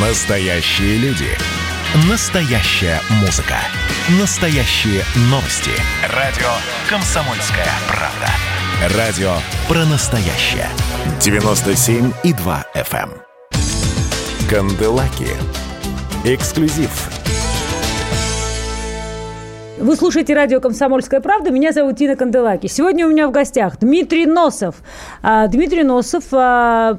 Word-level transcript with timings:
Настоящие 0.00 0.96
люди. 0.98 1.26
Настоящая 2.08 3.00
музыка. 3.20 3.56
Настоящие 4.20 5.02
новости. 5.28 5.72
Радио 6.14 6.46
«Комсомольская 6.88 7.66
правда». 7.88 8.96
Радио 8.96 9.32
про 9.66 9.84
настоящее. 9.86 10.68
97,2 11.18 12.64
FM. 12.76 13.10
эм. 13.10 14.48
Канделаки. 14.48 15.30
Эксклюзив. 16.24 17.10
Вы 19.78 19.96
слушаете 19.96 20.32
радио 20.32 20.60
«Комсомольская 20.60 21.20
правда». 21.20 21.50
Меня 21.50 21.72
зовут 21.72 21.96
Тина 21.96 22.14
Канделаки. 22.14 22.68
Сегодня 22.68 23.04
у 23.04 23.10
меня 23.10 23.26
в 23.26 23.32
гостях 23.32 23.80
Дмитрий 23.80 24.26
Носов. 24.26 24.76
А, 25.22 25.48
Дмитрий 25.48 25.82
Носов 25.82 26.22
а, 26.30 26.98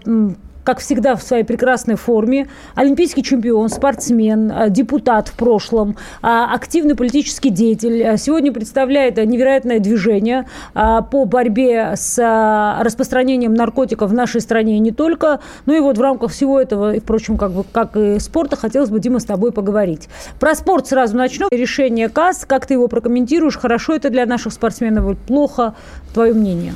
как 0.70 0.82
всегда, 0.82 1.16
в 1.16 1.24
своей 1.24 1.44
прекрасной 1.44 1.96
форме. 1.96 2.48
Олимпийский 2.76 3.24
чемпион, 3.24 3.70
спортсмен, 3.70 4.52
а, 4.52 4.70
депутат 4.70 5.30
в 5.30 5.34
прошлом, 5.34 5.96
а, 6.22 6.54
активный 6.54 6.94
политический 6.94 7.50
деятель. 7.50 8.04
А, 8.04 8.18
Сегодня 8.18 8.54
представляет 8.54 9.18
невероятное 9.18 9.80
движение 9.80 10.46
а, 10.76 11.02
по 11.02 11.26
борьбе 11.26 11.94
с 11.96 12.20
а, 12.22 12.84
распространением 12.84 13.56
наркотиков 13.56 14.12
в 14.12 14.14
нашей 14.14 14.42
стране 14.42 14.76
и 14.78 14.80
не 14.80 14.92
только. 14.92 15.40
Ну 15.66 15.74
и 15.74 15.80
вот 15.80 15.98
в 15.98 16.02
рамках 16.02 16.30
всего 16.30 16.62
этого, 16.62 16.94
и, 16.94 17.00
впрочем, 17.00 17.40
как, 17.40 17.52
бы, 17.52 17.64
как 17.64 17.98
и 17.98 18.20
спорта, 18.20 18.56
хотелось 18.56 18.92
бы, 18.92 19.00
Дима, 19.00 19.18
с 19.18 19.26
тобой 19.26 19.52
поговорить. 19.52 20.08
Про 20.40 20.54
спорт 20.54 20.86
сразу 20.86 21.18
начну. 21.18 21.48
Решение 21.50 22.10
КАС, 22.10 22.46
как 22.46 22.68
ты 22.68 22.76
его 22.76 22.88
прокомментируешь? 22.88 23.58
Хорошо 23.58 23.96
это 23.96 24.12
для 24.12 24.28
наших 24.28 24.54
спортсменов 24.54 25.18
плохо? 25.18 25.74
Твое 26.14 26.36
мнение? 26.36 26.76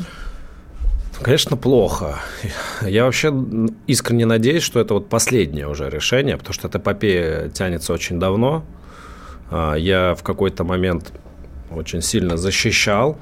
Конечно, 1.23 1.58
плохо. 1.58 2.20
Я 2.82 3.05
вообще 3.05 3.34
искренне 3.88 4.26
надеюсь, 4.26 4.63
что 4.63 4.80
это 4.80 4.94
вот 4.95 5.09
последнее 5.09 5.68
уже 5.68 5.90
решение, 5.90 6.38
потому 6.38 6.54
что 6.54 6.68
эта 6.68 6.77
эпопея 6.80 7.49
тянется 7.49 7.94
очень 7.94 8.20
давно. 8.20 8.63
А, 9.49 9.76
Я 9.76 10.15
в 10.15 10.24
какой-то 10.24 10.63
момент 10.63 11.12
очень 11.71 12.02
сильно 12.02 12.38
защищал. 12.38 13.18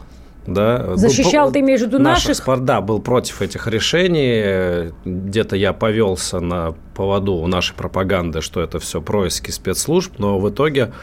Да, 0.47 0.95
Защищал, 0.95 1.45
Был- 1.45 1.53
ты 1.53 1.59
имеешь 1.59 1.81
в 1.81 1.85
виду 1.85 1.99
наших 1.99 2.29
наших? 2.29 2.43
спор- 2.43 2.59
Да, 2.61 2.81
был 2.81 2.99
против 2.99 3.43
этих 3.43 3.67
решений. 3.67 4.91
Где-то 5.05 5.55
я 5.55 5.71
повелся 5.71 6.39
на 6.39 6.73
поводу 6.95 7.33
у 7.33 7.45
нашей 7.45 7.75
пропаганды, 7.75 8.41
что 8.41 8.59
это 8.61 8.79
все 8.79 9.01
происки 9.01 9.51
спецслужб, 9.51 10.13
но 10.17 10.39
в 10.39 10.49
итоге 10.49 10.93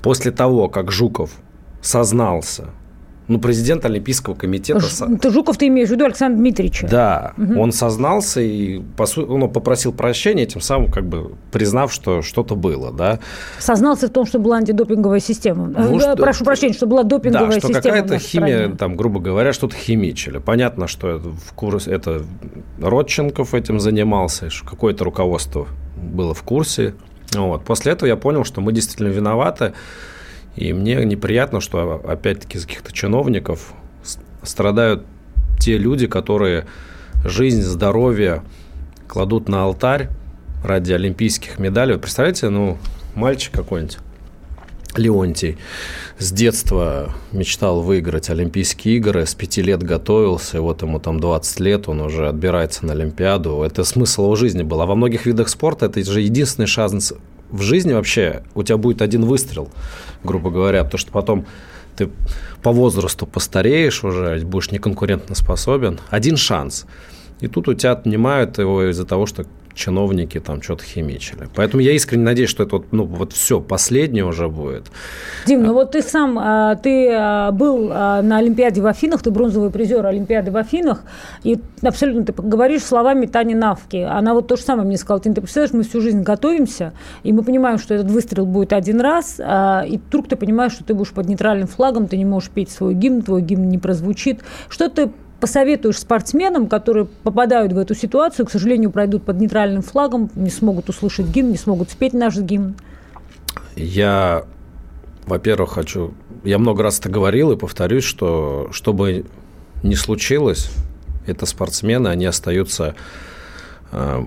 после 0.00 0.30
того, 0.30 0.68
как 0.68 0.92
Жуков 0.92 1.30
сознался, 1.80 2.70
ну, 3.28 3.38
президент 3.38 3.84
Олимпийского 3.84 4.34
комитета... 4.34 4.80
Ж- 4.80 5.18
Ты 5.20 5.30
Жуков 5.30 5.56
ты 5.56 5.68
имеешь 5.68 5.88
в 5.88 5.92
виду 5.92 6.04
Александра 6.04 6.38
Дмитриевича? 6.38 6.88
да, 6.88 7.32
он 7.38 7.72
сознался 7.72 8.40
и 8.40 8.80
по 8.96 9.06
су- 9.06 9.26
ну, 9.26 9.48
попросил 9.48 9.92
прощения, 9.92 10.44
тем 10.46 10.60
самым 10.60 10.90
как 10.90 11.06
бы 11.06 11.32
признав, 11.52 11.92
что 11.92 12.22
что-то 12.22 12.56
было, 12.56 12.92
да. 12.92 13.20
Сознался 13.58 14.08
в 14.08 14.10
том, 14.10 14.26
что 14.26 14.38
была 14.38 14.56
антидопинговая 14.56 15.20
система. 15.20 15.66
Ну, 15.68 15.96
Э, 15.96 16.00
что- 16.00 16.16
Прошу 16.16 16.44
прощения, 16.44 16.74
что 16.74 16.86
была 16.86 17.04
допинговая 17.04 17.46
да, 17.46 17.58
что 17.58 17.68
система. 17.68 17.82
какая-то 17.82 18.18
химия, 18.18 18.58
стране. 18.58 18.76
там, 18.76 18.96
грубо 18.96 19.20
говоря, 19.20 19.52
что-то 19.52 19.76
химичили. 19.76 20.38
Понятно, 20.38 20.88
что 20.88 21.08
это, 21.08 21.28
в 21.28 21.52
курс, 21.54 21.86
это 21.86 22.22
Родченков 22.80 23.54
этим 23.54 23.80
занимался, 23.80 24.50
что 24.50 24.66
какое-то 24.68 25.04
руководство 25.04 25.66
было 25.96 26.34
в 26.34 26.42
курсе. 26.42 26.94
Вот. 27.34 27.64
После 27.64 27.92
этого 27.92 28.08
я 28.08 28.16
понял, 28.16 28.44
что 28.44 28.60
мы 28.60 28.72
действительно 28.72 29.08
виноваты, 29.08 29.72
и 30.56 30.72
мне 30.72 31.04
неприятно, 31.04 31.60
что 31.60 32.02
опять-таки 32.06 32.58
из 32.58 32.66
каких-то 32.66 32.92
чиновников 32.92 33.72
страдают 34.42 35.04
те 35.58 35.78
люди, 35.78 36.06
которые 36.06 36.66
жизнь, 37.24 37.62
здоровье 37.62 38.42
кладут 39.06 39.48
на 39.48 39.64
алтарь 39.64 40.08
ради 40.64 40.92
олимпийских 40.92 41.58
медалей. 41.58 41.94
Вы 41.94 42.00
представляете, 42.00 42.48
ну, 42.48 42.78
мальчик 43.14 43.52
какой-нибудь, 43.52 43.98
Леонтий 44.96 45.56
с 46.18 46.32
детства 46.32 47.14
мечтал 47.32 47.80
выиграть 47.80 48.28
Олимпийские 48.30 48.96
игры, 48.96 49.24
с 49.24 49.34
пяти 49.34 49.62
лет 49.62 49.82
готовился, 49.82 50.58
и 50.58 50.60
вот 50.60 50.82
ему 50.82 51.00
там 51.00 51.18
20 51.18 51.60
лет, 51.60 51.88
он 51.88 52.00
уже 52.00 52.28
отбирается 52.28 52.84
на 52.84 52.92
Олимпиаду. 52.92 53.62
Это 53.62 53.84
смысл 53.84 54.24
его 54.24 54.36
жизни 54.36 54.62
был. 54.62 54.80
А 54.82 54.86
во 54.86 54.94
многих 54.94 55.24
видах 55.26 55.48
спорта 55.48 55.86
это 55.86 56.04
же 56.04 56.20
единственный 56.20 56.66
шанс 56.66 57.14
в 57.52 57.62
жизни 57.62 57.92
вообще. 57.92 58.42
У 58.54 58.62
тебя 58.62 58.78
будет 58.78 59.02
один 59.02 59.24
выстрел, 59.24 59.68
грубо 60.24 60.50
говоря, 60.50 60.82
потому 60.82 60.98
что 60.98 61.12
потом 61.12 61.46
ты 61.96 62.08
по 62.62 62.72
возрасту 62.72 63.26
постареешь 63.26 64.02
уже, 64.02 64.40
будешь 64.44 64.70
неконкурентно 64.70 65.34
способен. 65.34 66.00
Один 66.10 66.36
шанс. 66.36 66.86
И 67.40 67.48
тут 67.48 67.68
у 67.68 67.74
тебя 67.74 67.92
отнимают 67.92 68.58
его 68.58 68.90
из-за 68.90 69.04
того, 69.04 69.26
что 69.26 69.44
чиновники 69.74 70.40
там 70.40 70.62
что-то 70.62 70.84
химичили. 70.84 71.48
Поэтому 71.54 71.82
я 71.82 71.92
искренне 71.92 72.24
надеюсь, 72.24 72.50
что 72.50 72.62
это 72.62 72.76
вот, 72.76 72.86
ну, 72.92 73.04
вот 73.04 73.32
все, 73.32 73.60
последнее 73.60 74.24
уже 74.24 74.48
будет. 74.48 74.90
Дим, 75.46 75.62
ну 75.62 75.72
вот 75.72 75.92
ты 75.92 76.02
сам, 76.02 76.38
а, 76.38 76.76
ты 76.76 77.10
а, 77.12 77.50
был 77.52 77.88
а, 77.90 78.22
на 78.22 78.38
Олимпиаде 78.38 78.80
в 78.80 78.86
Афинах, 78.86 79.22
ты 79.22 79.30
бронзовый 79.30 79.70
призер 79.70 80.04
Олимпиады 80.06 80.50
в 80.50 80.56
Афинах, 80.56 81.02
и 81.42 81.58
абсолютно 81.82 82.24
ты 82.24 82.32
говоришь 82.32 82.82
словами 82.82 83.26
Тани 83.26 83.54
Навки. 83.54 83.96
Она 83.96 84.34
вот 84.34 84.48
то 84.48 84.56
же 84.56 84.62
самое 84.62 84.86
мне 84.86 84.96
сказала. 84.96 85.20
Ты, 85.20 85.32
ты 85.32 85.40
представляешь, 85.40 85.74
мы 85.74 85.82
всю 85.82 86.00
жизнь 86.00 86.22
готовимся, 86.22 86.92
и 87.22 87.32
мы 87.32 87.42
понимаем, 87.42 87.78
что 87.78 87.94
этот 87.94 88.10
выстрел 88.10 88.46
будет 88.46 88.72
один 88.72 89.00
раз, 89.00 89.40
и 89.40 90.00
вдруг 90.06 90.28
ты 90.28 90.36
понимаешь, 90.36 90.72
что 90.72 90.84
ты 90.84 90.94
будешь 90.94 91.12
под 91.12 91.28
нейтральным 91.28 91.68
флагом, 91.68 92.08
ты 92.08 92.16
не 92.16 92.24
можешь 92.24 92.50
петь 92.50 92.70
свой 92.70 92.94
гимн, 92.94 93.22
твой 93.22 93.42
гимн 93.42 93.68
не 93.68 93.78
прозвучит. 93.78 94.40
Что 94.68 94.88
ты 94.88 95.10
посоветуешь 95.42 95.98
спортсменам, 95.98 96.68
которые 96.68 97.06
попадают 97.06 97.72
в 97.72 97.78
эту 97.78 97.96
ситуацию, 97.96 98.46
к 98.46 98.50
сожалению, 98.52 98.92
пройдут 98.92 99.24
под 99.24 99.40
нейтральным 99.40 99.82
флагом, 99.82 100.30
не 100.36 100.50
смогут 100.50 100.88
услышать 100.88 101.26
гимн, 101.26 101.50
не 101.50 101.56
смогут 101.56 101.90
спеть 101.90 102.12
наш 102.12 102.36
гимн? 102.36 102.76
Я, 103.74 104.44
во-первых, 105.26 105.72
хочу... 105.72 106.14
Я 106.44 106.58
много 106.58 106.84
раз 106.84 107.00
это 107.00 107.08
говорил 107.08 107.50
и 107.50 107.56
повторюсь, 107.56 108.04
что 108.04 108.68
чтобы 108.70 109.24
не 109.82 109.96
случилось, 109.96 110.70
это 111.26 111.44
спортсмены, 111.44 112.06
они 112.06 112.24
остаются 112.26 112.94
э, 113.90 114.24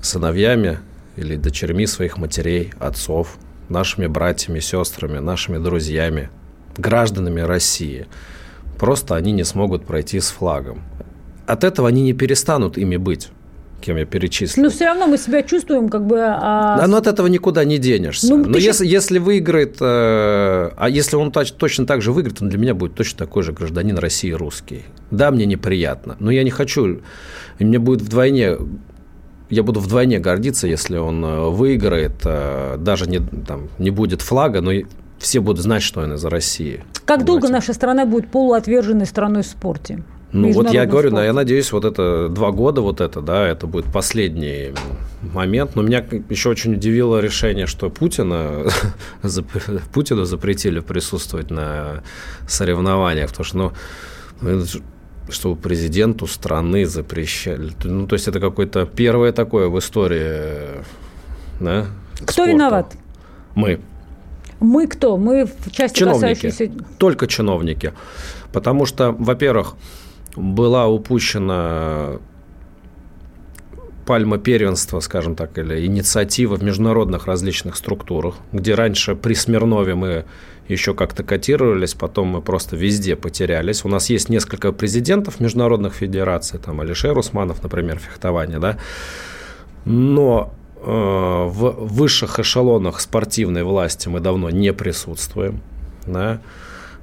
сыновьями 0.00 0.78
или 1.16 1.36
дочерьми 1.36 1.86
своих 1.86 2.16
матерей, 2.16 2.72
отцов, 2.78 3.36
нашими 3.68 4.06
братьями, 4.06 4.60
сестрами, 4.60 5.18
нашими 5.18 5.58
друзьями, 5.58 6.30
гражданами 6.78 7.42
России. 7.42 8.06
Просто 8.78 9.16
они 9.16 9.32
не 9.32 9.44
смогут 9.44 9.84
пройти 9.86 10.20
с 10.20 10.28
флагом. 10.28 10.82
От 11.46 11.64
этого 11.64 11.88
они 11.88 12.02
не 12.02 12.12
перестанут 12.12 12.76
ими 12.76 12.96
быть, 12.96 13.28
кем 13.80 13.96
я 13.96 14.04
перечислил. 14.04 14.64
Но 14.64 14.70
все 14.70 14.86
равно 14.86 15.06
мы 15.06 15.16
себя 15.16 15.42
чувствуем 15.42 15.88
как 15.88 16.04
бы... 16.04 16.18
а, 16.20 16.76
Да, 16.78 16.86
но 16.86 16.96
от 16.96 17.06
этого 17.06 17.28
никуда 17.28 17.64
не 17.64 17.78
денешься. 17.78 18.28
Ну, 18.28 18.44
но 18.44 18.54
ты 18.54 18.60
если, 18.60 18.86
если 18.86 19.18
выиграет, 19.18 19.76
э, 19.80 20.70
а 20.76 20.88
если 20.88 21.16
он 21.16 21.30
точно 21.30 21.86
так 21.86 22.02
же 22.02 22.12
выиграет, 22.12 22.42
он 22.42 22.48
для 22.48 22.58
меня 22.58 22.74
будет 22.74 22.94
точно 22.94 23.18
такой 23.18 23.42
же 23.44 23.52
гражданин 23.52 23.96
России 23.96 24.32
русский. 24.32 24.82
Да, 25.10 25.30
мне 25.30 25.46
неприятно, 25.46 26.16
но 26.18 26.30
я 26.30 26.42
не 26.42 26.50
хочу, 26.50 27.00
и 27.58 27.64
мне 27.64 27.78
будет 27.78 28.02
вдвойне, 28.02 28.56
я 29.50 29.62
буду 29.62 29.78
вдвойне 29.78 30.18
гордиться, 30.18 30.66
если 30.66 30.96
он 30.96 31.24
э, 31.24 31.48
выиграет, 31.50 32.14
э, 32.24 32.76
даже 32.78 33.08
не, 33.08 33.20
там, 33.20 33.68
не 33.78 33.90
будет 33.90 34.20
флага, 34.20 34.60
но 34.60 34.72
все 35.26 35.40
будут 35.40 35.60
знать, 35.60 35.82
что 35.82 36.02
он 36.02 36.12
из 36.12 36.24
России. 36.24 36.84
Как 37.04 37.24
долго 37.24 37.42
Понимаете? 37.48 37.66
наша 37.66 37.74
страна 37.74 38.06
будет 38.06 38.30
полуотверженной 38.30 39.06
страной 39.06 39.42
в 39.42 39.46
спорте? 39.46 40.04
Ну 40.30 40.52
вот 40.52 40.70
я 40.70 40.86
говорю, 40.86 41.10
да, 41.10 41.16
спорте? 41.16 41.26
я 41.26 41.32
надеюсь, 41.32 41.72
вот 41.72 41.84
это 41.84 42.28
два 42.28 42.52
года, 42.52 42.80
вот 42.80 43.00
это, 43.00 43.20
да, 43.20 43.44
это 43.44 43.66
будет 43.66 43.86
последний 43.86 44.72
момент. 45.22 45.74
Но 45.74 45.82
меня 45.82 46.04
еще 46.28 46.50
очень 46.50 46.74
удивило 46.74 47.18
решение, 47.18 47.66
что 47.66 47.90
Путина, 47.90 48.66
Путину 49.92 50.26
запретили 50.26 50.78
присутствовать 50.78 51.50
на 51.50 52.04
соревнованиях, 52.46 53.30
потому 53.30 53.44
что, 53.44 53.56
ну, 53.56 53.72
ну, 54.42 54.64
что 55.28 55.56
президенту 55.56 56.28
страны 56.28 56.86
запрещали. 56.86 57.72
Ну, 57.82 58.06
то 58.06 58.14
есть 58.14 58.28
это 58.28 58.38
какое-то 58.38 58.86
первое 58.86 59.32
такое 59.32 59.66
в 59.66 59.76
истории, 59.80 60.84
да, 61.58 61.86
Кто 62.14 62.32
спорта. 62.32 62.50
виноват? 62.52 62.96
Мы. 63.56 63.80
Мы 64.60 64.86
кто? 64.86 65.16
Мы 65.16 65.46
в 65.46 65.70
части 65.70 65.98
Чиновники. 65.98 66.34
касающейся... 66.34 66.72
Только 66.98 67.26
чиновники. 67.26 67.92
Потому 68.52 68.86
что, 68.86 69.12
во-первых, 69.12 69.74
была 70.34 70.86
упущена 70.86 72.18
пальма 74.06 74.38
первенства, 74.38 75.00
скажем 75.00 75.34
так, 75.34 75.58
или 75.58 75.84
инициатива 75.84 76.56
в 76.56 76.62
международных 76.62 77.26
различных 77.26 77.76
структурах, 77.76 78.36
где 78.52 78.74
раньше 78.74 79.16
при 79.16 79.34
Смирнове 79.34 79.94
мы 79.94 80.24
еще 80.68 80.94
как-то 80.94 81.22
котировались, 81.22 81.94
потом 81.94 82.28
мы 82.28 82.42
просто 82.42 82.76
везде 82.76 83.16
потерялись. 83.16 83.84
У 83.84 83.88
нас 83.88 84.08
есть 84.08 84.28
несколько 84.28 84.72
президентов 84.72 85.40
международных 85.40 85.94
федераций, 85.94 86.58
там 86.58 86.80
Алишер 86.80 87.18
Усманов, 87.18 87.62
например, 87.62 87.98
фехтование, 87.98 88.58
да, 88.58 88.78
но 89.84 90.52
в 90.82 91.74
высших 91.80 92.38
эшелонах 92.38 93.00
спортивной 93.00 93.64
власти 93.64 94.08
мы 94.08 94.20
давно 94.20 94.50
не 94.50 94.72
присутствуем, 94.72 95.60
да, 96.06 96.40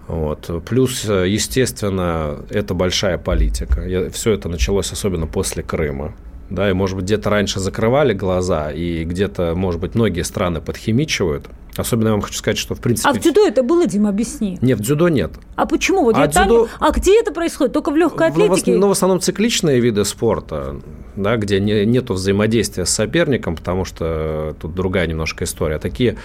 вот. 0.07 0.49
Плюс, 0.65 1.05
естественно, 1.05 2.39
это 2.49 2.73
большая 2.73 3.17
политика. 3.17 4.09
Все 4.11 4.33
это 4.33 4.49
началось 4.49 4.91
особенно 4.91 5.27
после 5.27 5.63
Крыма. 5.63 6.13
да, 6.53 6.69
и, 6.69 6.73
может 6.73 6.95
быть, 6.95 7.05
где-то 7.05 7.29
раньше 7.29 7.59
закрывали 7.59 8.13
глаза, 8.13 8.71
и 8.71 9.03
где-то, 9.05 9.53
может 9.55 9.81
быть, 9.81 9.95
многие 9.95 10.21
страны 10.21 10.61
подхимичивают. 10.61 11.47
Особенно 11.75 12.09
я 12.09 12.11
вам 12.11 12.21
хочу 12.21 12.37
сказать, 12.37 12.59
что 12.59 12.75
в 12.75 12.79
принципе... 12.79 13.09
А 13.09 13.13
в 13.13 13.19
дзюдо 13.19 13.47
это 13.47 13.63
было, 13.63 13.87
Дима, 13.87 14.09
объясни. 14.09 14.59
Нет, 14.61 14.77
в 14.77 14.83
дзюдо 14.83 15.09
нет. 15.09 15.31
А 15.55 15.65
почему? 15.65 16.03
Вот 16.03 16.15
а, 16.15 16.21
я 16.21 16.27
дзюдо... 16.27 16.67
там... 16.67 16.87
а 16.87 16.91
где 16.91 17.19
это 17.19 17.33
происходит? 17.33 17.73
Только 17.73 17.89
в 17.89 17.95
легкой 17.95 18.27
атлетике? 18.27 18.75
В, 18.75 18.79
ну, 18.79 18.87
в 18.87 18.91
основном 18.91 19.19
цикличные 19.19 19.79
виды 19.79 20.05
спорта, 20.05 20.79
да, 21.15 21.37
где 21.37 21.59
не, 21.59 21.85
нету 21.85 22.13
взаимодействия 22.13 22.85
с 22.85 22.89
соперником, 22.89 23.55
потому 23.55 23.85
что 23.85 24.55
тут 24.61 24.73
другая 24.73 25.07
немножко 25.07 25.43
история. 25.43 25.79
Такие 25.79 26.17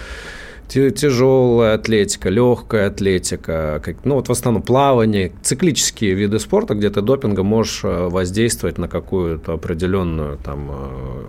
тяжелая 0.69 1.75
атлетика, 1.75 2.29
легкая 2.29 2.87
атлетика, 2.87 3.81
как, 3.83 4.05
ну 4.05 4.15
вот 4.15 4.27
в 4.27 4.31
основном 4.31 4.61
плавание, 4.61 5.31
циклические 5.41 6.13
виды 6.13 6.39
спорта, 6.39 6.75
где 6.75 6.89
ты 6.89 7.01
допингом 7.01 7.47
можешь 7.47 7.81
э, 7.83 8.07
воздействовать 8.07 8.77
на 8.77 8.87
какую-то 8.87 9.53
определенную 9.53 10.37
там 10.37 10.69
э, 10.71 11.25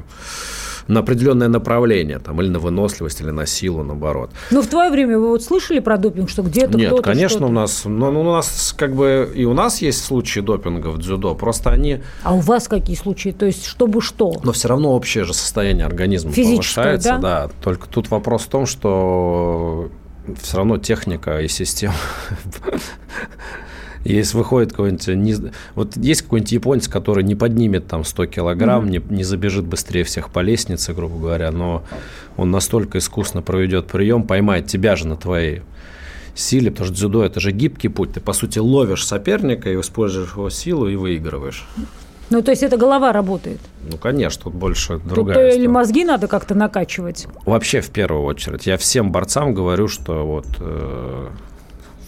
на 0.88 1.00
определенное 1.00 1.48
направление, 1.48 2.18
там, 2.18 2.40
или 2.40 2.48
на 2.48 2.58
выносливость, 2.58 3.20
или 3.20 3.30
на 3.30 3.46
силу, 3.46 3.82
наоборот. 3.82 4.30
Ну, 4.50 4.62
в 4.62 4.66
твое 4.66 4.90
время 4.90 5.18
вы 5.18 5.28
вот 5.28 5.42
слышали 5.42 5.80
про 5.80 5.96
допинг, 5.96 6.30
что 6.30 6.42
где-то 6.42 6.76
Нет, 6.76 6.88
кто-то 6.88 7.02
конечно, 7.02 7.46
у 7.46 7.50
нас, 7.50 7.84
ну, 7.84 8.10
ну, 8.10 8.20
у 8.20 8.32
нас 8.32 8.74
как 8.76 8.94
бы 8.94 9.30
и 9.34 9.44
у 9.44 9.54
нас 9.54 9.82
есть 9.82 10.04
случаи 10.04 10.40
допинга 10.40 10.88
в 10.88 10.98
дзюдо, 10.98 11.34
просто 11.34 11.70
они... 11.70 12.00
А 12.22 12.34
у 12.34 12.40
вас 12.40 12.68
какие 12.68 12.96
случаи? 12.96 13.30
То 13.30 13.46
есть, 13.46 13.64
чтобы 13.64 14.00
что? 14.00 14.40
Но 14.44 14.52
все 14.52 14.68
равно 14.68 14.92
общее 14.92 15.24
же 15.24 15.34
состояние 15.34 15.86
организма 15.86 16.32
повышается, 16.32 17.10
да? 17.10 17.18
да. 17.18 17.50
Только 17.62 17.88
тут 17.88 18.10
вопрос 18.10 18.42
в 18.42 18.48
том, 18.48 18.66
что 18.66 19.90
все 20.40 20.56
равно 20.56 20.78
техника 20.78 21.40
и 21.40 21.48
система 21.48 21.94
Если 24.04 24.36
выходит 24.36 24.70
какой-нибудь... 24.70 25.08
Не, 25.08 25.52
вот 25.74 25.96
есть 25.96 26.22
какой-нибудь 26.22 26.52
японец, 26.52 26.88
который 26.88 27.22
не 27.22 27.34
поднимет 27.34 27.86
там 27.86 28.04
100 28.04 28.26
килограмм, 28.26 28.86
mm-hmm. 28.86 29.08
не, 29.10 29.16
не 29.16 29.24
забежит 29.24 29.66
быстрее 29.66 30.04
всех 30.04 30.30
по 30.30 30.40
лестнице, 30.40 30.94
грубо 30.94 31.18
говоря, 31.18 31.50
но 31.50 31.82
он 32.36 32.50
настолько 32.50 32.98
искусно 32.98 33.42
проведет 33.42 33.86
прием, 33.86 34.22
поймает 34.22 34.66
тебя 34.66 34.96
же 34.96 35.06
на 35.06 35.16
твоей 35.16 35.62
силе, 36.34 36.70
потому 36.70 36.86
что 36.86 36.96
дзюдо– 36.96 37.24
это 37.24 37.40
же 37.40 37.52
гибкий 37.52 37.88
путь. 37.88 38.12
Ты, 38.12 38.20
по 38.20 38.32
сути, 38.32 38.58
ловишь 38.58 39.06
соперника 39.06 39.70
и 39.70 39.78
используешь 39.78 40.32
его 40.32 40.50
силу 40.50 40.88
и 40.88 40.96
выигрываешь. 40.96 41.66
Ну, 42.30 42.42
то 42.42 42.52
есть 42.52 42.62
это 42.62 42.76
голова 42.76 43.12
работает? 43.12 43.58
Ну, 43.90 43.98
конечно, 43.98 44.44
тут 44.44 44.54
больше 44.54 44.98
другая 44.98 45.50
тут 45.50 45.58
Или 45.58 45.66
мозги 45.66 46.04
надо 46.04 46.28
как-то 46.28 46.54
накачивать? 46.54 47.26
Вообще, 47.44 47.80
в 47.80 47.90
первую 47.90 48.24
очередь. 48.24 48.66
Я 48.66 48.76
всем 48.76 49.10
борцам 49.10 49.52
говорю, 49.52 49.88
что 49.88 50.24
вот 50.24 50.46
э, 50.60 51.28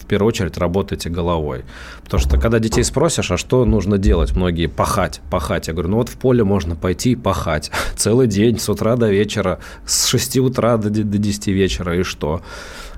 в 0.03 0.05
первую 0.05 0.27
очередь 0.27 0.57
работайте 0.57 1.09
головой. 1.09 1.63
Потому 2.03 2.21
что 2.21 2.37
когда 2.37 2.59
детей 2.59 2.83
спросишь, 2.83 3.31
а 3.31 3.37
что 3.37 3.63
нужно 3.63 3.97
делать, 3.97 4.35
многие 4.35 4.67
пахать, 4.67 5.21
пахать. 5.31 5.67
Я 5.67 5.73
говорю, 5.73 5.89
ну 5.89 5.97
вот 5.97 6.09
в 6.09 6.17
поле 6.17 6.43
можно 6.43 6.75
пойти 6.75 7.13
и 7.13 7.15
пахать 7.15 7.71
целый 7.95 8.27
день, 8.27 8.59
с 8.59 8.67
утра 8.67 8.97
до 8.97 9.09
вечера, 9.09 9.59
с 9.85 10.07
6 10.07 10.37
утра 10.37 10.77
до, 10.77 10.89
до 10.89 11.17
10 11.17 11.47
вечера, 11.47 11.97
и 11.97 12.03
что? 12.03 12.41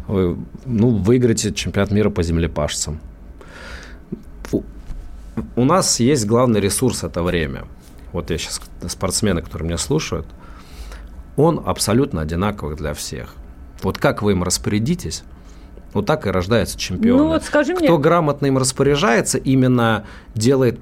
Вы, 0.07 0.37
ну, 0.65 0.89
выиграете 0.89 1.53
чемпионат 1.53 1.91
мира 1.91 2.09
по 2.09 2.23
землепашцам. 2.23 2.99
У 5.55 5.65
нас 5.65 5.99
есть 5.99 6.25
главный 6.25 6.59
ресурс– 6.59 7.03
это 7.03 7.21
время. 7.21 7.65
Вот 8.13 8.31
я 8.31 8.37
сейчас, 8.37 8.61
спортсмены, 8.87 9.41
которые 9.41 9.67
меня 9.67 9.77
слушают, 9.77 10.25
он 11.35 11.61
абсолютно 11.65 12.21
одинаковый 12.21 12.75
для 12.75 12.93
всех. 12.93 13.35
Вот 13.83 13.97
как 13.97 14.21
вы 14.21 14.31
им 14.31 14.43
распорядитесь, 14.43 15.23
ну, 15.95 16.01
так 16.01 16.27
и 16.27 16.29
рождаются 16.29 16.77
чемпионы. 16.77 17.23
Ну, 17.23 17.27
вот 17.29 17.43
скажи 17.43 17.73
мне... 17.73 17.87
Кто 17.87 17.97
грамотно 17.97 18.47
им 18.47 18.57
распоряжается, 18.57 19.37
именно 19.37 20.05
делает 20.35 20.77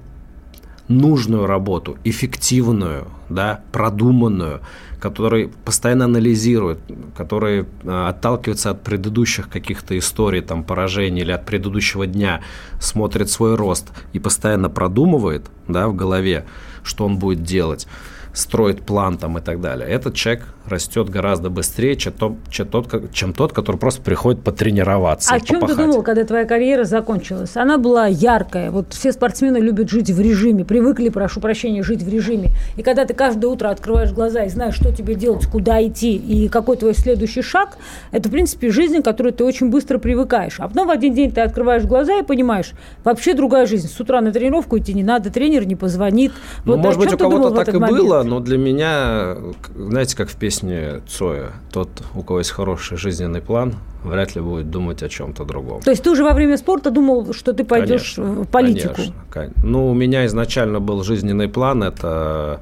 нужную 0.88 1.46
работу, 1.46 1.98
эффективную, 2.04 3.08
да, 3.30 3.62
продуманную, 3.72 4.62
который 5.00 5.50
постоянно 5.66 6.06
анализирует, 6.06 6.80
который 7.16 7.66
э, 7.84 8.08
отталкивается 8.08 8.72
от 8.72 8.82
предыдущих 8.84 9.50
каких-то 9.50 9.98
историй, 9.98 10.42
там, 10.42 10.64
поражений 10.64 11.22
или 11.22 11.32
от 11.32 11.46
предыдущего 11.46 12.08
дня, 12.08 12.42
смотрит 12.80 13.30
свой 13.30 13.56
рост 13.56 13.92
и 14.14 14.20
постоянно 14.20 14.70
продумывает, 14.70 15.46
да, 15.68 15.88
в 15.88 15.96
голове, 15.96 16.46
что 16.84 17.06
он 17.06 17.18
будет 17.18 17.44
делать 17.44 17.88
строит 18.34 18.82
план 18.82 19.18
там 19.18 19.38
и 19.38 19.42
так 19.42 19.62
далее. 19.62 19.88
Этот 19.88 20.16
человек 20.16 20.48
растет 20.66 21.10
гораздо 21.10 21.50
быстрее, 21.50 21.96
чем 21.96 22.14
тот, 22.14 22.34
чем 22.50 22.68
тот, 22.68 23.12
чем 23.12 23.34
тот 23.34 23.54
который 23.54 23.78
просто 23.78 24.02
приходит 24.02 24.44
потренироваться. 24.44 25.34
О 25.34 25.40
чем 25.40 25.60
попахать. 25.60 25.78
ты 25.78 25.84
думал, 25.84 26.04
когда 26.04 26.24
твоя 26.24 26.46
карьера 26.46 26.84
закончилась? 26.84 27.56
Она 27.56 27.78
была 27.78 28.08
яркая. 28.08 28.72
Вот 28.72 28.94
все 28.94 29.12
спортсмены 29.12 29.58
любят 29.58 29.90
жить 29.90 30.10
в 30.10 30.20
режиме, 30.20 30.66
привыкли, 30.66 31.10
прошу 31.10 31.42
прощения, 31.42 31.84
жить 31.84 32.02
в 32.02 32.10
режиме. 32.10 32.52
И 32.76 32.82
когда 32.82 33.06
ты 33.06 33.14
каждое 33.14 33.48
утро 33.48 33.70
открываешь 33.70 34.12
глаза 34.12 34.44
и 34.44 34.50
знаешь, 34.50 34.76
что 34.76 34.92
тебе 34.92 35.16
делать, 35.16 35.46
куда 35.48 35.86
идти 35.86 36.16
и 36.16 36.48
какой 36.48 36.78
твой 36.78 36.96
следующий 36.96 37.42
шаг, 37.42 37.78
это, 38.12 38.30
в 38.30 38.32
принципе, 38.32 38.72
жизнь, 38.72 39.02
к 39.02 39.06
которой 39.06 39.32
ты 39.32 39.44
очень 39.44 39.70
быстро 39.70 40.00
привыкаешь. 40.00 40.60
А 40.60 40.68
потом 40.68 40.88
в 40.88 40.92
один 40.92 41.14
день 41.14 41.32
ты 41.32 41.42
открываешь 41.42 41.84
глаза 41.84 42.20
и 42.20 42.24
понимаешь, 42.24 42.72
вообще 43.04 43.34
другая 43.34 43.68
жизнь. 43.68 43.88
С 43.88 44.00
утра 44.00 44.22
на 44.22 44.32
тренировку 44.32 44.78
идти 44.80 44.94
не 44.94 45.04
надо, 45.04 45.30
тренер 45.30 45.68
не 45.68 45.76
позвонит. 45.76 46.32
Ну, 46.66 46.74
вот 46.74 46.82
может 46.82 47.00
быть, 47.00 47.14
у 47.14 47.18
кого-то 47.18 47.52
так 47.52 47.74
и 47.74 47.78
момент? 47.78 48.00
было, 48.00 48.23
но 48.24 48.40
для 48.40 48.58
меня, 48.58 49.38
знаете, 49.76 50.16
как 50.16 50.30
в 50.30 50.36
песне 50.36 51.02
Цоя, 51.08 51.52
тот, 51.72 51.90
у 52.16 52.24
кого 52.24 52.40
есть 52.40 52.52
хороший 52.52 52.98
жизненный 52.98 53.42
план, 53.42 53.76
вряд 54.04 54.36
ли 54.36 54.42
будет 54.42 54.70
думать 54.70 55.04
о 55.04 55.10
чем-то 55.10 55.46
другом. 55.46 55.82
То 55.82 55.92
есть 55.92 56.04
ты 56.04 56.12
уже 56.12 56.24
во 56.24 56.34
время 56.34 56.58
спорта 56.58 56.92
думал, 56.92 57.34
что 57.34 57.54
ты 57.54 57.64
пойдешь 57.64 58.16
конечно, 58.16 58.44
в 58.44 58.48
политику? 58.48 59.02
Конечно. 59.30 59.64
Ну, 59.64 59.90
у 59.90 59.94
меня 59.94 60.26
изначально 60.26 60.80
был 60.80 61.04
жизненный 61.04 61.48
план, 61.48 61.84
это 61.84 62.60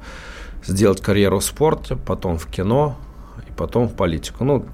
сделать 0.64 1.00
карьеру 1.00 1.38
в 1.38 1.44
спорте, 1.44 1.96
потом 1.96 2.38
в 2.38 2.46
кино 2.46 2.96
и 3.48 3.52
потом 3.56 3.88
в 3.88 3.94
политику. 3.94 4.44
Ну, 4.44 4.64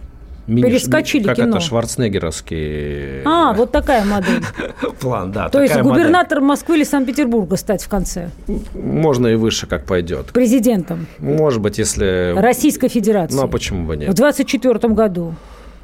мини, 0.49 0.67
Перескочили 0.67 1.25
как 1.25 1.37
кино. 1.37 1.57
это 1.57 1.61
шварценеггеровский... 1.61 3.23
А, 3.25 3.53
вот 3.53 3.71
такая 3.71 4.05
модель. 4.05 4.43
План, 5.01 5.31
да. 5.33 5.49
То 5.49 5.63
есть 5.63 5.79
губернатор 5.81 6.41
Москвы 6.41 6.77
или 6.77 6.85
Санкт-Петербурга 6.85 7.57
стать 7.57 7.83
в 7.83 7.89
конце? 7.89 8.31
Можно 8.75 9.29
и 9.29 9.35
выше, 9.35 9.67
как 9.67 9.85
пойдет. 9.85 10.33
Президентом? 10.33 11.07
Может 11.19 11.61
быть, 11.61 11.79
если... 11.79 12.35
Российской 12.37 12.89
Федерации? 12.89 13.37
Ну, 13.37 13.43
а 13.43 13.49
почему 13.49 13.87
бы 13.87 13.97
нет? 13.97 14.09
В 14.09 14.15
24 14.15 14.89
году. 14.95 15.35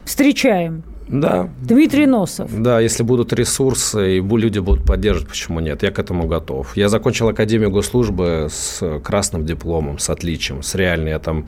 Встречаем. 0.04 0.82
Да. 1.08 1.50
Дмитрий 1.60 2.06
Носов. 2.06 2.50
Да, 2.62 2.80
если 2.80 3.02
будут 3.02 3.32
ресурсы 3.32 4.18
и 4.18 4.20
люди 4.20 4.58
будут 4.58 4.84
поддерживать, 4.84 5.28
почему 5.28 5.60
нет? 5.60 5.82
Я 5.82 5.90
к 5.90 5.98
этому 5.98 6.26
готов. 6.26 6.76
Я 6.76 6.88
закончил 6.88 7.28
Академию 7.28 7.70
госслужбы 7.70 8.48
с 8.50 9.00
красным 9.00 9.44
дипломом, 9.44 9.98
с 9.98 10.08
отличием, 10.10 10.62
с 10.62 10.74
реальным. 10.74 11.08
Я 11.08 11.18
там 11.18 11.46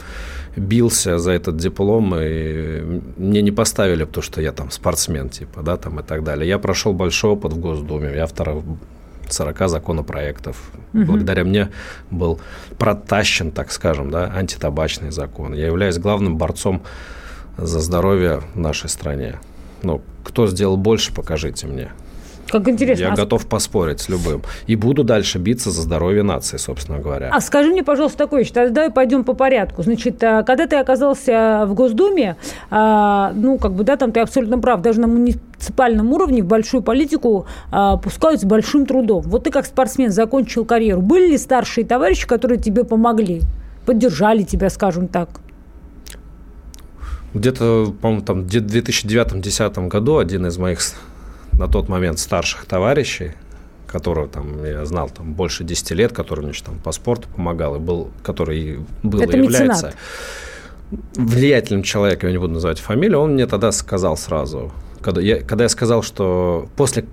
бился 0.56 1.18
за 1.18 1.32
этот 1.32 1.56
диплом, 1.56 2.14
и 2.18 3.00
мне 3.16 3.42
не 3.42 3.50
поставили, 3.50 4.04
потому 4.04 4.22
что 4.22 4.40
я 4.40 4.52
там 4.52 4.70
спортсмен, 4.70 5.28
типа, 5.28 5.62
да, 5.62 5.76
там 5.76 6.00
и 6.00 6.02
так 6.02 6.22
далее. 6.22 6.48
Я 6.48 6.58
прошел 6.58 6.92
большой 6.92 7.32
опыт 7.32 7.52
в 7.52 7.58
Госдуме, 7.58 8.12
я 8.14 8.24
автор 8.24 8.62
40 9.28 9.68
законопроектов. 9.68 10.70
Угу. 10.94 11.04
Благодаря 11.04 11.44
мне 11.44 11.70
был 12.10 12.40
протащен, 12.78 13.50
так 13.52 13.70
скажем, 13.72 14.10
да, 14.10 14.32
антитабачный 14.34 15.10
закон. 15.10 15.54
Я 15.54 15.66
являюсь 15.66 15.98
главным 15.98 16.36
борцом 16.36 16.82
за 17.58 17.80
здоровье 17.80 18.42
в 18.54 18.58
нашей 18.58 18.88
стране. 18.88 19.36
Ну, 19.82 20.02
кто 20.24 20.46
сделал 20.46 20.76
больше, 20.76 21.12
покажите 21.12 21.66
мне. 21.66 21.90
Как 22.48 22.68
интересно. 22.68 23.02
Я 23.02 23.12
а 23.12 23.16
готов 23.16 23.46
поспорить 23.46 24.00
с 24.00 24.08
любым. 24.08 24.42
И 24.66 24.76
буду 24.76 25.02
дальше 25.04 25.38
биться 25.38 25.70
за 25.70 25.82
здоровье 25.82 26.22
нации, 26.22 26.56
собственно 26.58 26.98
говоря. 26.98 27.30
А 27.32 27.40
скажи 27.40 27.70
мне, 27.70 27.82
пожалуйста, 27.82 28.18
такое 28.18 28.40
вещь. 28.40 28.52
Тогда 28.52 28.88
пойдем 28.90 29.24
по 29.24 29.32
порядку. 29.34 29.82
Значит, 29.82 30.22
а, 30.22 30.42
когда 30.42 30.66
ты 30.66 30.76
оказался 30.76 31.64
в 31.66 31.74
Госдуме, 31.74 32.36
а, 32.70 33.32
ну, 33.34 33.58
как 33.58 33.72
бы, 33.72 33.84
да, 33.84 33.96
там 33.96 34.12
ты 34.12 34.20
абсолютно 34.20 34.58
прав, 34.58 34.80
даже 34.80 35.00
на 35.00 35.08
муниципальном 35.08 36.12
уровне 36.12 36.42
в 36.42 36.46
большую 36.46 36.82
политику 36.82 37.46
пускают 38.02 38.40
с 38.40 38.44
большим 38.44 38.86
трудом. 38.86 39.22
Вот 39.22 39.44
ты 39.44 39.50
как 39.50 39.66
спортсмен 39.66 40.10
закончил 40.10 40.64
карьеру. 40.64 41.00
Были 41.00 41.32
ли 41.32 41.38
старшие 41.38 41.84
товарищи, 41.84 42.26
которые 42.26 42.60
тебе 42.60 42.84
помогли? 42.84 43.42
Поддержали 43.86 44.42
тебя, 44.42 44.70
скажем 44.70 45.08
так? 45.08 45.40
Где-то, 47.34 47.94
по-моему, 48.00 48.24
там 48.24 48.42
в 48.42 48.46
2009-2010 48.46 49.88
году 49.88 50.18
один 50.18 50.46
из 50.46 50.58
моих 50.58 50.80
на 51.52 51.68
тот 51.68 51.88
момент 51.88 52.18
старших 52.18 52.66
товарищей, 52.66 53.32
которого 53.86 54.28
там 54.28 54.64
я 54.64 54.84
знал 54.84 55.10
там 55.10 55.32
больше 55.32 55.64
10 55.64 55.90
лет, 55.92 56.12
который 56.12 56.44
мне 56.44 56.54
там 56.64 56.78
по 56.78 56.92
спорту 56.92 57.28
помогал 57.34 57.76
и 57.76 57.78
был, 57.78 58.10
который 58.22 58.80
был 59.02 59.20
Это 59.20 59.36
и 59.36 59.42
является 59.42 59.86
меценат. 59.86 59.96
влиятельным 61.14 61.82
человеком, 61.82 62.28
я 62.28 62.32
не 62.32 62.38
буду 62.38 62.54
называть 62.54 62.78
фамилию, 62.78 63.20
он 63.20 63.34
мне 63.34 63.46
тогда 63.46 63.72
сказал 63.72 64.16
сразу, 64.16 64.72
когда 65.00 65.20
я, 65.20 65.40
когда 65.40 65.64
я 65.64 65.68
сказал, 65.68 66.02
что 66.02 66.68
после 66.76 67.06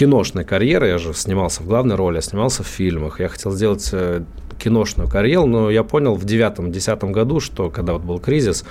киношной 0.00 0.44
карьеры, 0.44 0.88
я 0.88 0.96
же 0.96 1.12
снимался 1.12 1.62
в 1.62 1.66
главной 1.66 1.94
роли, 1.94 2.16
я 2.16 2.20
снимался 2.22 2.62
в 2.62 2.66
фильмах, 2.66 3.20
я 3.20 3.28
хотел 3.28 3.52
сделать 3.52 3.86
э, 3.92 4.22
киношную 4.58 5.10
карьеру, 5.10 5.44
но 5.44 5.70
я 5.70 5.84
понял 5.84 6.14
в 6.14 6.24
девятом-десятом 6.24 7.12
году, 7.12 7.38
что 7.38 7.68
когда 7.68 7.92
вот 7.92 8.02
был 8.02 8.18
кризис, 8.18 8.64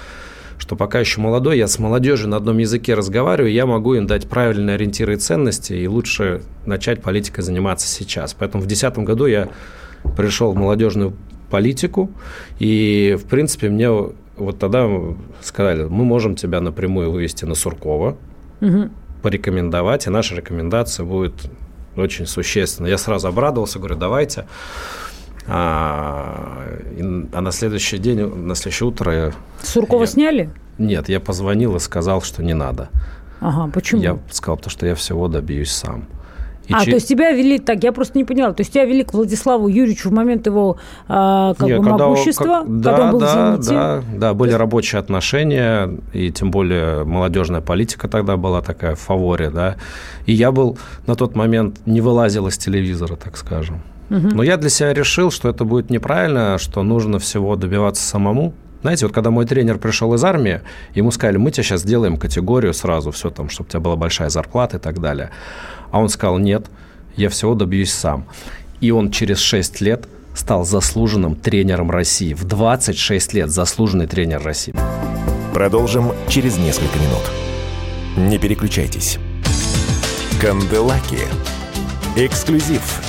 что 0.58 0.76
пока 0.76 1.00
еще 1.00 1.22
молодой, 1.22 1.60
я 1.60 1.68
с 1.68 1.78
молодежью 1.78 2.30
на 2.30 2.38
одном 2.38 2.58
языке 2.58 2.96
разговариваю, 2.96 3.54
я 3.54 3.68
могу 3.68 3.94
им 3.94 4.08
дать 4.08 4.28
правильные 4.28 4.74
ориентиры 4.74 5.14
и 5.14 5.18
ценности, 5.18 5.74
и 5.74 5.88
лучше 5.88 6.42
начать 6.66 7.04
политикой 7.04 7.42
заниматься 7.42 7.86
сейчас. 7.86 8.34
Поэтому 8.34 8.64
в 8.64 8.66
2010 8.66 9.06
году 9.06 9.28
я 9.28 9.50
пришел 10.18 10.52
в 10.52 10.56
молодежную 10.56 11.14
политику. 11.52 12.10
И, 12.58 13.16
в 13.24 13.30
принципе, 13.30 13.70
мне 13.70 13.92
вот 13.92 14.58
тогда 14.58 14.90
сказали, 15.42 15.84
мы 15.84 16.06
можем 16.06 16.36
тебя 16.36 16.60
напрямую 16.60 17.12
вывести 17.12 17.46
на 17.46 17.54
Суркова, 17.54 18.18
угу. 18.62 18.90
Порекомендовать, 19.22 20.08
и 20.08 20.10
наша 20.10 20.36
рекомендация 20.36 21.06
будет 21.06 21.34
очень 21.96 22.26
существенно. 22.26 22.88
Я 22.88 22.98
сразу 22.98 23.28
обрадовался, 23.28 23.80
говорю, 23.80 23.96
давайте. 23.96 24.48
А, 25.48 26.68
а 27.34 27.42
на 27.42 27.52
следующий 27.52 27.98
день, 27.98 28.20
на 28.20 28.56
следующее 28.56 28.90
утро... 28.90 29.34
Суркова 29.64 30.02
я... 30.02 30.08
сняли? 30.08 30.50
Нет, 30.78 31.10
я 31.10 31.20
позвонил 31.20 31.76
и 31.76 31.80
сказал, 31.80 32.22
что 32.22 32.44
не 32.44 32.54
надо. 32.54 32.90
Ага, 33.42 33.72
почему? 33.72 34.02
Я 34.02 34.20
сказал, 34.32 34.58
потому 34.58 34.72
что 34.72 34.86
я 34.86 34.96
всего 34.96 35.28
добьюсь 35.28 35.72
сам. 35.72 36.06
И 36.70 36.74
а, 36.74 36.86
че... 36.86 36.92
то 36.92 36.96
есть 36.98 37.08
тебя 37.08 37.32
вели 37.32 37.58
так, 37.58 37.84
я 37.84 37.92
просто 37.92 38.18
не 38.18 38.24
поняла, 38.24 38.54
то 38.54 38.62
есть 38.62 38.72
тебя 38.72 38.86
вели 38.86 39.04
к 39.04 39.14
Владиславу 39.14 39.68
Юрьевичу 39.68 40.10
в 40.10 40.14
момент 40.14 40.46
его 40.46 40.78
э, 41.08 41.54
как 41.58 41.68
Нет, 41.68 41.80
бы 41.80 41.84
когда 41.84 42.08
могущества, 42.08 42.60
как, 42.60 42.80
да, 42.80 42.92
когда 42.92 43.06
он 43.06 43.12
был 43.12 43.20
да, 43.20 43.56
в 43.56 43.66
Да, 43.66 44.04
да, 44.16 44.34
были 44.36 44.50
есть... 44.50 44.60
рабочие 44.60 45.00
отношения, 45.00 45.90
и 46.14 46.32
тем 46.32 46.52
более 46.52 47.04
молодежная 47.06 47.62
политика 47.62 48.08
тогда 48.08 48.38
была 48.38 48.62
такая 48.62 48.94
в 48.94 49.00
фаворе, 49.00 49.50
да, 49.50 49.78
и 50.28 50.34
я 50.34 50.52
был 50.52 50.78
на 51.08 51.16
тот 51.16 51.36
момент, 51.36 51.80
не 51.88 52.02
вылазил 52.02 52.48
из 52.48 52.58
телевизора, 52.58 53.16
так 53.16 53.36
скажем. 53.36 53.82
Угу. 54.12 54.30
Но 54.34 54.44
я 54.44 54.58
для 54.58 54.70
себя 54.70 54.94
решил, 54.94 55.32
что 55.32 55.50
это 55.50 55.66
будет 55.66 55.90
неправильно, 55.90 56.60
что 56.60 56.84
нужно 56.84 57.18
всего 57.18 57.56
добиваться 57.56 58.04
самому, 58.04 58.54
знаете, 58.82 59.06
вот 59.06 59.14
когда 59.14 59.30
мой 59.30 59.46
тренер 59.46 59.78
пришел 59.78 60.14
из 60.14 60.24
армии, 60.24 60.62
ему 60.94 61.12
сказали, 61.12 61.38
мы 61.38 61.52
тебе 61.52 61.64
сейчас 61.64 61.82
сделаем 61.82 62.18
категорию 62.18 62.74
сразу, 62.74 63.12
все 63.12 63.30
там, 63.30 63.50
чтобы 63.50 63.68
у 63.68 63.72
тебя 63.72 63.80
была 63.82 63.96
большая 63.96 64.30
зарплата 64.30 64.78
и 64.78 64.80
так 64.80 65.00
далее. 65.02 65.32
А 65.92 66.00
он 66.00 66.10
сказал, 66.10 66.38
нет, 66.38 66.68
я 67.16 67.30
всего 67.30 67.56
добьюсь 67.56 67.92
сам. 67.92 68.26
И 68.80 68.92
он 68.92 69.12
через 69.12 69.40
6 69.40 69.82
лет 69.82 70.08
стал 70.34 70.64
заслуженным 70.64 71.36
тренером 71.36 71.92
России. 71.92 72.34
В 72.34 72.46
26 72.46 73.34
лет 73.34 73.50
заслуженный 73.50 74.08
тренер 74.08 74.42
России. 74.42 74.74
Продолжим 75.54 76.14
через 76.30 76.58
несколько 76.58 76.98
минут. 77.00 78.30
Не 78.30 78.38
переключайтесь. 78.38 79.20
Канделаки. 80.40 81.20
Эксклюзив 82.16 83.09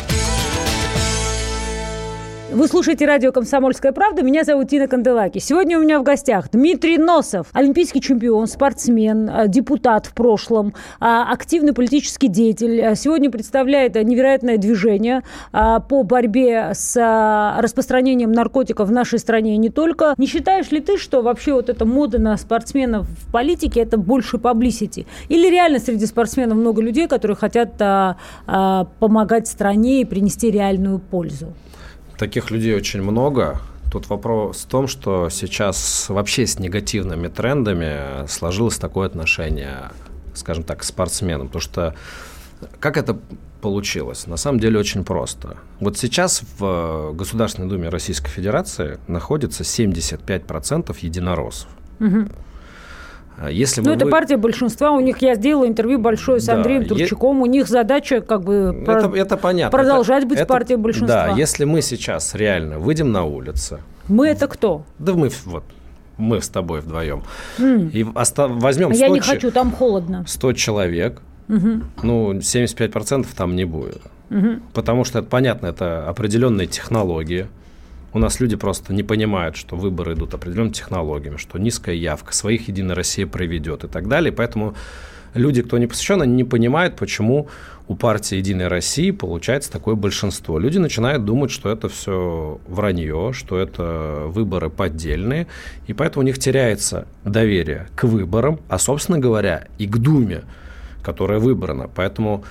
вы 2.53 2.67
слушаете 2.67 3.05
радио 3.05 3.31
«Комсомольская 3.31 3.93
правда». 3.93 4.23
Меня 4.23 4.43
зовут 4.43 4.69
Тина 4.69 4.87
Канделаки. 4.87 5.39
Сегодня 5.39 5.77
у 5.77 5.81
меня 5.81 5.99
в 5.99 6.03
гостях 6.03 6.49
Дмитрий 6.51 6.97
Носов, 6.97 7.47
олимпийский 7.53 8.01
чемпион, 8.01 8.47
спортсмен, 8.47 9.29
э, 9.29 9.47
депутат 9.47 10.07
в 10.07 10.13
прошлом, 10.13 10.67
э, 10.67 10.71
активный 10.99 11.71
политический 11.71 12.27
деятель. 12.27 12.79
Э, 12.81 12.95
сегодня 12.95 13.31
представляет 13.31 13.95
невероятное 13.95 14.57
движение 14.57 15.23
по 15.51 16.03
борьбе 16.03 16.71
с 16.73 16.95
распространением 17.59 18.31
наркотиков 18.31 18.89
в 18.89 18.91
нашей 18.91 19.19
стране 19.19 19.55
и 19.55 19.57
не 19.57 19.69
только. 19.69 20.13
Не 20.17 20.27
считаешь 20.27 20.71
ли 20.71 20.81
ты, 20.81 20.97
что 20.97 21.21
вообще 21.21 21.53
вот 21.53 21.69
эта 21.69 21.85
мода 21.85 22.19
на 22.19 22.37
спортсменов 22.37 23.07
в 23.07 23.31
политике– 23.31 23.79
это 23.81 23.97
больше 23.97 24.37
publicity? 24.37 25.05
Или 25.29 25.49
реально 25.49 25.79
среди 25.79 26.05
спортсменов 26.05 26.57
много 26.57 26.81
людей, 26.81 27.07
которые 27.07 27.37
хотят 27.37 27.71
помогать 28.45 29.47
стране 29.47 30.01
и 30.01 30.05
принести 30.05 30.51
реальную 30.51 30.99
пользу? 30.99 31.53
Таких 32.21 32.51
людей 32.51 32.75
очень 32.75 33.01
много. 33.01 33.57
Тут 33.91 34.07
вопрос 34.09 34.61
в 34.61 34.67
том, 34.67 34.87
что 34.87 35.29
сейчас 35.31 36.05
вообще 36.07 36.45
с 36.45 36.59
негативными 36.59 37.29
трендами 37.29 38.27
сложилось 38.27 38.77
такое 38.77 39.07
отношение, 39.07 39.89
скажем 40.35 40.63
так, 40.63 40.81
к 40.81 40.83
спортсменам. 40.83 41.47
Потому 41.47 41.61
что 41.61 41.95
как 42.79 42.97
это 42.97 43.17
получилось? 43.59 44.27
На 44.27 44.37
самом 44.37 44.59
деле 44.59 44.77
очень 44.77 45.03
просто. 45.03 45.57
Вот 45.79 45.97
сейчас 45.97 46.43
в 46.59 47.11
Государственной 47.13 47.67
Думе 47.69 47.89
Российской 47.89 48.29
Федерации 48.29 48.99
находится 49.07 49.63
75% 49.63 50.95
единороссов. 51.01 51.69
Угу. 51.99 52.27
А 53.37 53.49
если 53.49 53.81
ну, 53.81 53.91
это 53.91 54.05
вы... 54.05 54.11
партия 54.11 54.37
большинства. 54.37 54.91
У 54.91 54.99
них 54.99 55.21
я 55.21 55.35
сделала 55.35 55.67
интервью 55.67 55.99
большое 55.99 56.39
с 56.39 56.45
да, 56.45 56.55
Андреем 56.55 56.85
Турчаком. 56.85 57.37
Е... 57.37 57.43
У 57.43 57.45
них 57.47 57.67
задача 57.67 58.21
как 58.21 58.43
бы 58.43 58.75
это, 58.83 59.09
про... 59.09 59.17
это 59.17 59.37
понятно. 59.37 59.77
продолжать 59.77 60.19
это, 60.19 60.27
быть 60.27 60.39
это... 60.39 60.47
партией 60.47 60.77
большинства. 60.77 61.27
Да, 61.27 61.33
если 61.35 61.65
мы 61.65 61.81
сейчас 61.81 62.35
реально 62.35 62.79
выйдем 62.79 63.11
на 63.11 63.23
улицу. 63.23 63.79
Мы 64.07 64.27
это 64.27 64.47
кто? 64.47 64.83
Да 64.99 65.13
мы 65.13 65.31
вот 65.45 65.63
мы 66.17 66.41
с 66.41 66.49
тобой 66.49 66.81
вдвоем. 66.81 67.23
Mm. 67.57 67.91
И 67.91 68.03
оста... 68.03 68.47
возьмем 68.47 68.93
100 68.93 69.03
Я 69.03 69.09
не 69.09 69.19
хочу, 69.19 69.51
там 69.51 69.71
холодно. 69.71 70.23
100 70.27 70.53
человек. 70.53 71.21
Угу. 71.49 71.69
Ну, 72.03 72.33
75% 72.33 73.27
там 73.35 73.55
не 73.55 73.65
будет. 73.65 74.01
Угу. 74.29 74.61
Потому 74.73 75.03
что 75.03 75.19
это 75.19 75.27
понятно, 75.27 75.67
это 75.67 76.07
определенные 76.07 76.67
технологии. 76.67 77.47
У 78.13 78.19
нас 78.19 78.39
люди 78.39 78.57
просто 78.57 78.93
не 78.93 79.03
понимают, 79.03 79.55
что 79.55 79.75
выборы 79.75 80.13
идут 80.13 80.33
определенными 80.33 80.73
технологиями, 80.73 81.37
что 81.37 81.57
низкая 81.57 81.95
явка, 81.95 82.33
своих 82.33 82.67
Единая 82.67 82.95
Россия 82.95 83.25
проведет 83.25 83.85
и 83.85 83.87
так 83.87 84.09
далее. 84.09 84.33
Поэтому 84.33 84.75
люди, 85.33 85.61
кто 85.61 85.77
не 85.77 85.87
посвящен, 85.87 86.21
они 86.21 86.33
не 86.33 86.43
понимают, 86.43 86.97
почему 86.97 87.47
у 87.87 87.95
партии 87.95 88.35
Единой 88.35 88.67
России 88.67 89.11
получается 89.11 89.71
такое 89.71 89.95
большинство. 89.95 90.59
Люди 90.59 90.77
начинают 90.77 91.25
думать, 91.25 91.51
что 91.51 91.69
это 91.69 91.89
все 91.89 92.59
вранье, 92.67 93.31
что 93.33 93.57
это 93.57 94.23
выборы 94.27 94.69
поддельные, 94.69 95.47
и 95.87 95.93
поэтому 95.93 96.23
у 96.23 96.25
них 96.25 96.37
теряется 96.37 97.07
доверие 97.23 97.87
к 97.95 98.03
выборам, 98.03 98.59
а, 98.69 98.77
собственно 98.77 99.19
говоря, 99.19 99.67
и 99.77 99.87
к 99.87 99.97
Думе, 99.97 100.43
которая 101.01 101.39
выбрана. 101.39 101.89
Поэтому 101.93 102.43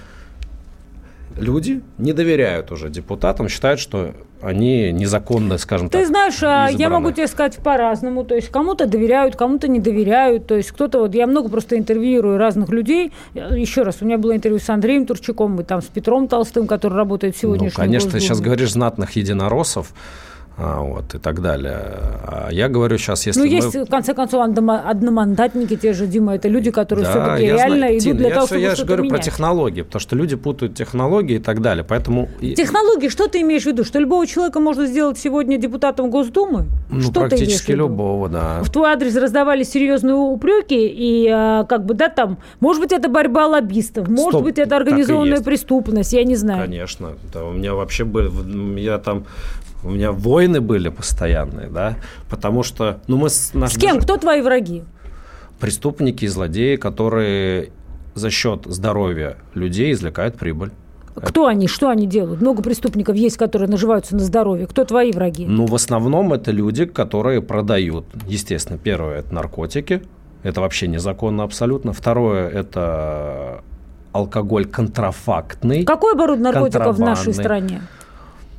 люди 1.37 1.83
не 1.99 2.13
доверяют 2.13 2.73
уже 2.73 2.91
депутатам, 2.91 3.49
считают, 3.49 3.81
что 3.81 4.13
они 4.43 4.91
незаконно, 4.91 5.59
скажем 5.59 5.89
Ты 5.89 5.93
так. 5.93 6.01
Ты 6.03 6.07
знаешь, 6.09 6.43
а 6.43 6.69
я 6.71 6.89
могу 6.89 7.11
тебе 7.13 7.27
сказать 7.27 7.59
по-разному. 7.59 8.25
То 8.25 8.35
есть 8.35 8.49
кому-то 8.49 8.87
доверяют, 8.87 9.37
кому-то 9.37 9.69
не 9.69 9.81
доверяют. 9.81 10.47
То 10.47 10.57
есть 10.57 10.71
кто-то 10.73 11.01
вот 11.01 11.15
я 11.15 11.27
много 11.27 11.49
просто 11.49 11.77
интервьюирую 11.79 12.39
разных 12.39 12.71
людей. 12.71 13.13
Еще 13.35 13.83
раз, 13.83 13.99
у 14.01 14.07
меня 14.07 14.19
было 14.19 14.35
интервью 14.35 14.59
с 14.59 14.69
Андреем 14.71 15.07
Турчаком 15.07 15.61
и 15.61 15.65
там 15.65 15.83
с 15.83 15.87
Петром 15.87 16.27
Толстым, 16.29 16.67
который 16.67 16.95
работает 16.95 17.37
сегодня. 17.37 17.67
Ну, 17.67 17.71
конечно, 17.75 18.11
ты 18.11 18.21
сейчас 18.21 18.41
говоришь 18.41 18.73
знатных 18.73 19.13
единороссов 19.13 19.93
вот, 20.57 21.14
и 21.14 21.19
так 21.19 21.40
далее. 21.40 21.78
А 22.26 22.49
я 22.50 22.69
говорю 22.69 22.99
сейчас, 22.99 23.26
если 23.26 23.40
Ну, 23.40 23.47
мы... 23.47 23.52
есть, 23.52 23.75
в 23.75 23.87
конце 23.87 24.14
концов, 24.14 24.42
одномандатники 24.42 25.76
те 25.76 25.92
же, 25.92 26.07
Дима, 26.07 26.35
это 26.35 26.49
люди, 26.49 26.71
которые 26.71 27.07
да, 27.07 27.11
все-таки 27.11 27.45
реально 27.45 27.76
знаю. 27.76 27.92
идут 27.95 28.02
Тин, 28.02 28.16
для 28.16 28.28
я 28.28 28.35
того, 28.35 28.47
чтобы 28.47 28.61
Я 28.61 28.75
же 28.75 28.85
говорю 28.85 29.04
менять. 29.04 29.16
про 29.16 29.25
технологии, 29.25 29.83
потому 29.83 30.00
что 30.00 30.16
люди 30.16 30.37
путают 30.37 30.75
технологии 30.75 31.37
и 31.37 31.38
так 31.38 31.62
далее, 31.62 31.85
поэтому... 31.88 32.28
Технологии, 32.40 33.09
что 33.09 33.26
ты 33.28 33.40
имеешь 33.40 33.62
в 33.62 33.66
виду? 33.66 33.85
Что 33.85 33.99
любого 33.99 34.26
человека 34.26 34.61
можно 34.61 34.87
сделать 34.87 35.19
сегодня 35.19 35.57
депутатом 35.57 36.11
Госдумы? 36.11 36.66
Ну, 36.90 37.02
что 37.02 37.12
практически 37.12 37.73
любого, 37.73 38.28
да. 38.28 38.62
В 38.62 38.71
твой 38.71 38.90
адрес 38.90 39.16
раздавали 39.16 39.62
серьезные 39.62 40.14
упреки, 40.14 40.87
и 40.87 41.28
а, 41.28 41.64
как 41.64 41.87
бы, 41.87 41.95
да, 41.95 42.09
там, 42.09 42.38
может 42.61 42.83
быть, 42.83 42.92
это 42.92 43.09
борьба 43.09 43.47
лоббистов, 43.47 44.09
может 44.09 44.30
Стоп, 44.30 44.45
быть, 44.45 44.59
это 44.59 44.76
организованная 44.76 45.40
преступность, 45.40 46.12
я 46.12 46.25
не 46.25 46.37
знаю. 46.37 46.62
Конечно. 46.64 47.12
Да, 47.33 47.45
у 47.45 47.52
меня 47.52 47.75
вообще 47.75 48.04
были... 48.04 48.30
Я 48.80 48.99
там 48.99 49.25
у 49.83 49.91
меня 49.91 50.13
войны 50.13 50.61
были 50.61 50.89
постоянные, 50.89 51.69
да, 51.69 51.97
потому 52.29 52.63
что, 52.63 53.01
ну, 53.07 53.17
мы... 53.17 53.31
С, 53.31 53.55
наш, 53.55 53.73
с 53.73 53.77
кем? 53.77 53.97
Даже... 53.97 54.07
Кто 54.07 54.17
твои 54.17 54.43
враги? 54.43 54.85
Преступники 55.59 56.25
и 56.25 56.29
злодеи, 56.29 56.77
которые 56.77 57.71
за 58.15 58.31
счет 58.31 58.63
здоровья 58.67 59.37
людей 59.55 59.93
извлекают 59.93 60.37
прибыль. 60.37 60.71
Кто 61.15 61.47
они? 61.47 61.67
Что 61.67 61.89
они 61.91 62.07
делают? 62.07 62.41
Много 62.41 62.63
преступников 62.63 63.17
есть, 63.17 63.37
которые 63.37 63.69
наживаются 63.69 64.15
на 64.15 64.21
здоровье. 64.21 64.67
Кто 64.67 64.85
твои 64.85 65.13
враги? 65.13 65.45
Ну, 65.45 65.67
в 65.67 65.75
основном 65.75 66.33
это 66.33 66.51
люди, 66.51 66.85
которые 66.87 67.43
продают. 67.43 68.07
Естественно, 68.27 68.79
первое– 68.79 69.19
это 69.21 69.35
наркотики. 69.35 70.03
Это 70.43 70.61
вообще 70.61 70.87
незаконно 70.87 71.43
абсолютно. 71.43 71.93
Второе– 71.93 72.49
это 72.51 73.63
алкоголь 74.13 74.67
контрафактный. 74.67 75.85
Какой 75.85 76.15
оборот 76.15 76.39
наркотиков 76.39 76.97
в 76.97 77.01
нашей 77.01 77.35
стране? 77.35 77.83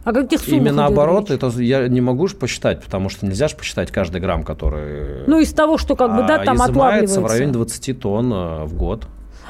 А 0.03 0.13
каких 0.13 0.39
суммах 0.39 0.61
Именно 0.61 0.77
наоборот, 0.77 1.29
это 1.29 1.47
я 1.61 1.87
не 1.87 2.01
могу 2.01 2.27
же 2.27 2.35
посчитать, 2.35 2.83
потому 2.83 3.09
что 3.09 3.25
нельзя 3.25 3.47
же 3.47 3.55
посчитать 3.55 3.91
каждый 3.91 4.19
грамм, 4.19 4.43
который... 4.43 5.27
Ну, 5.27 5.39
из 5.39 5.53
того, 5.53 5.77
что 5.77 5.95
как 5.95 6.15
бы, 6.15 6.27
да, 6.27 6.43
там 6.43 6.61
отлавливается. 6.61 7.21
в 7.21 7.25
районе 7.27 7.51
20 7.51 7.99
тонн 7.99 8.33
э, 8.33 8.63
в 8.65 8.73
год. 8.73 9.07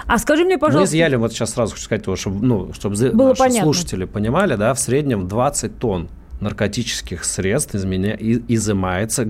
А 0.08 0.18
скажи 0.18 0.44
мне, 0.44 0.58
пожалуйста... 0.58 0.92
Мы 0.92 0.98
изъяли, 0.98 1.16
вот 1.16 1.32
сейчас 1.32 1.52
сразу 1.52 1.74
хочу 1.74 1.86
сказать, 1.86 2.04
чтобы, 2.20 2.46
ну, 2.46 2.74
чтобы 2.74 2.96
Было 3.12 3.30
наши 3.30 3.40
понятно. 3.40 3.64
слушатели 3.64 4.06
понимали, 4.06 4.56
да, 4.56 4.74
в 4.74 4.80
среднем 4.80 5.28
20 5.28 5.78
тонн 5.80 6.10
наркотических 6.42 7.24
средств 7.24 7.76
изменя... 7.76 8.18
изымается 8.20 9.28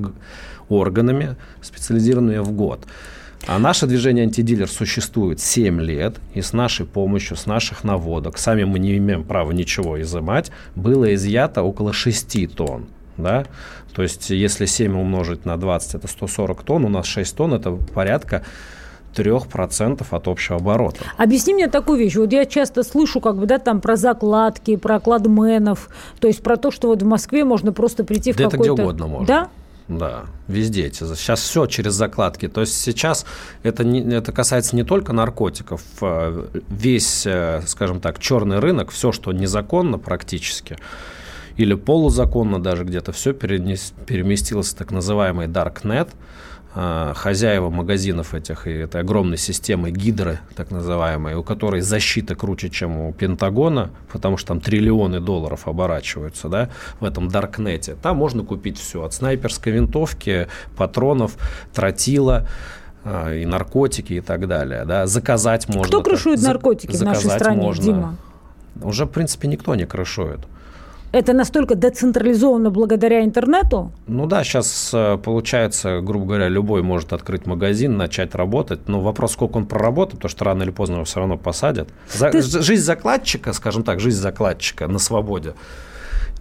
органами, 0.70 1.36
специализированными 1.62 2.40
в 2.40 2.52
год. 2.52 2.86
А 3.48 3.58
наше 3.58 3.88
движение 3.88 4.26
«Антидилер» 4.26 4.70
существует 4.70 5.40
7 5.40 5.82
лет, 5.82 6.18
и 6.34 6.42
с 6.42 6.54
нашей 6.54 6.86
помощью, 6.86 7.36
с 7.36 7.46
наших 7.46 7.84
наводок, 7.84 8.38
сами 8.38 8.64
мы 8.64 8.78
не 8.80 8.98
имеем 8.98 9.24
права 9.24 9.52
ничего 9.52 10.00
изымать, 10.02 10.52
было 10.76 11.14
изъято 11.16 11.64
около 11.64 11.92
6 11.92 12.56
тонн. 12.56 12.86
Да? 13.18 13.46
То 13.94 14.04
есть, 14.04 14.30
если 14.30 14.66
7 14.66 14.96
умножить 14.98 15.46
на 15.46 15.58
20, 15.58 15.96
это 15.96 16.08
140 16.08 16.64
тонн, 16.64 16.86
у 16.86 16.90
нас 16.90 17.06
6 17.08 17.36
тонн, 17.36 17.56
это 17.56 17.72
порядка 17.72 18.44
3% 19.16 20.06
от 20.10 20.28
общего 20.28 20.58
оборота. 20.58 21.00
Объясни 21.18 21.54
мне 21.54 21.68
такую 21.68 22.00
вещь. 22.00 22.16
Вот 22.16 22.32
я 22.32 22.46
часто 22.46 22.84
слышу, 22.84 23.20
как 23.20 23.38
бы, 23.38 23.46
да, 23.46 23.58
там 23.58 23.82
про 23.82 23.96
закладки, 23.96 24.76
про 24.76 25.00
кладменов, 25.00 25.90
то 26.20 26.28
есть 26.28 26.42
про 26.42 26.58
то, 26.58 26.72
что 26.72 26.88
вот 26.88 27.02
в 27.02 27.06
Москве 27.06 27.44
можно 27.44 27.74
просто 27.74 28.04
прийти 28.04 28.34
да 28.34 28.48
в 28.48 28.52
какой-то... 28.52 28.64
это 28.64 28.74
где 28.74 28.84
угодно 28.84 29.08
можно. 29.08 29.28
Да? 29.28 29.50
Да, 29.98 30.24
везде 30.48 30.86
эти. 30.86 31.04
Сейчас 31.04 31.42
все 31.42 31.66
через 31.66 31.94
закладки. 31.94 32.48
То 32.48 32.62
есть 32.62 32.80
сейчас 32.80 33.26
это, 33.62 33.84
не, 33.84 34.00
это 34.16 34.32
касается 34.32 34.76
не 34.78 34.84
только 34.84 35.12
наркотиков. 35.12 35.82
А 36.02 36.48
весь, 36.70 37.26
э, 37.26 37.62
скажем 37.68 38.00
так, 38.00 38.20
черный 38.20 38.60
рынок, 38.60 38.92
все, 38.92 39.12
что 39.12 39.34
незаконно 39.34 39.98
практически, 39.98 40.78
или 41.58 41.74
полузаконно 41.74 42.64
даже 42.64 42.86
где-то, 42.86 43.12
все 43.12 43.34
переместилось 43.34 44.70
в 44.70 44.76
так 44.76 44.92
называемый 44.92 45.48
Darknet– 45.48 46.10
хозяева 46.74 47.70
магазинов 47.70 48.34
этих 48.34 48.66
и 48.66 48.72
этой 48.72 49.02
огромной 49.02 49.38
системы 49.38 49.92
гидры, 49.92 50.40
так 50.56 50.72
называемой, 50.72 51.36
у 51.36 51.44
которой 51.44 51.82
защита 51.82 52.34
круче, 52.34 52.70
чем 52.70 52.98
у 52.98 53.12
Пентагона, 53.14 53.90
потому 54.12 54.38
что 54.38 54.50
там 54.50 54.62
триллионы 54.62 55.20
долларов 55.20 55.68
оборачиваются 55.68 56.48
да, 56.48 56.70
в 57.02 57.06
этом 57.06 57.28
Даркнете. 57.28 57.96
Там 58.02 58.18
можно 58.18 58.44
купить 58.44 58.80
все, 58.80 59.04
от 59.04 59.14
снайперской 59.14 59.74
винтовки, 59.74 60.48
патронов, 60.78 61.36
тротила, 61.74 62.48
а, 63.04 63.34
и 63.34 63.46
наркотики 63.46 64.14
и 64.14 64.22
так 64.22 64.48
далее. 64.48 64.86
Да. 64.86 65.08
Заказать 65.08 65.68
можно. 65.68 65.84
Кто 65.84 66.02
крышует 66.02 66.42
наркотики 66.42 66.96
в 66.96 67.02
нашей 67.02 67.32
стране, 67.32 67.62
можно. 67.62 67.84
Дима? 67.84 68.16
Уже, 68.82 69.06
в 69.06 69.10
принципе, 69.10 69.48
никто 69.48 69.76
не 69.76 69.86
крышует 69.86 70.40
это 71.12 71.34
настолько 71.34 71.76
децентрализовано 71.76 72.70
благодаря 72.70 73.24
интернету? 73.24 73.92
Ну 74.08 74.26
да, 74.26 74.44
сейчас 74.44 74.92
э, 74.94 75.18
получается, 75.18 76.00
грубо 76.02 76.26
говоря, 76.26 76.48
любой 76.48 76.82
может 76.82 77.14
открыть 77.14 77.46
магазин, 77.46 77.98
начать 77.98 78.36
работать. 78.36 78.88
Но 78.88 79.02
вопрос, 79.02 79.34
сколько 79.34 79.58
он 79.58 79.66
проработает, 79.66 80.18
потому 80.18 80.30
что 80.30 80.46
рано 80.46 80.64
или 80.64 80.72
поздно 80.72 80.96
его 80.96 81.06
все 81.06 81.20
равно 81.20 81.38
посадят. 81.38 81.90
За, 82.14 82.30
Ты... 82.30 82.42
Жизнь 82.42 82.84
закладчика, 82.84 83.54
скажем 83.54 83.84
так, 83.84 84.00
жизнь 84.00 84.20
закладчика 84.20 84.88
на 84.88 85.00
свободе 85.00 85.54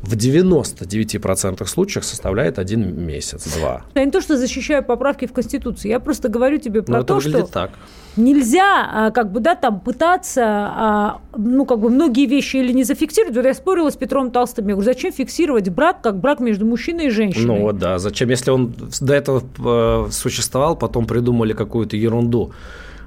в 0.03 0.15
99% 0.15 1.67
случаев 1.67 2.05
составляет 2.05 2.59
один 2.59 3.05
месяц, 3.05 3.45
два. 3.59 3.85
Я 3.95 4.05
не 4.05 4.11
то, 4.11 4.21
что 4.21 4.37
защищаю 4.37 4.83
поправки 4.83 5.27
в 5.27 5.33
Конституции, 5.33 5.89
я 5.89 6.01
просто 6.01 6.29
говорю 6.29 6.59
тебе 6.59 6.83
про 6.83 6.99
Но 6.99 7.03
то, 7.03 7.21
что 7.21 7.47
так. 7.47 7.73
нельзя 8.17 8.89
а, 8.91 9.11
как 9.11 9.31
бы, 9.31 9.41
да, 9.41 9.55
там 9.55 9.81
пытаться, 9.81 10.43
а, 10.45 11.21
ну, 11.37 11.67
как 11.67 11.81
бы 11.81 11.91
многие 11.91 12.27
вещи 12.27 12.57
или 12.57 12.73
не 12.73 12.85
зафиксировать. 12.85 13.37
Вот 13.37 13.45
я 13.45 13.53
спорила 13.53 13.91
с 13.91 13.97
Петром 13.97 14.31
Толстым, 14.31 14.69
я 14.69 14.75
говорю, 14.75 14.91
зачем 14.91 15.13
фиксировать 15.13 15.69
брак 15.69 16.01
как 16.01 16.19
брак 16.19 16.41
между 16.41 16.65
мужчиной 16.65 17.07
и 17.07 17.11
женщиной? 17.11 17.47
Ну 17.47 17.63
вот 17.63 17.79
да, 17.79 17.99
зачем, 17.99 18.31
если 18.31 18.51
он 18.51 18.75
до 19.01 19.13
этого 19.13 19.43
э, 19.59 20.11
существовал, 20.13 20.77
потом 20.77 21.07
придумали 21.07 21.53
какую-то 21.53 21.97
ерунду 21.97 22.53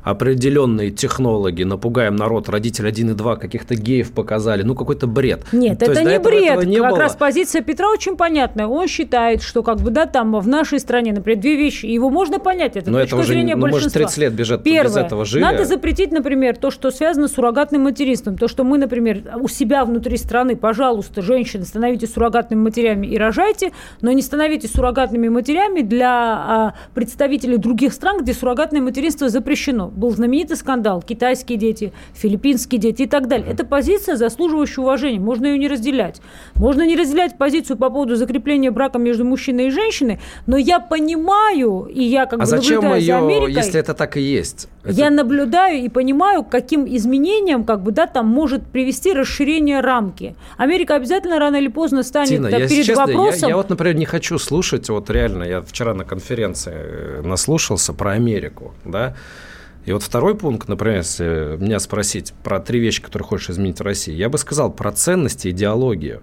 определенные 0.04 0.92
технологи, 0.92 1.64
напугаем 1.64 2.16
народ, 2.16 2.50
родитель 2.50 2.88
1 2.88 3.12
и 3.12 3.14
2 3.14 3.36
каких-то 3.38 3.76
геев 3.76 4.12
показали, 4.12 4.64
ну 4.64 4.76
какой-то 4.76 5.08
бред. 5.08 5.46
Нет, 5.52 5.80
То 5.80 5.92
это 5.92 6.04
не 6.04 6.20
бред. 6.20 6.66
Не 6.66 6.78
как 6.78 6.92
было. 6.92 7.00
раз 7.00 7.16
позиция 7.16 7.62
Петра 7.62 7.90
очень 7.90 8.18
понятная. 8.18 8.68
Он 8.68 8.88
считает, 8.88 9.42
что 9.42 9.64
как 9.64 9.80
бы, 9.80 9.92
да, 9.92 10.06
там 10.06 10.38
в 10.40 10.48
нашей 10.48 10.80
стране, 10.80 11.14
например, 11.14 11.40
две 11.40 11.56
вещи, 11.56 11.86
его 11.86 12.10
можно 12.10 12.40
понять, 12.40 12.76
это 12.76 12.92
Но 12.92 13.00
точка 13.00 13.18
это 13.18 13.28
зрения 13.28 13.56
ну, 13.56 13.62
большинства. 13.62 14.02
Мы 14.02 14.04
же 14.04 14.08
30 14.08 14.18
лет 14.18 14.34
бежит, 14.34 14.64
Первое, 14.64 14.90
без 14.90 14.98
этого 14.98 15.26
жили. 15.26 15.42
Надо 15.42 15.66
запретить, 15.66 16.12
например, 16.12 16.58
то, 16.58 16.70
что 16.70 16.92
связано 16.92 17.28
с 17.28 17.34
суррогатным 17.34 17.84
материнством. 17.84 18.38
То, 18.38 18.48
что 18.48 18.64
мы, 18.64 18.78
например, 18.78 19.24
у 19.40 19.48
себя 19.48 19.86
внутри 19.86 20.18
страны, 20.18 20.56
пожалуйста, 20.56 21.22
женщины, 21.22 21.64
становитесь 21.64 22.14
суррогатными 22.14 22.62
матерями 22.62 23.08
и 23.08 23.18
рожайте, 23.18 23.72
но 24.02 24.12
не 24.12 24.22
становитесь 24.22 24.72
суррогатными 24.72 25.30
матерями 25.30 25.82
для 25.82 26.12
а, 26.12 26.74
представителей 26.94 27.58
других 27.58 27.94
стран, 27.94 28.22
где 28.22 28.34
суррогатное 28.34 28.82
материнство 28.82 29.30
запрещено 29.30 29.93
был 29.94 30.12
знаменитый 30.12 30.58
скандал. 30.58 31.02
Китайские 31.02 31.58
дети, 31.58 31.94
филиппинские 32.14 32.80
дети 32.80 33.04
и 33.04 33.08
так 33.08 33.28
далее. 33.28 33.48
Это 33.50 33.66
позиция, 33.66 34.16
заслуживающая 34.16 34.84
уважения. 34.84 35.20
Можно 35.20 35.48
ее 35.48 35.58
не 35.58 35.68
разделять. 35.68 36.22
Можно 36.56 36.86
не 36.86 36.96
разделять 36.96 37.38
позицию 37.38 37.78
по 37.78 37.90
поводу 37.90 38.16
закрепления 38.16 38.72
брака 38.72 39.00
между 39.00 39.26
мужчиной 39.26 39.68
и 39.68 39.70
женщиной, 39.70 40.20
но 40.48 40.58
я 40.58 40.80
понимаю, 40.80 41.88
и 41.92 42.04
я 42.04 42.26
как 42.26 42.40
а 42.40 42.44
бы 42.44 42.46
зачем 42.46 42.84
наблюдаю 42.84 43.02
ее, 43.02 43.14
за 43.14 43.18
Америкой. 43.20 43.54
если 43.54 43.80
это 43.80 43.94
так 43.94 44.18
и 44.18 44.22
есть? 44.22 44.68
Это... 44.84 44.94
Я 44.94 45.10
наблюдаю 45.10 45.84
и 45.84 45.90
понимаю, 45.90 46.44
каким 46.44 46.86
изменениям 46.86 47.64
как 47.64 47.82
бы, 47.82 47.92
да, 47.92 48.06
там 48.06 48.28
может 48.28 48.66
привести 48.68 49.14
расширение 49.14 49.80
рамки. 49.80 50.36
Америка 50.58 50.96
обязательно 50.96 51.40
рано 51.40 51.58
или 51.58 51.70
поздно 51.70 52.04
станет 52.04 52.30
Тина, 52.30 52.50
да, 52.50 52.58
я, 52.58 52.68
перед 52.68 52.86
честно, 52.86 53.06
вопросом... 53.06 53.44
Я, 53.44 53.50
я 53.50 53.58
вот, 53.58 53.70
например, 53.70 53.96
не 53.96 54.06
хочу 54.06 54.38
слушать, 54.38 54.90
вот 54.90 55.10
реально, 55.10 55.44
я 55.44 55.62
вчера 55.62 55.94
на 55.94 56.04
конференции 56.04 56.74
э, 56.76 57.22
наслушался 57.24 57.94
про 57.94 58.12
Америку, 58.12 58.74
да, 58.86 59.16
и 59.86 59.92
вот 59.92 60.04
второй 60.04 60.36
пункт, 60.36 60.70
например, 60.70 60.98
если 60.98 61.58
меня 61.60 61.80
спросить 61.80 62.34
про 62.44 62.60
три 62.60 62.80
вещи, 62.80 63.02
которые 63.02 63.28
хочешь 63.28 63.50
изменить 63.50 63.80
в 63.80 63.84
России, 63.84 64.14
я 64.14 64.30
бы 64.30 64.38
сказал 64.38 64.72
про 64.72 64.92
ценности 64.92 65.50
и 65.50 65.52
идеологию. 65.52 66.22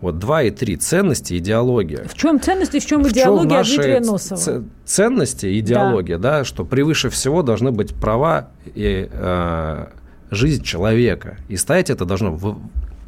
Вот 0.00 0.18
два 0.18 0.42
и 0.42 0.50
три 0.50 0.76
ценности 0.76 1.34
и 1.34 1.38
идеология. 1.38 2.04
В 2.06 2.14
чем 2.14 2.40
ценности, 2.40 2.78
в 2.78 2.86
чем 2.86 3.02
в 3.02 3.08
идеология 3.08 3.64
чем 3.64 3.76
Дмитрия 3.76 4.00
Носова? 4.00 4.64
Ценности 4.84 5.46
и 5.46 5.60
идеология, 5.60 6.18
да. 6.18 6.38
да, 6.38 6.44
что 6.44 6.64
превыше 6.64 7.08
всего 7.08 7.42
должны 7.42 7.72
быть 7.72 7.94
права 7.94 8.50
и 8.66 9.08
э, 9.10 9.86
жизнь 10.30 10.62
человека. 10.62 11.38
И 11.48 11.56
ставить 11.56 11.88
это 11.88 12.04
должно 12.04 12.32
в, 12.32 12.58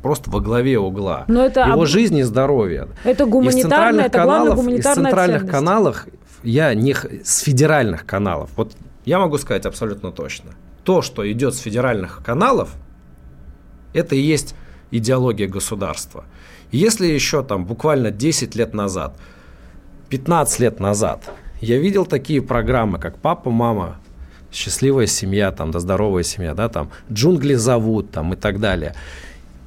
просто 0.03 0.31
во 0.31 0.41
главе 0.41 0.79
угла. 0.79 1.25
Но 1.29 1.45
это 1.45 1.61
Его 1.61 1.83
об... 1.83 1.87
жизнь 1.87 2.17
и 2.17 2.23
здоровье. 2.23 2.89
Это 3.05 3.27
гуманитарная, 3.27 4.07
это 4.07 4.19
каналов, 4.19 4.57
гуманитарная 4.57 5.05
Из 5.05 5.09
центральных 5.09 5.41
ценность. 5.41 5.59
каналов, 5.59 6.07
я 6.43 6.75
не 6.75 6.95
с 7.23 7.41
федеральных 7.41 8.07
каналов. 8.07 8.51
Вот 8.57 8.73
я 9.09 9.19
могу 9.19 9.39
сказать 9.39 9.65
абсолютно 9.65 10.13
точно. 10.13 10.51
То, 10.85 11.01
что 11.01 11.31
идет 11.33 11.55
с 11.55 11.61
федеральных 11.61 12.23
каналов, 12.23 12.75
это 13.95 14.15
и 14.15 14.21
есть 14.21 14.55
идеология 14.91 15.49
государства. 15.49 16.25
если 16.73 17.07
еще 17.07 17.43
там 17.43 17.65
буквально 17.65 18.11
10 18.11 18.55
лет 18.55 18.75
назад, 18.75 19.17
15 20.11 20.61
лет 20.61 20.81
назад, 20.81 21.31
я 21.63 21.79
видел 21.79 22.05
такие 22.05 22.43
программы, 22.43 22.99
как 22.99 23.17
«Папа, 23.17 23.51
мама», 23.51 23.97
«Счастливая 24.53 25.07
семья», 25.07 25.53
там, 25.53 25.71
«Да 25.71 25.81
здоровая 25.81 26.23
семья», 26.23 26.53
да, 26.55 26.69
там, 26.69 26.91
«Джунгли 27.11 27.55
зовут», 27.55 28.11
там, 28.11 28.35
и 28.35 28.37
так 28.37 28.61
далее. 28.61 28.95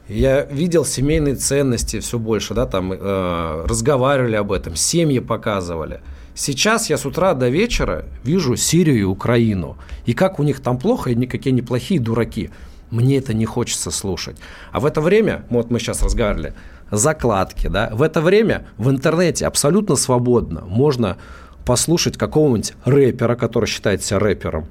Я 0.07 0.43
видел 0.43 0.85
семейные 0.85 1.35
ценности 1.35 1.99
все 1.99 2.19
больше, 2.19 2.53
да, 2.53 2.67
там, 2.67 2.93
э, 2.93 3.65
разговаривали 3.67 4.35
об 4.35 4.51
этом, 4.51 4.75
семьи 4.75 5.19
показывали– 5.19 6.01
Сейчас 6.33 6.89
я 6.89 6.97
с 6.97 7.05
утра 7.05 7.33
до 7.33 7.49
вечера 7.49 8.05
вижу 8.23 8.55
Сирию 8.55 8.99
и 8.99 9.03
Украину. 9.03 9.77
И 10.05 10.13
как 10.13 10.39
у 10.39 10.43
них 10.43 10.59
там 10.61 10.77
плохо, 10.77 11.09
и 11.09 11.15
никакие 11.15 11.51
не 11.51 11.61
плохие 11.61 11.99
дураки. 11.99 12.49
Мне 12.89 13.17
это 13.17 13.33
не 13.33 13.45
хочется 13.45 13.91
слушать. 13.91 14.37
А 14.71 14.79
в 14.79 14.85
это 14.85 15.01
время, 15.01 15.45
вот 15.49 15.71
мы 15.71 15.79
сейчас 15.79 16.01
разговаривали, 16.01 16.53
закладки, 16.91 17.67
да, 17.67 17.89
в 17.93 18.01
это 18.01 18.21
время 18.21 18.67
в 18.77 18.89
интернете 18.89 19.47
абсолютно 19.47 19.95
свободно 19.95 20.61
можно 20.65 21.17
послушать 21.65 22.17
какого-нибудь 22.17 22.73
рэпера, 22.83 23.35
который 23.35 23.65
считает 23.65 24.03
себя 24.03 24.19
рэпером, 24.19 24.67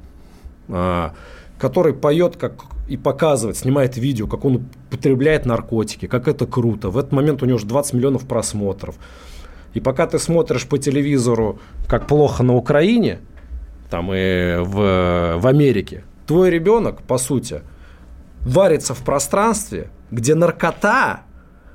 а, 0.69 1.15
который 1.59 1.95
поет 1.95 2.37
как 2.37 2.65
и 2.89 2.97
показывает, 2.97 3.57
снимает 3.57 3.97
видео, 3.97 4.27
как 4.27 4.45
он 4.45 4.69
употребляет 4.89 5.47
наркотики, 5.47 6.07
как 6.07 6.29
это 6.29 6.47
круто. 6.47 6.91
В 6.91 6.99
этот 6.99 7.13
момент 7.13 7.43
у 7.43 7.47
него 7.47 7.57
уже 7.57 7.67
20 7.67 7.95
миллионов 7.95 8.27
просмотров. 8.27 8.97
И 9.75 9.81
пока 9.81 10.07
ты 10.07 10.19
смотришь 10.19 10.67
по 10.67 10.79
телевизору, 10.79 11.61
как 11.87 12.07
плохо 12.07 12.43
на 12.43 12.55
Украине, 12.55 13.21
там 13.89 14.11
и 14.13 14.57
в, 14.59 15.39
в 15.39 15.47
Америке, 15.47 16.05
твой 16.27 16.51
ребенок, 16.51 17.03
по 17.03 17.19
сути, 17.19 17.63
варится 18.43 18.95
в 18.95 18.99
пространстве, 18.99 19.91
где 20.11 20.35
наркота, 20.35 21.21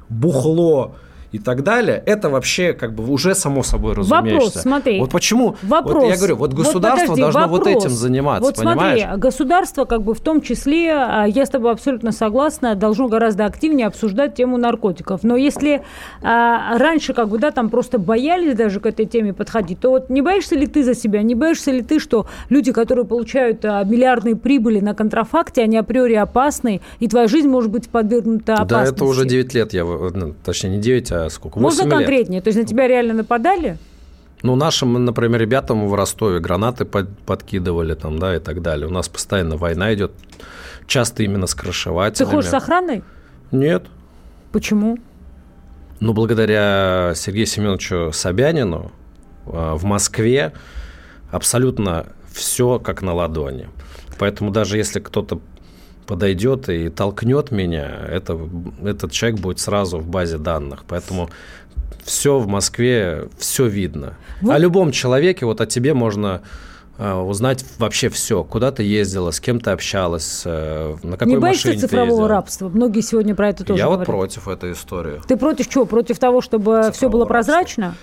бухло, 0.10 0.96
и 1.36 1.40
так 1.40 1.64
далее, 1.64 2.02
это 2.06 2.30
вообще 2.30 2.72
как 2.72 2.94
бы 2.94 3.06
уже 3.12 3.36
само 3.36 3.62
собой 3.62 3.94
разумеется. 3.94 4.34
Вопрос, 4.34 4.54
смотри. 4.62 5.00
Вот 5.02 5.12
почему, 5.12 5.56
вопрос. 5.64 6.04
Вот 6.04 6.10
я 6.10 6.16
говорю, 6.16 6.36
вот 6.38 6.54
государство 6.54 7.08
вот 7.08 7.18
подожди, 7.18 7.22
должно 7.22 7.42
вопрос. 7.42 7.60
вот 7.60 7.68
этим 7.68 7.90
заниматься, 7.90 8.46
вот 8.46 8.56
понимаешь? 8.56 9.02
смотри, 9.02 9.20
государство 9.20 9.84
как 9.84 10.02
бы 10.02 10.14
в 10.14 10.22
том 10.22 10.42
числе, 10.42 10.94
а, 10.94 11.26
я 11.26 11.46
с 11.46 11.50
тобой 11.50 11.74
абсолютно 11.74 12.14
согласна, 12.14 12.76
должно 12.76 13.10
гораздо 13.10 13.46
активнее 13.46 13.88
обсуждать 13.88 14.36
тему 14.36 14.56
наркотиков. 14.56 15.24
Но 15.24 15.36
если 15.36 15.82
а, 16.22 16.78
раньше 16.78 17.14
как 17.14 17.28
бы, 17.28 17.38
да, 17.38 17.52
там 17.52 17.70
просто 17.70 18.00
боялись 18.00 18.56
даже 18.56 18.80
к 18.80 18.86
этой 18.86 19.06
теме 19.06 19.34
подходить, 19.34 19.82
то 19.82 19.90
вот 19.90 20.10
не 20.10 20.22
боишься 20.22 20.56
ли 20.56 20.68
ты 20.68 20.86
за 20.86 20.96
себя, 20.96 21.22
не 21.22 21.36
боишься 21.36 21.72
ли 21.72 21.82
ты, 21.82 22.00
что 22.00 22.28
люди, 22.48 22.72
которые 22.72 23.06
получают 23.06 23.66
а, 23.66 23.84
миллиардные 23.84 24.38
прибыли 24.38 24.80
на 24.80 24.94
контрафакте, 24.94 25.64
они 25.64 25.76
априори 25.76 26.14
опасны, 26.14 26.80
и 27.00 27.10
твоя 27.10 27.28
жизнь 27.28 27.50
может 27.50 27.72
быть 27.72 27.90
подвергнута 27.90 28.54
опасности? 28.54 28.92
Да, 28.92 28.96
это 28.96 29.04
уже 29.04 29.26
9 29.26 29.54
лет, 29.54 29.74
я, 29.74 29.84
ну, 29.84 30.34
точнее 30.46 30.70
не 30.70 30.80
9, 30.80 31.12
а 31.12 31.25
сколько? 31.30 31.60
Можно 31.60 31.84
8 31.84 31.90
лет. 31.90 31.98
конкретнее? 32.00 32.42
То 32.42 32.48
есть 32.50 32.60
на 32.60 32.66
тебя 32.66 32.88
реально 32.88 33.14
нападали? 33.14 33.78
Ну, 34.44 34.56
нашим, 34.56 35.06
например, 35.06 35.40
ребятам 35.42 35.88
в 35.88 35.94
Ростове 35.96 36.40
гранаты 36.40 36.86
под- 36.86 37.18
подкидывали 37.20 37.94
там, 37.96 38.20
да, 38.20 38.36
и 38.36 38.40
так 38.40 38.62
далее. 38.62 38.88
У 38.88 38.92
нас 38.92 39.08
постоянно 39.10 39.58
война 39.58 39.94
идет, 39.94 40.12
часто 40.88 41.24
именно 41.24 41.48
с 41.48 41.54
Ты 41.56 41.62
крышевателями. 41.62 42.32
ходишь 42.32 42.50
с 42.50 42.54
охраной? 42.54 43.04
Нет. 43.52 43.86
Почему? 44.52 44.98
Ну, 46.00 46.14
благодаря 46.14 47.14
Сергею 47.16 47.46
Семеновичу 47.48 48.12
Собянину 48.14 48.92
э, 49.48 49.74
в 49.76 49.84
Москве 49.86 50.54
абсолютно 51.32 52.08
все 52.32 52.80
как 52.80 53.02
на 53.02 53.14
ладони. 53.14 53.70
Поэтому 54.20 54.52
даже 54.52 54.78
если 54.78 55.00
кто-то 55.00 55.40
подойдет 56.08 56.70
и 56.70 56.90
толкнет 56.90 57.52
меня, 57.52 58.06
это, 58.10 58.40
этот 58.84 59.12
человек 59.12 59.40
будет 59.40 59.60
сразу 59.60 59.98
в 60.00 60.08
базе 60.08 60.38
данных. 60.38 60.84
Поэтому 60.88 61.30
все 62.04 62.38
в 62.40 62.48
Москве, 62.48 63.28
все 63.38 63.66
видно. 63.68 64.18
Вы- 64.42 64.54
О 64.54 64.58
любом 64.58 64.92
человеке, 64.92 65.46
вот 65.46 65.62
о 65.62 65.66
тебе 65.66 65.94
можно 65.94 66.42
э, 66.98 67.14
узнать 67.14 67.66
вообще 67.80 68.10
все. 68.10 68.44
Куда 68.44 68.72
ты 68.72 68.84
ездила, 68.84 69.32
с 69.32 69.40
кем 69.40 69.60
ты 69.60 69.72
общалась, 69.72 70.44
э, 70.46 70.96
на 71.04 71.18
какой 71.18 71.34
Не 71.34 71.38
боишься 71.40 71.68
машине 71.68 71.82
ты 71.82 71.88
цифрового 71.88 72.10
ездила. 72.12 72.28
рабства? 72.30 72.70
Многие 72.70 73.02
сегодня 73.02 73.34
про 73.36 73.50
это 73.50 73.64
тоже 73.66 73.80
Я 73.80 73.88
вот 73.88 73.96
говорят. 73.96 74.08
против 74.08 74.48
этой 74.48 74.72
истории. 74.74 75.20
Ты 75.28 75.36
против 75.38 75.68
чего? 75.68 75.86
Против 75.86 76.20
того, 76.20 76.42
чтобы 76.42 76.82
все 76.84 76.92
Цифрового 76.92 77.12
было 77.12 77.22
рабства. 77.30 77.54
прозрачно? 77.54 77.96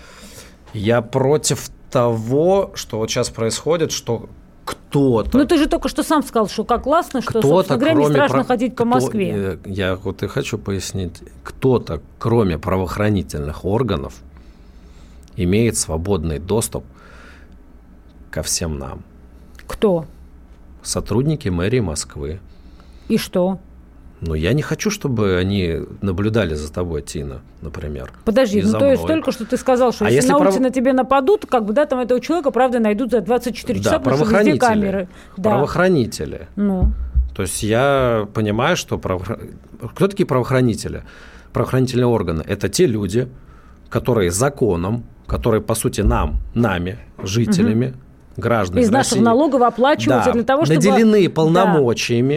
Я 0.74 1.00
против 1.02 1.70
того, 1.90 2.72
что 2.74 2.98
вот 2.98 3.10
сейчас 3.10 3.30
происходит, 3.30 3.92
что 3.92 4.28
кто-то... 4.64 5.38
Ну, 5.38 5.44
ты 5.46 5.58
же 5.58 5.66
только 5.68 5.88
что 5.88 6.02
сам 6.02 6.22
сказал, 6.22 6.48
что 6.48 6.64
как 6.64 6.82
классно, 6.84 7.20
что, 7.22 7.40
кто-то, 7.40 7.78
кроме 7.78 8.08
страшно 8.08 8.38
про- 8.38 8.44
ходить 8.44 8.72
по 8.72 8.84
кто- 8.84 8.94
Москве. 8.94 9.32
э, 9.34 9.58
Я 9.64 9.96
вот 9.96 10.22
и 10.22 10.26
хочу 10.28 10.58
пояснить. 10.58 11.20
Кто-то, 11.42 12.00
кроме 12.18 12.58
правоохранительных 12.58 13.64
органов, 13.64 14.14
имеет 15.36 15.76
свободный 15.76 16.38
доступ 16.38 16.84
ко 18.30 18.42
всем 18.42 18.78
нам. 18.78 19.02
Кто? 19.66 20.06
Сотрудники 20.82 21.48
мэрии 21.48 21.80
Москвы. 21.80 22.40
И 23.08 23.18
что? 23.18 23.58
Но 24.24 24.36
я 24.36 24.52
не 24.52 24.62
хочу, 24.62 24.90
чтобы 24.90 25.36
они 25.36 25.80
наблюдали 26.00 26.54
за 26.54 26.72
тобой, 26.72 27.02
Тина, 27.02 27.40
например. 27.60 28.12
Подожди, 28.24 28.62
ну 28.62 28.78
то 28.78 28.88
есть 28.88 29.04
только 29.04 29.32
что 29.32 29.44
ты 29.44 29.56
сказал, 29.56 29.92
что 29.92 30.04
А 30.04 30.08
если, 30.10 30.18
если 30.18 30.30
на 30.30 30.38
улице 30.38 30.52
право- 30.52 30.62
на 30.62 30.70
тебе 30.70 30.92
нападут, 30.92 31.46
как 31.46 31.64
бы, 31.64 31.72
да, 31.72 31.86
там 31.86 31.98
этого 31.98 32.20
человека, 32.20 32.52
правда, 32.52 32.78
найдут 32.78 33.10
за 33.10 33.20
24 33.20 33.80
часа, 33.80 33.90
Да, 33.90 33.98
потому 33.98 34.24
что 34.24 34.38
везде 34.38 34.58
камеры. 34.58 35.08
Да. 35.36 35.50
Правоохранители. 35.50 36.46
Ну, 36.54 36.92
То 37.34 37.42
есть 37.42 37.64
я 37.64 38.28
понимаю, 38.32 38.76
что 38.76 38.96
правоохра- 38.96 39.40
кто 39.94 40.06
такие 40.06 40.26
правоохранители? 40.26 41.02
Правоохранительные 41.52 42.06
органы– 42.06 42.44
это 42.46 42.68
те 42.68 42.86
люди, 42.86 43.28
которые 43.88 44.30
законом, 44.30 45.04
которые, 45.26 45.62
по 45.62 45.74
сути, 45.74 46.00
нам, 46.02 46.36
нами, 46.54 46.98
жителями, 47.22 47.94
гражданами 48.36 48.84
из 48.84 48.90
нашего 48.90 49.16
России, 49.16 49.24
налогового 49.24 49.66
оплачиваются 49.66 50.30
да, 50.30 50.32
для 50.32 50.44
того, 50.44 50.64
чтобы... 50.64 50.76
наделены 50.76 51.28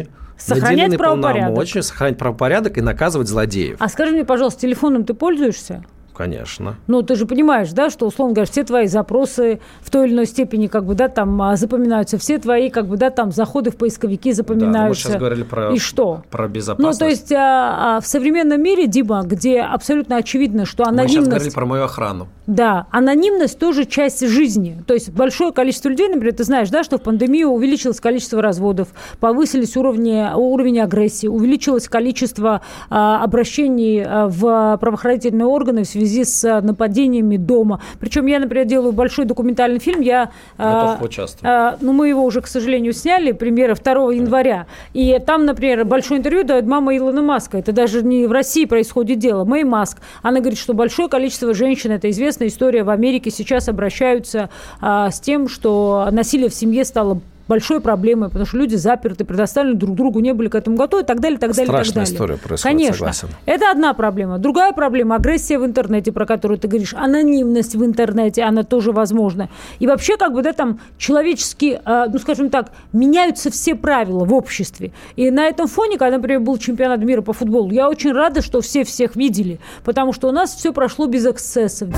Да. 0.01 0.05
Сохранять 0.37 0.97
правопорядок. 0.97 1.47
полномочиями 1.47 1.81
сохранять 1.81 2.17
правопорядок 2.17 2.77
и 2.77 2.81
наказывать 2.81 3.27
злодеев. 3.27 3.77
А 3.79 3.87
скажи 3.89 4.11
мне, 4.11 4.25
пожалуйста, 4.25 4.61
телефоном 4.61 5.05
ты 5.05 5.13
пользуешься? 5.13 5.83
Конечно. 6.15 6.75
Ну, 6.87 7.01
ты 7.01 7.15
же 7.15 7.25
понимаешь, 7.25 7.71
да, 7.71 7.89
что, 7.89 8.07
условно 8.07 8.33
говоря, 8.35 8.49
все 8.49 8.63
твои 8.63 8.87
запросы 8.87 9.59
в 9.81 9.89
той 9.91 10.07
или 10.07 10.13
иной 10.13 10.25
степени, 10.25 10.67
как 10.67 10.85
бы, 10.85 10.95
да, 10.95 11.09
там 11.09 11.41
а, 11.41 11.55
запоминаются, 11.57 12.17
все 12.17 12.37
твои, 12.39 12.69
как 12.69 12.87
бы, 12.87 12.95
да, 12.97 13.09
там 13.09 13.31
заходы 13.31 13.69
в 13.71 13.75
поисковики 13.77 14.31
Да, 14.33 14.37
но 14.47 14.53
мы 14.53 14.59
запоминаются. 14.59 15.03
сейчас 15.03 15.17
говорили 15.17 15.43
про, 15.43 15.73
И 15.73 15.77
что? 15.77 16.23
про 16.31 16.47
Ну, 16.47 16.53
безопасность. 16.53 16.99
то 16.99 17.05
есть 17.07 17.31
а, 17.33 17.97
а, 17.97 18.01
в 18.01 18.07
современном 18.07 18.61
мире, 18.61 18.87
Дима, 18.87 19.23
где 19.23 19.59
абсолютно 19.61 20.15
очевидно, 20.17 20.65
что 20.65 20.85
мы 20.85 20.91
сейчас 20.91 20.99
анонимность... 20.99 21.29
говорили 21.29 21.49
про 21.49 21.65
мою 21.65 21.83
охрану. 21.83 22.27
Да, 22.47 22.87
анонимность 22.91 23.59
тоже 23.59 23.85
часть 23.85 24.25
жизни. 24.27 24.81
То 24.87 24.93
есть 24.93 25.09
большое 25.09 25.51
количество 25.51 25.89
людей, 25.89 26.07
например, 26.07 26.33
ты 26.33 26.43
знаешь, 26.43 26.69
да, 26.69 26.83
что 26.83 26.97
в 26.97 27.01
пандемию 27.01 27.49
увеличилось 27.49 27.99
количество 27.99 28.41
разводов, 28.41 28.89
повысились 29.19 29.75
уровни, 29.75 30.25
уровень 30.35 30.79
агрессии, 30.79 31.27
увеличилось 31.27 31.89
количество 31.89 32.61
а, 32.89 33.23
обращений 33.23 34.03
а, 34.05 34.27
в 34.27 34.77
правоохранительные 34.79 35.47
органы 35.47 35.83
в 35.83 35.87
связи 35.87 36.04
с 36.05 36.43
а, 36.45 36.61
нападениями 36.61 37.37
дома. 37.37 37.81
Причем 37.99 38.25
я, 38.25 38.39
например, 38.39 38.65
делаю 38.65 38.91
большой 38.91 39.25
документальный 39.25 39.79
фильм, 39.79 40.01
я... 40.01 40.31
Готов 40.57 40.99
а, 41.43 41.77
ну, 41.81 41.93
мы 41.93 42.09
его 42.09 42.23
уже, 42.23 42.41
к 42.41 42.47
сожалению, 42.47 42.93
сняли, 42.93 43.31
премьера 43.31 43.75
2 43.75 44.13
января. 44.13 44.67
И 44.93 45.19
там, 45.25 45.45
например, 45.45 45.85
большое 45.85 46.19
интервью 46.19 46.43
дает 46.43 46.65
мама 46.65 46.95
Илона 46.95 47.21
Маска. 47.21 47.57
Это 47.57 47.71
даже 47.71 48.03
не 48.03 48.27
в 48.27 48.31
России 48.31 48.65
происходит 48.65 49.19
дело. 49.19 49.45
Мэй 49.45 49.63
Маск. 49.63 49.99
Она 50.21 50.39
говорит, 50.39 50.59
что 50.59 50.73
большое 50.73 51.09
количество 51.09 51.53
женщин, 51.53 51.91
это 51.91 52.09
известная 52.09 52.47
история, 52.47 52.83
в 52.83 52.89
Америке 52.89 53.31
сейчас 53.31 53.69
обращаются 53.69 54.49
а, 54.81 55.11
с 55.11 55.19
тем, 55.19 55.47
что 55.47 56.07
насилие 56.11 56.49
в 56.49 56.53
семье 56.55 56.85
стало 56.85 57.21
большой 57.47 57.79
проблемой, 57.81 58.29
потому 58.29 58.45
что 58.45 58.57
люди 58.57 58.75
заперты, 58.75 59.25
предоставлены 59.25 59.75
друг 59.75 59.95
другу, 59.95 60.19
не 60.19 60.33
были 60.33 60.47
к 60.47 60.55
этому 60.55 60.77
готовы 60.77 61.03
и 61.03 61.05
так 61.05 61.19
далее, 61.19 61.37
и 61.37 61.39
так 61.39 61.51
далее, 61.51 61.65
и 61.65 61.67
так 61.67 61.85
Страшная 61.85 62.05
далее. 62.05 62.15
история 62.15 62.37
происходит, 62.37 62.63
Конечно. 62.63 62.93
согласен. 62.93 63.27
Это 63.45 63.71
одна 63.71 63.93
проблема. 63.93 64.37
Другая 64.37 64.73
проблема– 64.73 65.15
агрессия 65.17 65.59
в 65.59 65.65
интернете, 65.65 66.11
про 66.11 66.25
которую 66.25 66.57
ты 66.57 66.67
говоришь, 66.67 66.93
анонимность 66.93 67.75
в 67.75 67.85
интернете, 67.85 68.43
она 68.43 68.63
тоже 68.63 68.91
возможна. 68.91 69.49
И 69.79 69.87
вообще, 69.87 70.17
как 70.17 70.33
бы, 70.33 70.41
да, 70.41 70.53
там 70.53 70.79
человечески, 70.97 71.79
э, 71.83 72.05
ну, 72.11 72.19
скажем 72.19 72.49
так, 72.49 72.71
меняются 72.93 73.51
все 73.51 73.75
правила 73.75 74.25
в 74.25 74.33
обществе. 74.33 74.91
И 75.15 75.29
на 75.31 75.45
этом 75.45 75.67
фоне, 75.67 75.97
когда, 75.97 76.17
например, 76.17 76.39
был 76.39 76.57
чемпионат 76.57 76.99
мира 77.01 77.21
по 77.21 77.33
футболу, 77.33 77.71
я 77.71 77.89
очень 77.89 78.11
рада, 78.11 78.41
что 78.41 78.61
все 78.61 78.83
всех 78.83 79.15
видели, 79.15 79.59
потому 79.83 80.13
что 80.13 80.29
у 80.29 80.31
нас 80.31 80.53
все 80.55 80.73
прошло 80.73 81.07
без 81.07 81.25
эксцессов. 81.25 81.89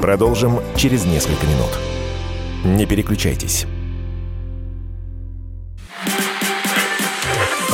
Продолжим 0.00 0.60
через 0.76 1.04
несколько 1.04 1.46
минут. 1.46 2.76
Не 2.78 2.86
переключайтесь. 2.86 3.66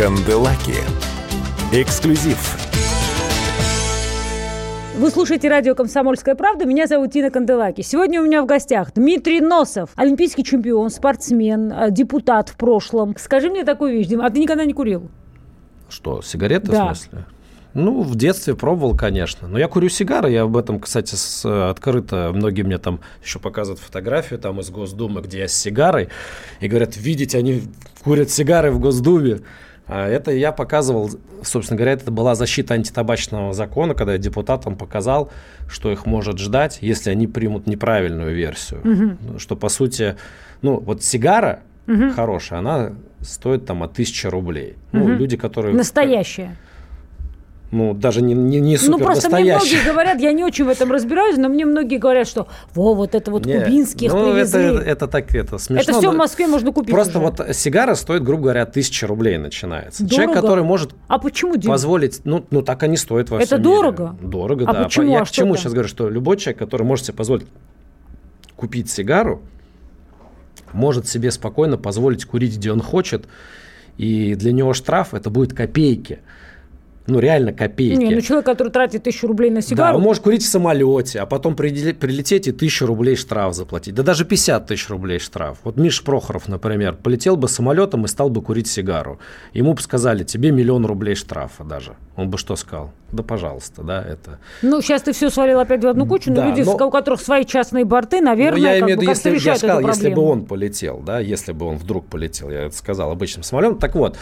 Канделаки. 0.00 0.76
Эксклюзив. 1.72 2.56
Вы 4.96 5.10
слушаете 5.10 5.50
радио 5.50 5.74
«Комсомольская 5.74 6.34
правда». 6.34 6.64
Меня 6.64 6.86
зовут 6.86 7.12
Тина 7.12 7.30
Канделаки. 7.30 7.82
Сегодня 7.82 8.22
у 8.22 8.24
меня 8.24 8.42
в 8.42 8.46
гостях 8.46 8.94
Дмитрий 8.94 9.42
Носов, 9.42 9.90
олимпийский 9.96 10.42
чемпион, 10.42 10.88
спортсмен, 10.88 11.70
э, 11.70 11.90
депутат 11.90 12.48
в 12.48 12.56
прошлом. 12.56 13.14
Скажи 13.18 13.50
мне 13.50 13.62
такую 13.62 13.92
вещь, 13.92 14.06
Дима, 14.06 14.24
а 14.24 14.30
ты 14.30 14.38
никогда 14.38 14.64
не 14.64 14.72
курил? 14.72 15.10
Что, 15.90 16.22
сигареты 16.22 16.72
Да. 16.72 16.94
в 16.94 16.96
смысле? 16.96 17.26
Ну, 17.74 18.00
в 18.00 18.16
детстве 18.16 18.54
пробовал, 18.54 18.96
конечно. 18.96 19.48
Но 19.48 19.58
я 19.58 19.68
курю 19.68 19.90
сигары, 19.90 20.30
я 20.30 20.44
об 20.44 20.56
этом, 20.56 20.80
кстати, 20.80 21.14
с, 21.14 21.44
открыто. 21.68 22.32
Многие 22.34 22.62
мне 22.62 22.78
там 22.78 23.00
еще 23.22 23.38
показывают 23.38 23.80
фотографию 23.80 24.40
там 24.40 24.60
из 24.60 24.70
Госдумы, 24.70 25.20
где 25.20 25.40
я 25.40 25.48
с 25.48 25.52
сигарой. 25.52 26.08
И 26.60 26.68
говорят, 26.68 26.96
видите, 26.96 27.36
они 27.36 27.64
курят 28.02 28.30
сигары 28.30 28.70
в 28.72 28.80
Госдуме. 28.80 29.40
А 29.92 30.08
это 30.08 30.30
я 30.30 30.52
показывал, 30.52 31.10
собственно 31.42 31.76
говоря, 31.76 31.92
это 31.92 32.12
была 32.12 32.36
защита 32.36 32.74
антитабачного 32.74 33.52
закона, 33.52 33.94
когда 33.94 34.12
я 34.12 34.18
депутатам 34.18 34.76
показал, 34.76 35.32
что 35.68 35.90
их 35.90 36.06
может 36.06 36.38
ждать, 36.38 36.78
если 36.80 37.10
они 37.10 37.26
примут 37.26 37.66
неправильную 37.66 38.32
версию. 38.34 38.80
Ну, 38.84 39.38
Что, 39.38 39.56
по 39.56 39.68
сути, 39.68 40.16
ну, 40.62 40.78
вот 40.78 41.02
сигара 41.02 41.60
хорошая, 42.14 42.60
она 42.60 42.92
стоит 43.20 43.66
там 43.66 43.82
от 43.82 43.94
тысячи 43.94 44.28
рублей. 44.28 44.76
Ну, 44.92 45.08
люди, 45.08 45.36
которые... 45.36 45.74
Настоящее. 45.74 46.56
Ну, 47.72 47.94
даже 47.94 48.20
не, 48.20 48.34
не, 48.34 48.58
не 48.58 48.76
супер 48.76 48.90
ну, 48.98 49.04
просто 49.04 49.28
мне 49.28 49.52
настоящие. 49.54 49.76
многие 49.78 49.92
говорят, 49.92 50.20
я 50.20 50.32
не 50.32 50.42
очень 50.42 50.64
в 50.64 50.68
этом 50.68 50.90
разбираюсь, 50.90 51.36
но 51.36 51.48
мне 51.48 51.64
многие 51.64 51.98
говорят, 51.98 52.26
что 52.26 52.48
во, 52.74 52.94
вот 52.94 53.14
это 53.14 53.30
вот 53.30 53.46
Не, 53.46 53.60
кубинских 53.60 54.12
ну, 54.12 54.32
привезли. 54.32 54.64
Это, 54.64 54.78
это 54.78 55.06
так, 55.06 55.32
это 55.32 55.58
смешно. 55.58 55.80
Это 55.92 56.00
все 56.00 56.10
в 56.10 56.16
Москве 56.16 56.48
можно 56.48 56.72
купить 56.72 56.90
Просто 56.92 57.20
уже. 57.20 57.28
вот 57.30 57.54
сигара 57.56 57.94
стоит, 57.94 58.24
грубо 58.24 58.44
говоря, 58.44 58.66
тысяча 58.66 59.06
рублей 59.06 59.38
начинается. 59.38 60.02
Дорого. 60.02 60.14
Человек, 60.16 60.34
который 60.34 60.64
может 60.64 60.94
А 61.06 61.18
почему, 61.18 61.54
позволить, 61.60 62.20
ну, 62.24 62.44
ну 62.50 62.62
так 62.62 62.82
они 62.82 62.96
стоят 62.96 63.30
во 63.30 63.36
Это 63.36 63.46
всем 63.46 63.58
мире. 63.60 63.70
дорого? 63.70 64.16
Дорого, 64.20 64.64
А 64.68 64.72
да. 64.72 64.84
почему? 64.84 65.12
Я 65.12 65.20
А 65.20 65.24
к 65.24 65.30
чему 65.30 65.54
там? 65.54 65.62
сейчас 65.62 65.72
говорю, 65.72 65.88
что 65.88 66.08
любой 66.08 66.38
человек, 66.38 66.58
который 66.58 66.82
может 66.82 67.04
себе 67.06 67.16
позволить 67.16 67.46
купить 68.56 68.90
сигару, 68.90 69.42
может 70.72 71.08
себе 71.08 71.30
спокойно 71.30 71.76
позволить 71.76 72.24
курить, 72.24 72.56
где 72.56 72.72
он 72.72 72.80
хочет, 72.80 73.26
и 73.96 74.34
для 74.34 74.52
него 74.52 74.72
штраф 74.74 75.14
это 75.14 75.30
будет 75.30 75.52
копейки. 75.52 76.18
Ну, 77.10 77.18
реально 77.18 77.52
копейки. 77.52 77.98
Не, 77.98 78.14
ну 78.14 78.20
человек, 78.20 78.46
который 78.46 78.68
тратит 78.70 79.02
тысячу 79.02 79.26
рублей 79.26 79.50
на 79.50 79.56
Да, 79.56 79.62
сигару, 79.62 79.96
он 79.98 80.02
может 80.02 80.22
курить 80.22 80.42
в 80.42 80.48
самолете, 80.48 81.20
а 81.20 81.26
потом 81.26 81.54
приле- 81.54 81.92
прилететь 81.94 82.46
и 82.48 82.52
тысячу 82.52 82.86
рублей 82.86 83.16
штраф 83.16 83.54
заплатить. 83.54 83.94
Да 83.94 84.02
даже 84.02 84.24
50 84.24 84.66
тысяч 84.66 84.88
рублей 84.88 85.18
штраф. 85.18 85.58
Вот 85.64 85.76
Миш 85.76 86.02
Прохоров, 86.02 86.48
например, 86.48 86.94
полетел 86.94 87.36
бы 87.36 87.48
самолетом 87.48 88.04
и 88.04 88.08
стал 88.08 88.30
бы 88.30 88.42
курить 88.42 88.68
сигару. 88.68 89.18
Ему 89.52 89.74
бы 89.74 89.80
сказали, 89.82 90.22
тебе 90.24 90.52
миллион 90.52 90.86
рублей 90.86 91.14
штрафа 91.16 91.64
даже. 91.64 91.96
Он 92.20 92.28
бы 92.28 92.36
что 92.36 92.54
сказал? 92.56 92.90
Да, 93.12 93.22
пожалуйста, 93.24 93.82
да, 93.82 94.02
это... 94.02 94.38
ну 94.62 94.80
сейчас 94.82 95.02
ты 95.02 95.12
все 95.12 95.30
свалил 95.30 95.58
опять 95.58 95.82
в 95.82 95.88
одну 95.88 96.06
кучу, 96.06 96.30
но 96.30 96.36
Да, 96.36 96.46
люди, 96.48 96.60
но- 96.62 96.74
у 96.86 96.90
которых 96.90 97.20
свои 97.20 97.44
частные 97.44 97.84
борты, 97.84 98.20
наверное, 98.20 98.60
Ну, 98.60 98.64
я 98.66 98.78
имею 98.78 98.84
в 98.84 98.86
бы 98.86 98.90
виду, 99.02 99.10
если, 99.10 99.30
я 99.36 99.56
сказал, 99.56 99.80
если 99.80 100.14
бы 100.14 100.22
он 100.22 100.44
полетел, 100.44 100.98
да, 101.04 101.18
если 101.18 101.50
бы 101.52 101.66
он 101.66 101.76
вдруг 101.76 102.06
полетел, 102.06 102.50
я 102.50 102.66
это 102.66 102.76
сказал, 102.76 103.10
обычным 103.10 103.42
самолетом. 103.42 103.78
Так 103.78 103.96
вот, 103.96 104.16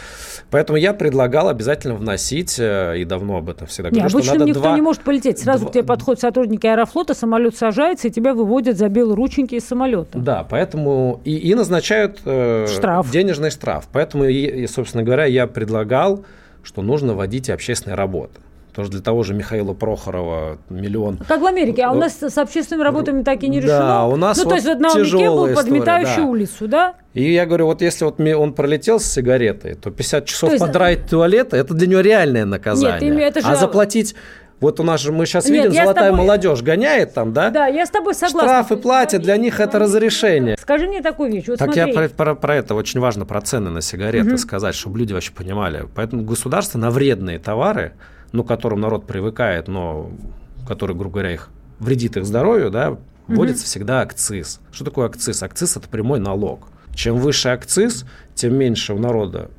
поэтому 0.49 0.77
я 0.79 0.93
предлагал 0.93 1.49
обязательно 1.49 1.93
вносить, 1.95 2.55
э, 2.57 2.95
и 2.97 3.05
давно 3.05 3.37
об 3.37 3.49
этом 3.49 3.67
всегда 3.67 3.89
Не, 3.89 3.97
говорю, 3.97 4.09
что 4.09 4.17
обычно 4.17 4.33
надо 4.33 4.45
никто 4.45 4.59
два- 4.61 4.75
не 4.75 4.81
может 4.81 5.01
полететь. 5.03 5.37
Сразу 5.37 5.59
два- 5.65 5.69
к 5.69 5.73
тебе 5.73 5.83
подходят 5.83 6.21
сотрудники 6.21 6.65
аэрофлота, 6.65 7.13
самолет 7.13 7.55
сажается, 7.55 8.07
и 8.07 8.11
тебя 8.11 8.33
выводят 8.33 8.77
за 8.77 8.89
белые 8.89 9.15
рученьки 9.15 9.53
из 9.55 9.65
самолета. 9.67 10.17
Да, 10.17 10.47
поэтому 10.49 11.21
и, 11.25 11.35
и 11.35 11.53
назначают 11.53 12.21
э, 12.25 12.65
Штраф. 12.67 13.11
денежный 13.11 13.51
штраф. 13.51 13.87
Поэтому, 13.91 14.23
и, 14.25 14.33
и, 14.63 14.67
собственно 14.67 15.03
говоря, 15.03 15.25
я 15.25 15.45
предлагал, 15.45 16.25
что 16.63 16.81
нужно 16.81 17.13
вводить 17.13 17.49
общественные 17.49 17.95
работы. 17.95 18.39
Потому 18.69 18.85
что 18.85 18.91
для 18.93 19.03
того 19.03 19.23
же 19.23 19.33
Михаила 19.33 19.73
Прохорова 19.73 20.59
миллион 20.69 21.17
Как 21.27 21.41
в 21.41 21.45
Америке, 21.45 21.81
а 21.83 21.91
у 21.91 21.95
нас 21.95 22.21
с 22.21 22.37
общественными 22.37 22.85
работами 22.85 23.23
так 23.23 23.41
и 23.43 23.49
не 23.49 23.59
Да, 23.59 23.65
решено. 23.65 24.07
у 24.07 24.15
нас 24.15 24.37
ну, 24.37 24.43
то 24.43 24.49
вот 24.49 24.55
есть 24.55 24.67
вот 24.67 24.79
на 24.79 24.93
тяжелая 24.93 25.29
был 25.29 25.47
история, 25.49 25.55
подметающий 25.55 26.17
да. 26.17 26.23
улицу, 26.23 26.67
да? 26.67 26.93
И 27.15 27.33
я 27.33 27.47
говорю, 27.47 27.65
вот 27.65 27.81
если 27.81 28.05
вот 28.05 28.19
он 28.19 28.53
пролетел 28.53 28.99
с 28.99 29.05
сигаретой, 29.05 29.73
то 29.73 29.89
50 29.89 30.25
часов 30.25 30.49
То 30.51 30.53
есть- 30.53 30.65
подраить 30.65 31.07
туалета, 31.07 31.57
это 31.57 31.73
для 31.73 31.87
него 31.87 32.01
реальное 32.01 32.45
наказание. 32.45 33.09
Нет, 33.09 33.35
это 33.35 33.41
же- 33.41 33.51
А 33.51 33.55
заплатить, 33.55 34.13
вот 34.59 34.79
у 34.79 34.83
нас 34.83 35.01
же, 35.01 35.11
мы 35.11 35.25
сейчас 35.25 35.45
Нет, 35.45 35.65
видим, 35.65 35.71
золотая 35.83 36.09
тобой- 36.11 36.25
молодежь 36.25 36.61
гоняет 36.61 37.13
там, 37.13 37.33
да? 37.33 37.49
Да, 37.49 37.67
я 37.67 37.85
с 37.85 37.89
тобой 37.89 38.13
согласна. 38.13 38.41
Штрафы 38.41 38.77
платят, 38.77 39.21
для 39.21 39.37
них 39.37 39.59
это 39.59 39.79
разрешение. 39.79 40.57
Скажи 40.57 40.87
мне 40.87 41.01
такую 41.01 41.31
вещь. 41.31 41.45
Вот 41.47 41.59
Так 41.59 41.73
смотри, 41.73 41.93
я 41.93 41.97
про, 42.07 42.09
про- 42.09 42.35
про 42.35 42.55
это 42.55 42.75
очень 42.75 42.99
важно, 42.99 43.25
про 43.25 43.41
цены 43.41 43.69
на 43.69 43.81
сигареты 43.81 44.37
сказать, 44.37 44.75
чтобы 44.75 44.99
люди 44.99 45.13
вообще 45.13 45.31
понимали. 45.31 45.87
Поэтому 45.95 46.23
государство 46.23 46.77
на 46.77 46.91
вредные 46.91 47.39
товары, 47.39 47.93
ну, 48.31 48.43
к 48.43 48.47
которым 48.47 48.81
народ 48.81 49.07
привыкает, 49.07 49.67
но 49.67 50.11
который, 50.67 50.95
грубо 50.95 51.13
говоря, 51.15 51.33
их 51.33 51.49
вредит 51.79 52.17
их 52.17 52.25
здоровью, 52.25 52.69
да, 52.69 52.97
вводится 53.27 53.65
всегда 53.65 54.01
акциз. 54.01 54.59
Что 54.71 54.85
такое 54.85 55.05
акциз? 55.07 55.41
Акциз– 55.41 55.77
это 55.77 55.87
прямой 55.87 56.19
налог. 56.19 56.67
Чем 56.95 57.15
выше 57.17 57.49
акциз, 57.49 58.05
тем 58.35 58.55
меньше 58.55 58.93
у 58.93 58.99
народа, 58.99 59.49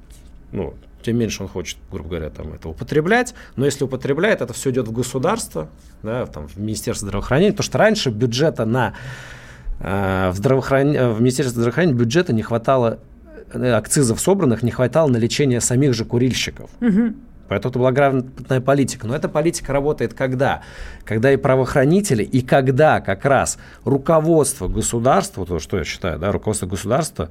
ну, 0.52 0.74
тем 1.02 1.18
меньше 1.18 1.42
он 1.42 1.48
хочет, 1.48 1.78
грубо 1.90 2.10
говоря, 2.10 2.30
там 2.30 2.52
это 2.52 2.68
употреблять. 2.68 3.34
Но 3.56 3.64
если 3.64 3.84
употребляет, 3.84 4.40
это 4.40 4.52
все 4.52 4.70
идет 4.70 4.88
в 4.88 4.92
государство, 4.92 5.68
да, 6.02 6.26
там, 6.26 6.48
в 6.48 6.56
Министерство 6.58 7.06
здравоохранения. 7.06 7.52
Потому 7.52 7.64
что 7.64 7.78
раньше 7.78 8.10
бюджета 8.10 8.64
на 8.64 8.94
э, 9.80 10.30
в, 10.30 10.36
здравоохран- 10.36 10.96
э, 10.96 11.12
в 11.12 11.20
Министерстве 11.20 11.54
здравоохранения 11.54 11.98
бюджета 11.98 12.32
не 12.32 12.42
хватало, 12.42 12.98
э, 13.52 13.72
акцизов 13.72 14.20
собранных 14.20 14.62
не 14.62 14.70
хватало 14.70 15.08
на 15.08 15.16
лечение 15.16 15.60
самих 15.60 15.94
же 15.94 16.04
курильщиков. 16.04 16.70
Поэтому 17.48 17.70
это 17.70 17.78
была 17.80 17.90
грамотная 17.90 18.60
политика. 18.60 19.08
Но 19.08 19.16
эта 19.16 19.28
политика 19.28 19.72
работает 19.72 20.14
когда? 20.14 20.62
Когда 21.04 21.32
и 21.32 21.36
правоохранители, 21.36 22.22
и 22.22 22.42
когда 22.42 23.00
как 23.00 23.24
раз 23.24 23.58
руководство 23.84 24.68
государства, 24.68 25.44
то, 25.44 25.58
что 25.58 25.76
я 25.78 25.84
считаю, 25.84 26.20
да, 26.20 26.30
руководство 26.30 26.66
государства, 26.66 27.28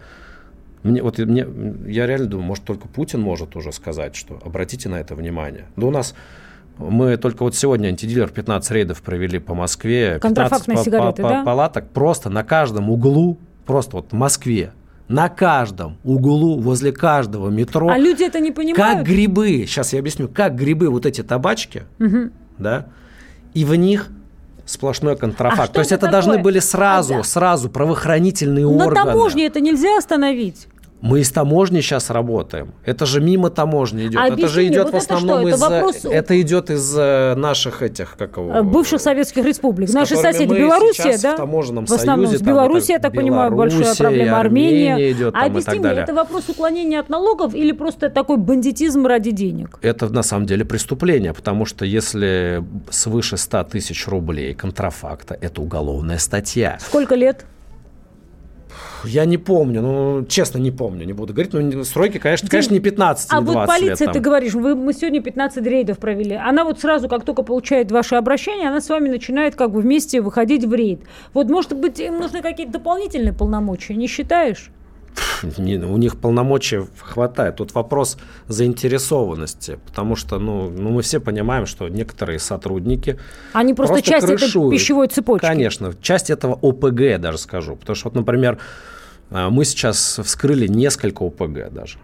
мне, 0.84 1.02
вот 1.04 1.18
мне, 1.20 1.46
я 1.88 2.08
реально 2.08 2.28
думаю, 2.28 2.48
может, 2.48 2.64
только 2.64 2.88
Путин 2.88 3.22
может 3.22 3.56
уже 3.56 3.72
сказать, 3.72 4.16
что 4.16 4.40
обратите 4.46 4.90
на 4.90 4.96
это 4.96 5.16
внимание. 5.16 5.66
Да 5.76 5.88
у 5.88 5.92
нас 5.92 6.16
мы 6.78 7.18
только 7.18 7.44
вот 7.44 7.56
сегодня 7.56 7.90
антидилер 7.90 8.30
15 8.30 8.72
рейдов 8.72 9.02
провели 9.02 9.40
по 9.40 9.54
Москве. 9.54 10.14
15 10.16 10.22
Контрафактные 10.22 10.78
па- 10.78 10.84
сигареты, 10.84 11.22
па- 11.24 11.30
да? 11.30 11.44
палаток 11.44 11.90
просто 11.90 12.30
на 12.30 12.44
каждом 12.44 12.90
углу, 12.90 13.38
просто 13.66 13.98
вот 13.98 14.12
в 14.12 14.16
Москве, 14.16 14.72
на 15.10 15.28
каждом 15.28 15.98
углу, 16.06 16.58
возле 16.60 16.92
каждого 16.94 17.50
метро. 17.50 17.90
А 17.90 17.98
люди 17.98 18.24
это 18.24 18.40
не 18.40 18.50
Как 18.50 18.56
понимают. 18.58 19.08
грибы, 19.08 19.66
сейчас 19.68 19.92
я 19.92 20.00
объясню, 20.00 20.30
как 20.30 20.56
грибы, 20.56 20.90
вот 20.90 21.06
эти 21.06 21.22
табачки, 21.24 21.82
да, 22.58 22.86
и 23.54 23.66
в 23.66 23.76
них 23.76 24.10
сплошной 24.70 25.16
контрафакт. 25.18 25.72
А 25.72 25.74
То 25.74 25.80
есть 25.80 25.92
это 25.92 26.06
это 26.06 26.12
должны 26.12 26.34
такое? 26.34 26.44
были 26.44 26.60
сразу, 26.60 27.14
А, 27.16 27.18
да. 27.18 27.24
сразу 27.24 27.70
правоохранительные 27.70 28.66
На 28.68 28.86
органы. 28.86 28.96
таможне 29.06 29.46
это 29.48 29.60
нельзя 29.60 29.98
остановить. 29.98 30.68
Мы 31.02 31.22
из 31.22 31.32
таможни 31.32 31.80
сейчас 31.80 32.10
работаем. 32.10 32.74
Это 32.84 33.06
же 33.06 33.22
мимо 33.22 33.50
таможни 33.50 34.08
идет. 34.08 34.20
А 34.20 34.28
это 34.28 34.48
же 34.48 34.68
идет 34.68 34.86
вот 34.86 34.94
в 34.94 34.96
это 34.98 35.06
что? 35.06 35.16
основном 35.16 35.48
Это 35.48 35.56
из... 35.56 35.62
вопрос- 35.62 36.06
Это 36.06 36.42
идет 36.42 36.70
из 36.70 36.94
э, 36.98 37.36
наших 37.36 37.82
этих, 37.82 38.16
как 38.18 38.38
его... 38.38 38.54
Э, 38.54 38.64
Бывших 38.64 39.00
советских 39.00 39.46
республик. 39.46 39.94
Наши 39.94 40.18
соседи 40.18 40.54
Белоруссия, 40.54 41.18
да? 41.22 41.36
в 41.36 41.38
таможенном 41.38 41.86
в 41.86 41.92
основном 41.92 42.28
союзе, 42.28 42.44
там 42.44 42.54
Белоруссией, 42.54 42.94
я 42.94 43.00
так 43.00 43.14
понимаю, 43.14 43.52
большая 43.52 43.80
Белоруссия, 43.80 44.04
проблема. 44.04 44.40
Армения. 44.40 44.94
Армения 44.94 45.12
идет 45.12 45.36
а 45.36 45.40
там 45.40 45.52
объясни 45.52 45.74
мне, 45.74 45.84
далее. 45.84 46.04
это 46.04 46.14
вопрос 46.14 46.50
уклонения 46.50 47.00
от 47.00 47.10
налогов 47.10 47.56
или 47.56 47.72
просто 47.72 48.10
такой 48.10 48.38
бандитизм 48.38 49.06
ради 49.06 49.32
денег? 49.32 49.80
Это 49.82 50.10
на 50.10 50.24
самом 50.24 50.48
деле 50.48 50.66
преступление, 50.66 51.34
потому 51.34 51.66
что 51.66 51.86
если 51.86 52.64
свыше 52.90 53.38
100 53.38 53.64
тысяч 53.66 54.08
рублей 54.08 54.54
контрафакта, 54.54 55.38
это 55.40 55.62
уголовная 55.62 56.18
статья. 56.18 56.78
Сколько 56.82 57.16
лет? 57.16 57.46
Я 59.06 59.26
не 59.26 59.38
помню, 59.38 59.82
ну, 59.82 60.26
честно, 60.28 60.58
не 60.58 60.72
помню, 60.72 61.06
не 61.06 61.14
буду 61.14 61.34
говорить. 61.34 61.54
Ну, 61.54 61.84
сроки, 61.84 62.18
конечно, 62.18 62.46
Дим, 62.46 62.52
конечно, 62.52 62.74
не 62.74 62.80
15, 62.80 63.28
А 63.32 63.40
не 63.40 63.46
вот 63.46 63.54
20 63.54 63.70
лет 63.70 63.88
полиция, 63.88 64.06
там. 64.06 64.14
ты 64.14 64.20
говоришь, 64.20 64.54
вы, 64.54 64.76
мы 64.76 64.94
сегодня 64.94 65.22
15 65.22 65.66
рейдов 65.66 66.00
провели. 66.00 66.36
Она 66.36 66.64
вот 66.64 66.80
сразу, 66.80 67.08
как 67.08 67.26
только 67.26 67.44
получает 67.44 67.92
ваше 67.92 68.16
обращение, 68.16 68.70
она 68.70 68.82
с 68.82 68.90
вами 68.90 69.10
начинает 69.10 69.56
как 69.56 69.72
бы 69.72 69.82
вместе 69.82 70.22
выходить 70.22 70.66
в 70.66 70.74
рейд. 70.74 71.02
Вот, 71.34 71.50
может 71.50 71.76
быть, 71.76 72.00
им 72.00 72.20
нужны 72.20 72.42
какие-то 72.42 72.74
дополнительные 72.74 73.34
полномочия, 73.34 73.96
не 73.96 74.08
считаешь? 74.08 74.72
Не, 75.58 75.78
у 75.78 75.98
них 75.98 76.18
полномочий 76.18 76.82
хватает. 77.02 77.58
Тут 77.58 77.74
вопрос 77.74 78.18
заинтересованности, 78.48 79.80
потому 79.86 80.16
что, 80.16 80.40
ну, 80.40 80.70
ну, 80.70 80.90
мы 80.90 81.02
все 81.02 81.20
понимаем, 81.20 81.66
что 81.66 81.88
некоторые 81.90 82.40
сотрудники 82.40 83.18
Они 83.54 83.74
просто, 83.74 84.02
часть 84.02 84.26
этой 84.26 84.38
крышуют. 84.38 84.72
пищевой 84.74 85.08
цепочки. 85.08 85.46
Конечно, 85.46 85.94
часть 86.02 86.30
этого 86.30 86.54
ОПГ, 86.62 87.00
я 87.02 87.18
даже 87.18 87.38
скажу. 87.38 87.76
Потому 87.76 87.96
что, 87.96 88.10
вот, 88.10 88.16
например, 88.16 88.58
а, 89.32 89.50
мы 89.50 89.66
сейчас 89.66 90.20
вскрыли 90.24 90.68
несколько 90.68 91.24
ОПГ 91.24 91.72
даже. 91.72 92.00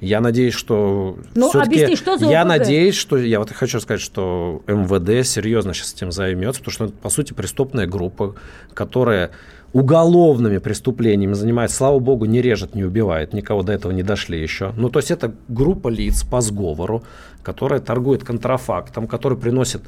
Я 0.00 0.20
надеюсь, 0.20 0.52
что 0.52 1.16
Ну, 1.34 1.48
все-таки... 1.48 1.76
объясни, 1.76 1.96
что 1.96 2.18
за 2.18 2.26
Я 2.26 2.44
надеюсь, 2.44 2.94
что... 2.94 3.16
Я 3.16 3.38
вот 3.38 3.50
хочу 3.52 3.80
сказать, 3.80 4.02
что 4.02 4.62
МВД 4.66 5.26
серьезно 5.26 5.72
сейчас 5.72 5.94
этим 5.94 6.12
займется, 6.12 6.60
потому 6.60 6.72
что 6.74 6.84
это, 6.86 6.92
по 6.94 7.08
сути, 7.08 7.32
преступная 7.32 7.86
группа, 7.86 8.34
которая 8.74 9.30
уголовными 9.76 10.56
преступлениями 10.56 11.34
занимается, 11.34 11.76
слава 11.76 11.98
богу, 11.98 12.24
не 12.24 12.40
режет, 12.40 12.74
не 12.74 12.82
убивает, 12.82 13.34
никого 13.34 13.62
до 13.62 13.72
этого 13.72 13.92
не 13.92 14.02
дошли 14.02 14.40
еще. 14.40 14.72
Ну, 14.74 14.88
то 14.88 15.00
есть 15.00 15.10
это 15.10 15.34
группа 15.48 15.88
лиц 15.88 16.22
по 16.22 16.40
сговору, 16.40 17.02
которая 17.42 17.80
торгует 17.80 18.24
контрафактом, 18.24 19.06
который 19.06 19.36
приносит 19.36 19.82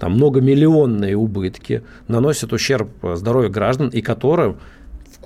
там 0.00 0.12
многомиллионные 0.12 1.16
убытки, 1.16 1.82
наносит 2.08 2.54
ущерб 2.54 2.88
э, 3.02 3.16
здоровью 3.16 3.50
граждан 3.50 3.88
и 3.88 4.00
которым 4.00 4.56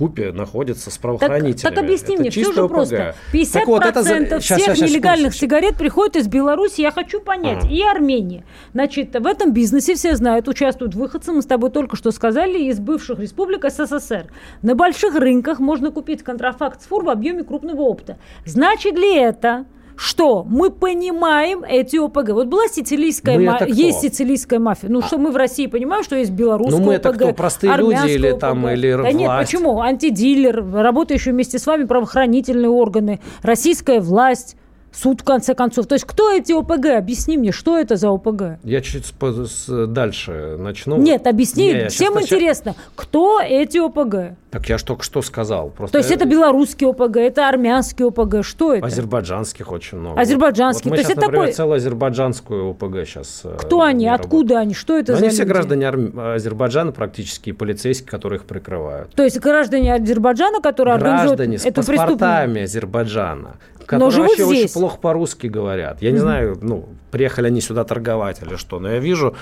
купе 0.00 0.32
находится 0.32 0.90
с 0.90 0.94
Так, 0.94 1.02
правоохранителями. 1.02 1.74
так 1.74 1.84
объясни 1.84 2.14
Это 2.14 2.22
мне, 2.22 2.30
все 2.30 2.52
же 2.52 2.62
ОПГ. 2.62 2.72
просто. 2.72 3.14
50% 3.32 3.52
Так 3.52 3.66
вот, 3.68 3.84
это 3.84 4.02
за- 4.02 4.14
всех 4.40 4.42
щас, 4.42 4.62
щас, 4.62 4.78
нелегальных 4.80 5.34
секундочку. 5.34 5.40
сигарет 5.40 5.76
приходит 5.76 6.16
из 6.16 6.26
Беларуси. 6.26 6.80
Я 6.80 6.90
хочу 6.90 7.20
понять. 7.20 7.64
Ага. 7.64 7.68
И 7.68 7.82
Армении. 7.82 8.44
Значит, 8.72 9.14
в 9.14 9.26
этом 9.26 9.52
бизнесе 9.52 9.94
все 9.94 10.16
знают, 10.16 10.48
участвуют 10.48 10.94
выходцы. 10.94 11.32
Мы 11.32 11.42
с 11.42 11.46
тобой 11.46 11.70
только 11.70 11.96
что 11.96 12.10
сказали, 12.12 12.58
из 12.70 12.80
бывших 12.80 13.18
республик 13.18 13.64
СССР. 13.70 14.26
На 14.62 14.74
больших 14.74 15.14
рынках 15.14 15.60
можно 15.60 15.90
купить 15.90 16.22
контрафакт 16.22 16.80
с 16.82 16.86
фур 16.86 17.04
в 17.04 17.10
объеме 17.10 17.44
крупного 17.44 17.82
опыта. 17.82 18.16
Значит 18.46 18.94
ли 18.96 19.14
это, 19.16 19.66
что 20.00 20.44
мы 20.48 20.70
понимаем 20.70 21.62
эти 21.62 21.98
ОПГ. 21.98 22.30
Вот 22.30 22.46
была 22.46 22.68
сицилийская 22.68 23.36
Мы 23.36 23.44
мафия, 23.44 23.66
это 23.66 23.74
есть 23.74 24.00
сицилийская 24.00 24.58
мафия. 24.58 24.88
Ну, 24.88 25.02
что 25.02 25.18
мы 25.18 25.30
в 25.30 25.36
России 25.36 25.66
понимаем, 25.66 26.02
что 26.04 26.16
есть 26.16 26.30
белорусская 26.30 26.80
Ну, 26.80 26.86
мы 26.86 26.94
это 26.94 27.10
ОПГ, 27.10 27.16
кто, 27.18 27.32
простые 27.34 27.76
люди 27.76 28.10
или 28.10 28.32
там, 28.32 28.64
ОПГ? 28.64 28.72
или 28.72 28.92
Да 28.92 29.12
нет, 29.12 29.28
власть? 29.28 29.52
почему? 29.52 29.82
Антидилер, 29.82 30.64
работающий 30.72 31.32
вместе 31.32 31.58
с 31.58 31.66
вами 31.66 31.84
правоохранительные 31.84 32.70
органы, 32.70 33.20
российская 33.42 34.00
власть, 34.00 34.56
суд, 34.92 35.20
в 35.20 35.24
конце 35.24 35.54
концов. 35.54 35.86
То 35.86 35.94
есть 35.94 36.04
кто 36.04 36.30
эти 36.32 36.52
ОПГ? 36.52 36.86
Объясни 36.98 37.36
мне, 37.38 37.52
что 37.52 37.78
это 37.78 37.96
за 37.96 38.10
ОПГ? 38.10 38.58
Я 38.64 38.80
чуть 38.80 39.06
с- 39.06 39.86
дальше 39.86 40.56
начну. 40.58 40.96
Нет, 40.98 41.26
объясни, 41.26 41.72
Не, 41.72 41.88
всем 41.88 42.14
начну. 42.14 42.36
интересно, 42.36 42.74
кто 42.96 43.40
эти 43.40 43.78
ОПГ? 43.78 44.36
Так 44.50 44.68
я 44.68 44.78
же 44.78 44.84
только 44.84 45.04
что 45.04 45.22
сказал. 45.22 45.70
Просто 45.70 45.92
То 45.92 45.98
есть 45.98 46.10
это 46.10 46.24
белорусский 46.26 46.86
ОПГ, 46.88 47.16
это 47.18 47.48
армянский 47.48 48.04
ОПГ, 48.06 48.42
что 48.44 48.74
это? 48.74 48.86
Азербайджанских 48.86 49.70
очень 49.70 49.98
много. 49.98 50.20
Азербайджанских. 50.20 50.86
Вот 50.86 50.90
мы 50.90 50.96
То 50.96 51.00
есть 51.00 51.08
сейчас, 51.08 51.18
это 51.18 51.26
например, 51.26 51.46
такой- 51.46 51.54
целую 51.54 51.76
азербайджанскую 51.76 52.70
ОПГ 52.70 53.06
сейчас. 53.06 53.42
Кто 53.58 53.82
они, 53.82 54.08
откуда 54.08 54.58
они, 54.58 54.74
что 54.74 54.98
это 54.98 55.12
Ну, 55.12 55.18
за 55.18 55.24
они 55.24 55.30
все 55.32 55.42
люди? 55.42 55.52
граждане 55.52 55.86
Арм- 55.88 56.18
Азербайджана 56.34 56.90
практически, 56.92 57.50
и 57.50 57.52
полицейские, 57.52 58.08
которые 58.08 58.38
их 58.38 58.44
прикрывают. 58.44 59.10
То 59.14 59.22
есть 59.22 59.38
граждане 59.38 59.94
Азербайджана, 59.94 60.60
которые 60.60 60.98
Граждане 60.98 61.30
организуют 61.30 61.62
с 61.62 61.66
эту 61.66 61.74
преступную... 61.86 62.18
паспортами 62.18 62.62
Азербайджана, 62.62 63.56
Но 63.92 64.10
живут 64.10 64.34
здесь. 64.38 64.72
Плохо 64.80 64.98
по-русски 64.98 65.46
говорят. 65.46 66.00
Я 66.00 66.10
не 66.10 66.18
знаю, 66.18 66.58
ну, 66.62 66.88
приехали 67.10 67.48
они 67.48 67.60
сюда 67.60 67.84
торговать 67.84 68.40
или 68.42 68.56
что, 68.56 68.80
но 68.80 68.90
я 68.90 68.98
вижу, 68.98 69.36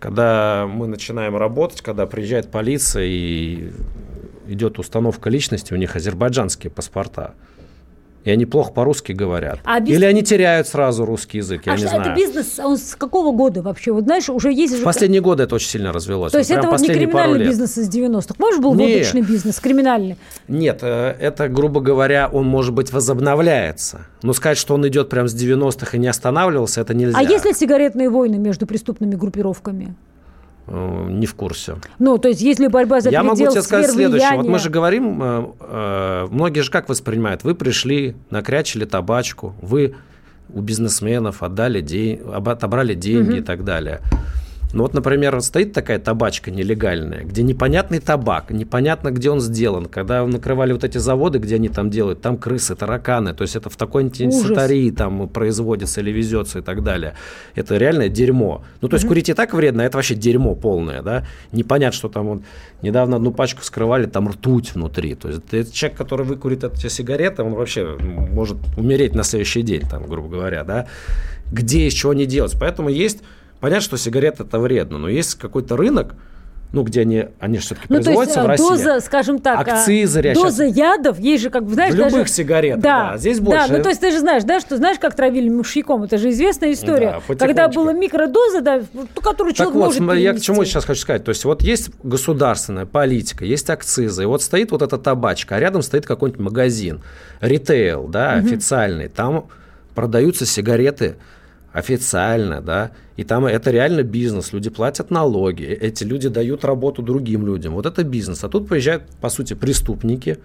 когда 0.00 0.66
мы 0.68 0.88
начинаем 0.88 1.36
работать, 1.36 1.82
когда 1.82 2.04
приезжает 2.06 2.50
полиция 2.50 3.04
и 3.04 3.70
идет 4.48 4.80
установка 4.80 5.30
личности, 5.30 5.72
у 5.72 5.76
них 5.76 5.94
азербайджанские 5.94 6.72
паспорта. 6.72 7.34
И 8.24 8.30
они 8.30 8.46
плохо 8.46 8.72
по-русски 8.72 9.12
говорят. 9.12 9.58
А 9.64 9.80
без- 9.80 9.96
Или 9.96 10.04
они 10.04 10.22
теряют 10.22 10.68
сразу 10.68 11.04
русский 11.04 11.38
язык, 11.38 11.62
я 11.66 11.72
а 11.72 11.76
не 11.76 11.80
что, 11.80 11.88
знаю. 11.88 12.02
это 12.12 12.14
бизнес, 12.14 12.58
он 12.60 12.78
с 12.78 12.94
какого 12.94 13.36
года 13.36 13.62
вообще? 13.62 13.92
Вот 13.92 14.04
знаешь, 14.04 14.28
уже 14.28 14.52
есть... 14.52 14.78
В 14.78 14.84
последние 14.84 15.20
годы 15.20 15.42
это 15.42 15.56
очень 15.56 15.68
сильно 15.68 15.92
развелось. 15.92 16.32
То 16.32 16.38
есть 16.38 16.50
Вот 16.50 16.58
это 16.58 16.70
вот 16.70 16.80
не 16.80 16.88
криминальный 16.88 17.44
бизнес 17.46 17.78
из 17.78 17.88
90-х. 17.88 18.34
Может, 18.38 18.60
был 18.62 18.74
Не. 18.74 18.86
водочный 18.94 19.22
бизнес, 19.22 19.58
криминальный? 19.58 20.16
Нет, 20.46 20.78
э, 20.82 21.16
это, 21.20 21.48
грубо 21.48 21.80
говоря, 21.80 22.28
он, 22.32 22.46
может 22.46 22.74
быть, 22.74 22.92
возобновляется. 22.92 24.06
Но 24.22 24.32
сказать, 24.32 24.58
что 24.58 24.74
он 24.74 24.86
идет 24.86 25.08
прям 25.08 25.26
с 25.26 25.34
90-х 25.34 25.96
и 25.96 26.00
не 26.00 26.08
останавливался, 26.08 26.80
это 26.80 26.94
нельзя. 26.94 27.18
А 27.18 27.22
есть 27.22 27.44
ли 27.44 27.52
сигаретные 27.52 28.08
войны 28.08 28.36
между 28.36 28.66
преступными 28.66 29.14
группировками? 29.14 29.94
Э, 30.66 31.06
Не 31.10 31.26
в 31.26 31.34
курсе. 31.34 31.76
Ну, 31.98 32.18
то 32.18 32.28
есть, 32.28 32.40
есть 32.40 32.60
ли 32.60 32.68
борьба 32.68 33.00
за 33.00 33.10
Я 33.10 33.22
могу 33.22 33.36
тебе 33.46 33.62
сказать 33.62 33.90
следующее. 33.90 34.36
Вот 34.36 34.46
мы 34.48 34.58
же 34.58 34.70
говорим, 34.70 35.20
э, 35.22 35.44
э, 35.60 36.26
многие 36.30 36.60
же 36.60 36.70
как 36.70 36.88
воспринимают? 36.88 37.42
Вы 37.44 37.54
пришли, 37.54 38.14
накрячили 38.30 38.84
табачку, 38.84 39.54
вы 39.60 39.94
у 40.52 40.60
бизнесменов 40.60 41.42
отдали 41.42 41.80
день, 41.80 42.20
об- 42.32 42.48
отобрали 42.48 42.94
деньги 42.94 43.38
и 43.38 43.40
так 43.40 43.64
далее. 43.64 44.00
Ну 44.72 44.82
вот, 44.82 44.94
например, 44.94 45.40
стоит 45.42 45.72
такая 45.72 45.98
табачка 45.98 46.50
нелегальная, 46.50 47.24
где 47.24 47.42
непонятный 47.42 48.00
табак, 48.00 48.50
непонятно, 48.50 49.10
где 49.10 49.30
он 49.30 49.40
сделан. 49.40 49.86
Когда 49.86 50.26
накрывали 50.26 50.72
вот 50.72 50.84
эти 50.84 50.98
заводы, 50.98 51.38
где 51.38 51.56
они 51.56 51.68
там 51.68 51.90
делают, 51.90 52.22
там 52.22 52.38
крысы, 52.38 52.74
тараканы, 52.74 53.34
то 53.34 53.42
есть 53.42 53.54
это 53.56 53.68
в 53.68 53.76
такой 53.76 54.04
антисанитарии 54.04 54.90
там 54.90 55.28
производится 55.28 56.00
или 56.00 56.10
везется 56.10 56.60
и 56.60 56.62
так 56.62 56.82
далее. 56.82 57.14
Это 57.54 57.76
реальное 57.76 58.08
дерьмо. 58.08 58.64
Ну, 58.80 58.88
то 58.88 58.96
есть 58.96 59.06
курить 59.06 59.28
и 59.28 59.34
так 59.34 59.52
вредно, 59.52 59.82
а 59.82 59.86
это 59.86 59.98
вообще 59.98 60.14
дерьмо 60.14 60.54
полное, 60.54 61.02
да. 61.02 61.26
Непонятно, 61.52 61.96
что 61.96 62.08
там 62.08 62.26
вот 62.26 62.42
недавно 62.80 63.16
одну 63.16 63.32
пачку 63.32 63.60
вскрывали, 63.60 64.06
там 64.06 64.28
ртуть 64.28 64.74
внутри. 64.74 65.14
То 65.14 65.28
есть 65.28 65.42
это 65.50 65.70
человек, 65.70 65.98
который 65.98 66.24
выкурит 66.24 66.64
эти 66.64 66.88
сигареты, 66.88 67.42
он 67.42 67.54
вообще 67.54 67.96
может 68.00 68.56
умереть 68.76 69.14
на 69.14 69.22
следующий 69.22 69.62
день, 69.62 69.82
там, 69.82 70.06
грубо 70.06 70.28
говоря, 70.28 70.64
да. 70.64 70.86
Где 71.52 71.86
из 71.86 71.92
чего 71.92 72.14
не 72.14 72.24
делать. 72.24 72.56
Поэтому 72.58 72.88
есть 72.88 73.22
Понятно, 73.62 73.80
что 73.84 73.96
сигареты 73.96 74.42
это 74.42 74.58
вредно, 74.58 74.98
но 74.98 75.08
есть 75.08 75.36
какой-то 75.36 75.76
рынок, 75.76 76.16
ну, 76.72 76.82
где 76.82 77.02
они, 77.02 77.26
они 77.38 77.58
же 77.58 77.62
все-таки 77.66 77.86
Ну, 77.90 77.96
то 77.96 77.98
есть, 78.00 78.06
производятся 78.06 78.40
в 78.40 78.44
а, 78.44 78.48
России. 78.48 78.64
доза, 78.68 79.00
скажем 79.00 79.38
так, 79.38 79.68
а, 79.68 79.72
Акцизы 79.72 80.20
ряд- 80.20 80.34
доза 80.34 80.64
ядов, 80.64 81.18
есть 81.20 81.44
же, 81.44 81.50
как 81.50 81.64
бы, 81.64 81.74
знаешь, 81.74 81.92
В 81.94 81.96
любых 81.96 82.12
даже- 82.12 82.28
сигаретах, 82.32 82.82
да. 82.82 83.16
Здесь 83.18 83.38
Да, 83.38 83.44
больше. 83.44 83.72
ну, 83.76 83.82
то 83.84 83.88
есть, 83.90 84.00
ты 84.00 84.10
же 84.10 84.18
знаешь, 84.18 84.42
да, 84.42 84.58
что 84.58 84.76
знаешь, 84.78 84.98
как 84.98 85.14
травили 85.14 85.48
мышьяком, 85.48 86.02
это 86.02 86.18
же 86.18 86.30
известная 86.30 86.72
история. 86.72 87.20
Да, 87.28 87.34
Когда 87.36 87.68
была 87.68 87.92
микродоза, 87.92 88.62
да, 88.62 88.80
ту, 89.14 89.20
которую 89.20 89.52
Так 89.54 89.58
человек 89.58 89.74
вот, 89.74 89.84
может 89.84 89.98
смотри, 89.98 90.22
я 90.22 90.30
к 90.30 90.32
перенести. 90.32 90.46
чему 90.46 90.64
сейчас 90.64 90.84
хочу 90.84 91.00
сказать. 91.02 91.22
То 91.24 91.28
есть 91.28 91.44
вот 91.44 91.62
есть 91.62 91.90
государственная 92.02 92.86
политика, 92.86 93.44
есть 93.44 93.70
акцизы, 93.70 94.24
и 94.24 94.26
вот 94.26 94.42
стоит 94.42 94.72
вот 94.72 94.82
эта 94.82 94.98
табачка, 94.98 95.54
а 95.56 95.60
рядом 95.60 95.82
стоит 95.82 96.04
какой-нибудь 96.04 96.40
магазин, 96.42 97.00
ритейл, 97.40 98.08
да, 98.08 98.32
официальный, 98.32 99.06
там 99.08 99.46
продаются 99.94 100.46
сигареты 100.46 101.14
официально, 101.72 102.60
да, 102.60 102.90
и 103.16 103.24
там 103.24 103.46
это 103.46 103.70
реально 103.70 104.02
бизнес, 104.02 104.52
люди 104.52 104.70
платят 104.70 105.10
налоги, 105.10 105.64
э- 105.64 105.74
эти 105.74 106.04
люди 106.04 106.28
дают 106.28 106.64
работу 106.64 107.02
другим 107.02 107.46
людям, 107.46 107.74
вот 107.74 107.86
это 107.86 108.04
бизнес. 108.04 108.44
А 108.44 108.48
тут 108.48 108.68
приезжают, 108.68 109.04
по 109.20 109.28
сути, 109.30 109.54
преступники 109.54 110.38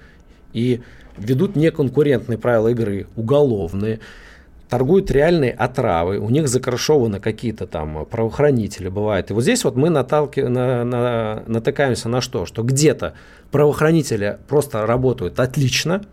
и 0.54 0.82
ведут 1.18 1.56
неконкурентные 1.56 2.38
правила 2.38 2.70
игры, 2.70 3.08
уголовные, 3.16 4.00
торгуют 4.70 5.12
реальные 5.12 5.52
отравы, 5.52 6.20
у 6.20 6.30
них 6.30 6.48
закрашованы 6.48 7.20
какие-то 7.20 7.68
там 7.68 8.06
правоохранители 8.06 8.90
бывают. 8.90 9.30
И 9.32 9.34
вот 9.34 9.44
здесь 9.44 9.64
вот 9.64 9.76
мы 9.76 9.90
наталки, 9.90 10.42
на- 10.42 10.84
на- 10.84 11.44
натыкаемся 11.48 12.10
на 12.10 12.22
что? 12.22 12.46
Что 12.46 12.64
где-то 12.64 13.14
правоохранители 13.52 14.40
просто 14.48 14.86
работают 14.86 15.40
отлично, 15.40 16.04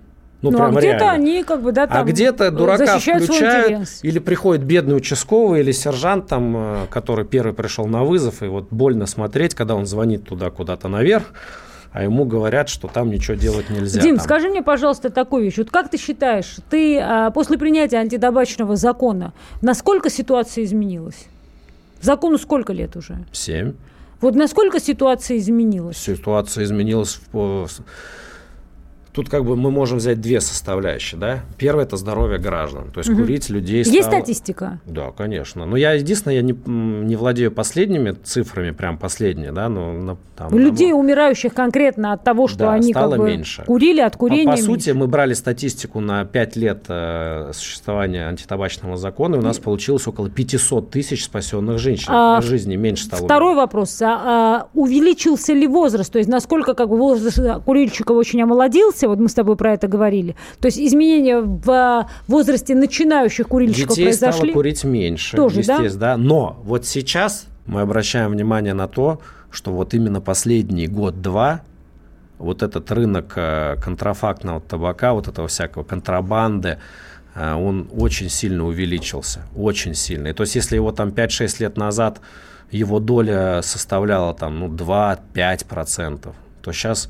ну, 0.50 0.58
Ну, 0.58 0.64
а 0.64 0.66
прямо 0.66 0.80
где-то 0.80 0.96
реально. 0.96 1.12
они, 1.12 1.42
как 1.44 1.62
бы, 1.62 1.72
да, 1.72 1.86
там 1.86 1.98
А 1.98 2.04
где-то 2.04 2.50
дурака 2.50 2.98
включают, 2.98 3.88
или 4.02 4.18
приходит 4.18 4.64
бедный 4.64 4.96
участковый, 4.96 5.60
или 5.60 5.72
сержант, 5.72 6.28
там, 6.28 6.54
э, 6.56 6.86
который 6.90 7.24
первый 7.24 7.52
пришел 7.54 7.86
на 7.86 8.04
вызов, 8.04 8.42
и 8.42 8.46
вот 8.46 8.68
больно 8.70 9.06
смотреть, 9.06 9.54
когда 9.54 9.74
он 9.74 9.86
звонит 9.86 10.24
туда 10.24 10.50
куда-то 10.50 10.88
наверх, 10.88 11.32
а 11.92 12.02
ему 12.02 12.24
говорят, 12.24 12.68
что 12.68 12.88
там 12.88 13.08
ничего 13.10 13.36
делать 13.36 13.70
нельзя. 13.70 14.00
Дим, 14.00 14.16
там. 14.16 14.24
скажи 14.24 14.48
мне, 14.48 14.62
пожалуйста, 14.62 15.10
такую 15.10 15.44
вещь. 15.44 15.58
Вот 15.58 15.70
как 15.70 15.90
ты 15.90 15.96
считаешь, 15.96 16.56
ты 16.68 16.98
а, 16.98 17.30
после 17.30 17.56
принятия 17.56 17.98
антитабачного 17.98 18.74
закона, 18.74 19.32
насколько 19.62 20.10
ситуация 20.10 20.64
изменилась? 20.64 21.26
Закону 22.00 22.36
сколько 22.36 22.72
лет 22.72 22.96
уже? 22.96 23.24
Семь. 23.32 23.74
Вот 24.20 24.34
насколько 24.34 24.80
ситуация 24.80 25.38
изменилась? 25.38 25.96
Ситуация 25.96 26.64
изменилась 26.64 27.20
в... 27.32 27.68
по- 29.14 29.22
Тут 29.22 29.28
как 29.30 29.44
бы 29.44 29.56
мы 29.56 29.70
можем 29.70 29.98
взять 29.98 30.20
две 30.20 30.40
составляющие, 30.40 31.18
да. 31.20 31.40
Первое– 31.56 31.84
это 31.86 31.96
здоровье 31.96 32.38
граждан. 32.38 32.90
То 32.90 32.98
есть 32.98 33.14
курить 33.14 33.48
людей 33.48 33.78
Есть 33.78 33.90
стало- 33.94 34.10
статистика? 34.16 34.80
Да, 34.86 35.12
конечно. 35.16 35.66
Но 35.66 35.76
я, 35.76 35.92
единственное, 35.92 36.36
я 36.36 36.42
не, 36.42 36.52
не 36.66 37.16
владею 37.16 37.52
последними 37.52 38.10
цифрами, 38.12 38.70
прям 38.72 38.98
последние, 38.98 39.52
да, 39.52 39.68
но 39.68 39.92
на- 39.92 40.16
там, 40.36 40.52
У 40.52 40.58
людей, 40.58 40.90
там, 40.90 40.98
умирающих 40.98 41.54
конкретно 41.54 42.12
от 42.12 42.24
того, 42.24 42.48
что 42.48 42.58
Да, 42.58 42.72
они 42.72 42.90
стало 42.92 43.12
как 43.12 43.20
бы 43.20 43.26
меньше. 43.26 43.62
курили, 43.64 44.00
от 44.00 44.16
курения 44.16 44.50
А 44.52 44.56
по 44.56 44.62
сути, 44.62 44.90
мы 44.90 45.06
брали 45.06 45.32
статистику 45.34 46.00
на 46.00 46.24
5 46.24 46.56
лет 46.56 46.84
э, 46.88 47.52
существования 47.54 48.26
антитабачного 48.26 48.96
закона, 48.96 49.36
и 49.36 49.38
у 49.38 49.42
нас 49.42 49.58
получилось 49.58 50.06
около 50.08 50.28
500 50.28 50.90
тысяч 50.90 51.24
спасенных 51.24 51.78
женщин. 51.78 52.08
А, 52.08 52.40
жизни 52.40 52.74
меньше 52.74 53.04
стало. 53.04 53.24
Второй 53.26 53.50
умирать. 53.52 53.66
вопрос. 53.66 54.02
А, 54.02 54.20
а 54.24 54.68
увеличился 54.74 55.52
ли 55.52 55.68
возраст? 55.68 56.12
То 56.12 56.18
есть 56.18 56.28
насколько 56.28 56.74
как 56.74 56.88
бы 56.88 56.96
возраст 56.96 57.38
курильщиков 57.64 58.16
очень 58.16 58.42
омолодился? 58.42 59.03
Вот 59.08 59.18
мы 59.18 59.28
с 59.28 59.34
тобой 59.34 59.56
про 59.56 59.74
это 59.74 59.88
говорили. 59.88 60.36
То 60.60 60.66
есть 60.66 60.78
изменения 60.78 61.40
в 61.40 61.70
а, 61.70 62.08
возрасте 62.28 62.74
начинающих 62.74 63.48
курильщиков 63.48 63.96
Детей 63.96 64.12
стало 64.12 64.30
произошли? 64.30 64.52
курить 64.52 64.84
меньше, 64.84 65.36
Тоже, 65.36 65.62
да? 65.62 65.74
естественно, 65.74 66.00
да? 66.00 66.16
Но 66.16 66.60
вот 66.64 66.86
сейчас 66.86 67.46
мы 67.66 67.80
обращаем 67.80 68.30
внимание 68.30 68.74
на 68.74 68.88
то, 68.88 69.20
что 69.50 69.72
вот 69.72 69.94
именно 69.94 70.20
последний 70.20 70.86
год-два 70.86 71.62
вот 72.38 72.62
этот 72.62 72.90
рынок 72.90 73.32
э, 73.36 73.76
контрафактного 73.82 74.60
табака, 74.60 75.12
вот 75.12 75.28
этого 75.28 75.48
всякого 75.48 75.84
контрабанды, 75.84 76.78
э, 77.34 77.54
он 77.54 77.88
очень 77.96 78.28
сильно 78.28 78.66
увеличился, 78.66 79.46
очень 79.54 79.94
сильно. 79.94 80.28
И 80.28 80.32
то 80.32 80.42
есть 80.42 80.56
если 80.56 80.74
его 80.76 80.92
там 80.92 81.10
5-6 81.10 81.60
лет 81.60 81.76
назад 81.76 82.20
его 82.70 82.98
доля 82.98 83.60
составляла 83.62 84.34
там 84.34 84.58
ну, 84.58 84.68
2-5%, 84.68 86.34
то 86.62 86.72
сейчас 86.72 87.08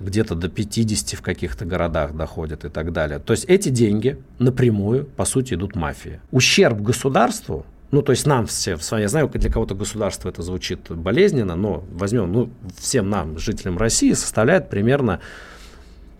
где-то 0.00 0.34
до 0.34 0.48
50 0.48 1.18
в 1.18 1.22
каких-то 1.22 1.64
городах 1.64 2.14
доходит 2.14 2.64
и 2.64 2.68
так 2.68 2.92
далее. 2.92 3.18
То 3.18 3.32
есть 3.32 3.44
эти 3.44 3.68
деньги 3.68 4.18
напрямую, 4.38 5.04
по 5.04 5.24
сути, 5.24 5.54
идут 5.54 5.76
мафии. 5.76 6.20
Ущерб 6.30 6.80
государству, 6.80 7.66
ну, 7.90 8.02
то 8.02 8.12
есть 8.12 8.26
нам 8.26 8.46
все, 8.46 8.78
я 8.92 9.08
знаю, 9.08 9.28
для 9.28 9.50
кого-то 9.50 9.74
государство 9.74 10.28
это 10.28 10.42
звучит 10.42 10.90
болезненно, 10.90 11.56
но 11.56 11.84
возьмем, 11.92 12.32
ну, 12.32 12.50
всем 12.76 13.10
нам, 13.10 13.38
жителям 13.38 13.78
России, 13.78 14.12
составляет 14.12 14.70
примерно, 14.70 15.20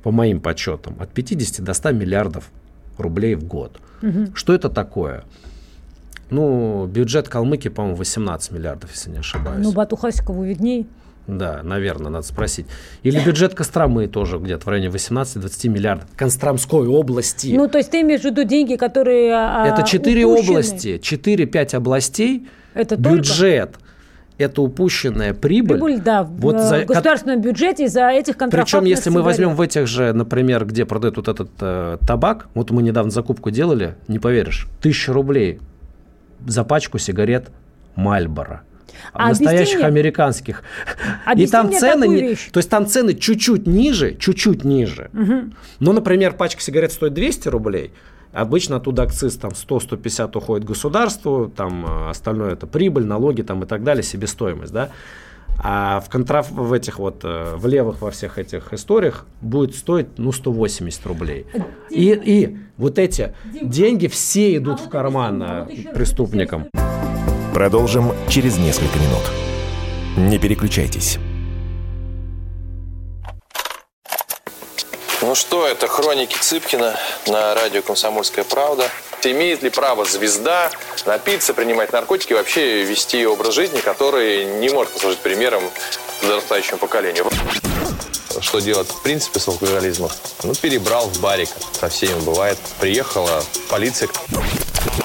по 0.02 0.10
моим 0.10 0.40
подсчетам, 0.40 0.96
от 1.00 1.10
50 1.12 1.64
до 1.64 1.74
100 1.74 1.92
миллиардов 1.92 2.50
рублей 2.98 3.34
в 3.34 3.44
год. 3.44 3.80
Что 4.34 4.54
это 4.54 4.68
такое? 4.68 5.24
Ну, 6.30 6.86
бюджет 6.86 7.28
Калмыкии, 7.28 7.68
по-моему, 7.68 7.96
18 7.96 8.52
миллиардов, 8.52 8.90
если 8.92 9.10
не 9.10 9.18
ошибаюсь. 9.18 9.64
Ну, 9.64 9.72
Батухасикову 9.72 10.44
видней. 10.44 10.86
Да, 11.26 11.60
наверное, 11.62 12.10
надо 12.10 12.26
спросить. 12.26 12.66
Или 13.02 13.20
бюджет 13.20 13.54
Костромы 13.54 14.08
тоже 14.08 14.38
где-то 14.38 14.64
в 14.64 14.68
районе 14.68 14.88
18-20 14.88 15.68
миллиардов. 15.68 16.08
Костромской 16.16 16.88
области. 16.88 17.54
Ну, 17.54 17.68
то 17.68 17.78
есть 17.78 17.90
ты 17.90 18.00
имеешь 18.00 18.22
в 18.22 18.24
виду 18.24 18.44
деньги, 18.44 18.76
которые 18.76 19.32
а, 19.32 19.66
это 19.66 19.86
4 19.86 20.24
упущены? 20.24 20.50
области, 20.50 20.98
4-5 21.00 21.76
областей. 21.76 22.48
Это 22.74 22.96
только? 22.96 23.10
бюджет. 23.10 23.76
Это 24.38 24.62
упущенная 24.62 25.34
прибыль. 25.34 25.76
Прибыль, 25.76 26.00
да, 26.00 26.22
в 26.22 26.30
Вот 26.40 26.56
э, 26.56 26.62
за- 26.62 26.84
государственном 26.86 27.42
бюджете 27.42 27.84
из-за 27.84 28.08
этих 28.08 28.38
контрафактных 28.38 28.82
Причем, 28.82 28.96
если 28.96 29.10
мы 29.10 29.22
возьмем 29.22 29.54
в 29.54 29.60
этих 29.60 29.86
же, 29.86 30.14
например, 30.14 30.64
где 30.64 30.86
продают 30.86 31.18
вот 31.18 31.28
этот 31.28 31.50
э, 31.60 31.98
табак, 32.06 32.48
вот 32.54 32.70
мы 32.70 32.82
недавно 32.82 33.10
закупку 33.10 33.50
делали, 33.50 33.96
не 34.08 34.18
поверишь, 34.18 34.66
тысяча 34.80 35.12
рублей 35.12 35.60
за 36.46 36.64
пачку 36.64 36.96
сигарет 36.96 37.50
Мальборо. 37.96 38.62
А 39.12 39.24
объясни 39.26 39.46
настоящих 39.46 39.78
мне- 39.78 39.86
американских. 39.86 40.62
И 41.36 41.46
там 41.46 41.72
цены, 41.72 42.08
не- 42.08 42.34
то 42.34 42.58
есть 42.58 42.70
там 42.70 42.86
цены 42.86 43.14
чуть-чуть 43.14 43.66
ниже, 43.66 44.14
чуть-чуть 44.16 44.64
ниже. 44.64 45.10
Ну, 45.80 45.92
например, 45.92 46.34
пачка 46.34 46.60
сигарет 46.62 46.92
стоит 46.92 47.14
200 47.14 47.48
рублей, 47.48 47.92
обычно 48.32 48.76
оттуда 48.76 49.02
акциз 49.02 49.36
там 49.36 49.52
100-150 49.54 50.36
уходит 50.36 50.64
государству, 50.66 51.52
там 51.54 51.84
э, 51.86 52.10
остальное 52.10 52.52
это 52.52 52.66
прибыль, 52.66 53.04
налоги 53.06 53.42
там 53.42 53.62
и 53.64 53.66
так 53.66 53.82
далее, 53.84 54.02
себестоимость, 54.02 54.72
да. 54.72 54.90
А 55.62 56.00
в 56.00 56.08
контраф 56.08 56.50
в 56.50 56.72
этих 56.72 56.98
вот 56.98 57.20
э, 57.24 57.54
в 57.56 57.66
левых 57.66 58.00
во 58.00 58.10
всех 58.10 58.38
этих 58.38 58.72
историях 58.72 59.26
будет 59.42 59.74
стоить 59.74 60.06
ну 60.16 60.32
180 60.32 61.04
рублей. 61.06 61.44
И, 61.90 62.18
и 62.24 62.56
вот 62.78 62.98
эти 62.98 63.34
деньги 63.60 64.06
все 64.06 64.56
идут 64.56 64.80
в 64.80 64.88
карман 64.88 65.42
э, 65.42 65.66
преступникам. 65.92 66.68
Продолжим 67.52 68.14
через 68.28 68.58
несколько 68.58 68.96
минут. 68.98 69.22
Не 70.16 70.38
переключайтесь. 70.38 71.18
Ну 75.20 75.34
что, 75.34 75.66
это 75.66 75.86
хроники 75.88 76.36
Цыпкина 76.40 76.96
на 77.26 77.54
радио 77.54 77.82
«Комсомольская 77.82 78.44
правда». 78.44 78.88
Имеет 79.22 79.62
ли 79.62 79.68
право 79.68 80.04
звезда 80.04 80.70
напиться, 81.04 81.52
принимать 81.52 81.92
наркотики 81.92 82.32
и 82.32 82.34
вообще 82.34 82.84
вести 82.84 83.26
образ 83.26 83.54
жизни, 83.54 83.80
который 83.80 84.44
не 84.44 84.70
может 84.70 84.92
послужить 84.92 85.18
примером 85.18 85.62
подрастающему 86.20 86.78
поколению? 86.78 87.26
Что 88.40 88.60
делать 88.60 88.88
в 88.88 89.02
принципе 89.02 89.40
с 89.40 89.48
алкоголизмом? 89.48 90.10
Ну, 90.44 90.54
перебрал 90.54 91.08
в 91.08 91.20
барик. 91.20 91.48
Со 91.78 91.88
всеми 91.88 92.18
бывает. 92.20 92.58
Приехала 92.78 93.42
полиция. 93.68 94.08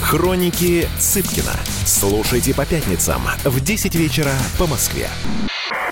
Хроники 0.00 0.88
Цыпкина. 0.98 1.52
Слушайте 1.84 2.54
по 2.54 2.64
пятницам 2.64 3.22
в 3.44 3.60
10 3.60 3.94
вечера 3.94 4.32
по 4.58 4.66
Москве. 4.66 5.08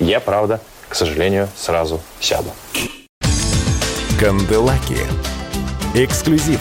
Я, 0.00 0.20
правда, 0.20 0.60
к 0.88 0.94
сожалению, 0.94 1.48
сразу 1.56 2.00
сяду. 2.20 2.50
Канделаки. 4.18 4.98
Эксклюзив. 5.94 6.60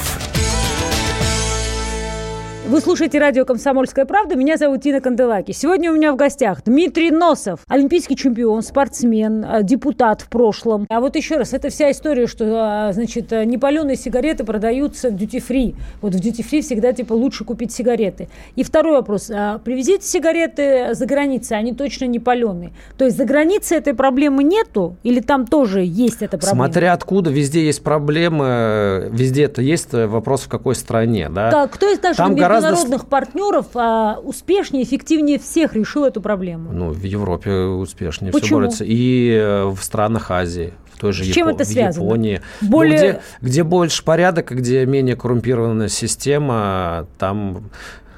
Вы 2.67 2.81
слушаете 2.81 3.19
радио 3.19 3.45
«Комсомольская 3.45 4.05
правда». 4.05 4.35
Меня 4.35 4.57
зовут 4.57 4.81
Тина 4.81 4.99
Канделаки. 4.99 5.51
Сегодня 5.51 5.91
у 5.91 5.95
меня 5.95 6.11
в 6.11 6.15
гостях 6.15 6.63
Дмитрий 6.63 7.11
Носов, 7.11 7.59
олимпийский 7.67 8.15
чемпион, 8.15 8.63
спортсмен, 8.63 9.45
э, 9.45 9.61
депутат 9.61 10.21
в 10.21 10.29
прошлом. 10.29 10.87
А 10.89 10.99
вот 10.99 11.15
еще 11.15 11.37
раз, 11.37 11.53
это 11.53 11.69
вся 11.69 11.91
история, 11.91 12.25
что, 12.25 12.45
а, 12.57 12.91
значит, 12.91 13.31
э, 13.31 13.45
непаленые 13.45 13.95
сигареты 13.95 14.45
продаются 14.45 15.11
в 15.11 15.13
duty-free. 15.13 15.75
Вот 16.01 16.15
в 16.15 16.17
duty-free 16.17 16.61
всегда, 16.61 16.91
типа, 16.91 17.13
лучше 17.13 17.43
купить 17.43 17.71
сигареты. 17.71 18.29
И 18.55 18.63
второй 18.63 18.93
вопрос. 18.93 19.29
А 19.29 19.59
привезите 19.59 20.03
сигареты 20.07 20.95
за 20.95 21.05
границей, 21.05 21.59
они 21.59 21.71
точно 21.71 22.05
не 22.05 22.17
паленые. 22.17 22.71
То 22.97 23.05
есть 23.05 23.15
за 23.15 23.25
границей 23.25 23.77
этой 23.77 23.93
проблемы 23.93 24.43
нету? 24.43 24.95
Или 25.03 25.19
там 25.19 25.45
тоже 25.45 25.83
есть 25.85 26.23
эта 26.23 26.39
проблема? 26.39 26.65
Смотря 26.65 26.93
откуда, 26.93 27.29
везде 27.29 27.63
есть 27.63 27.83
проблемы, 27.83 29.07
везде 29.11 29.43
это 29.43 29.61
есть, 29.61 29.93
э, 29.93 30.07
вопрос 30.07 30.41
в 30.41 30.47
какой 30.47 30.73
стране, 30.73 31.29
да? 31.29 31.51
Так, 31.51 31.69
кто 31.69 31.91
из 31.91 32.01
наших 32.01 32.17
Там 32.17 32.33
гораздо 32.33 32.54
международных 32.55 33.07
партнеров 33.07 33.67
а, 33.75 34.19
успешнее, 34.23 34.83
эффективнее 34.83 35.39
всех 35.39 35.73
решил 35.73 36.05
эту 36.05 36.21
проблему? 36.21 36.71
Ну, 36.71 36.89
в 36.91 37.03
Европе 37.03 37.51
успешнее 37.51 38.31
Почему? 38.31 38.47
все 38.47 38.55
борется. 38.55 38.83
И 38.85 39.31
э, 39.31 39.65
в 39.65 39.77
странах 39.81 40.31
Азии, 40.31 40.73
в 40.93 40.99
той 40.99 41.11
же 41.13 41.23
С 41.23 41.27
чем 41.27 41.47
Япо- 41.47 41.55
это 41.55 41.63
в 41.63 41.67
связано? 41.67 42.03
Японии. 42.03 42.41
Ну, 42.61 42.69
Более- 42.69 42.97
где, 42.97 43.21
где 43.41 43.63
больше 43.63 44.03
порядок, 44.03 44.51
где 44.51 44.85
менее 44.85 45.15
коррумпированная 45.15 45.89
система, 45.89 47.07
там... 47.17 47.69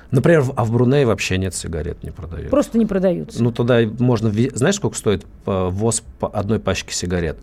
Например, 0.09 0.41
в- 0.41 0.53
а 0.55 0.63
в 0.63 0.71
Брунее 0.71 1.05
вообще 1.05 1.37
нет 1.37 1.53
сигарет, 1.53 2.01
не 2.03 2.11
продают. 2.11 2.49
Просто 2.49 2.77
не 2.77 2.85
продаются. 2.85 3.43
Ну, 3.43 3.51
туда 3.51 3.79
можно... 3.99 4.31
Знаешь, 4.53 4.75
сколько 4.75 4.95
стоит 4.97 5.25
э, 5.45 5.67
ввоз 5.69 6.01
одной 6.21 6.59
пачки 6.59 6.93
сигарет? 6.93 7.37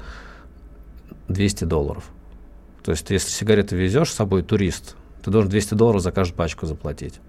200 1.28 1.64
долларов. 1.64 2.05
То 2.82 2.90
есть, 2.90 3.11
если 3.11 3.30
сигареты 3.30 3.76
везешь 3.76 4.11
с 4.11 4.14
собой, 4.14 4.42
турист, 4.42 4.97
ты 5.25 5.31
должен 5.31 5.51
200 5.51 5.75
долларов 5.75 6.03
за 6.03 6.12
каждую 6.12 6.37
пачку 6.37 6.66
заплатить. 6.66 7.20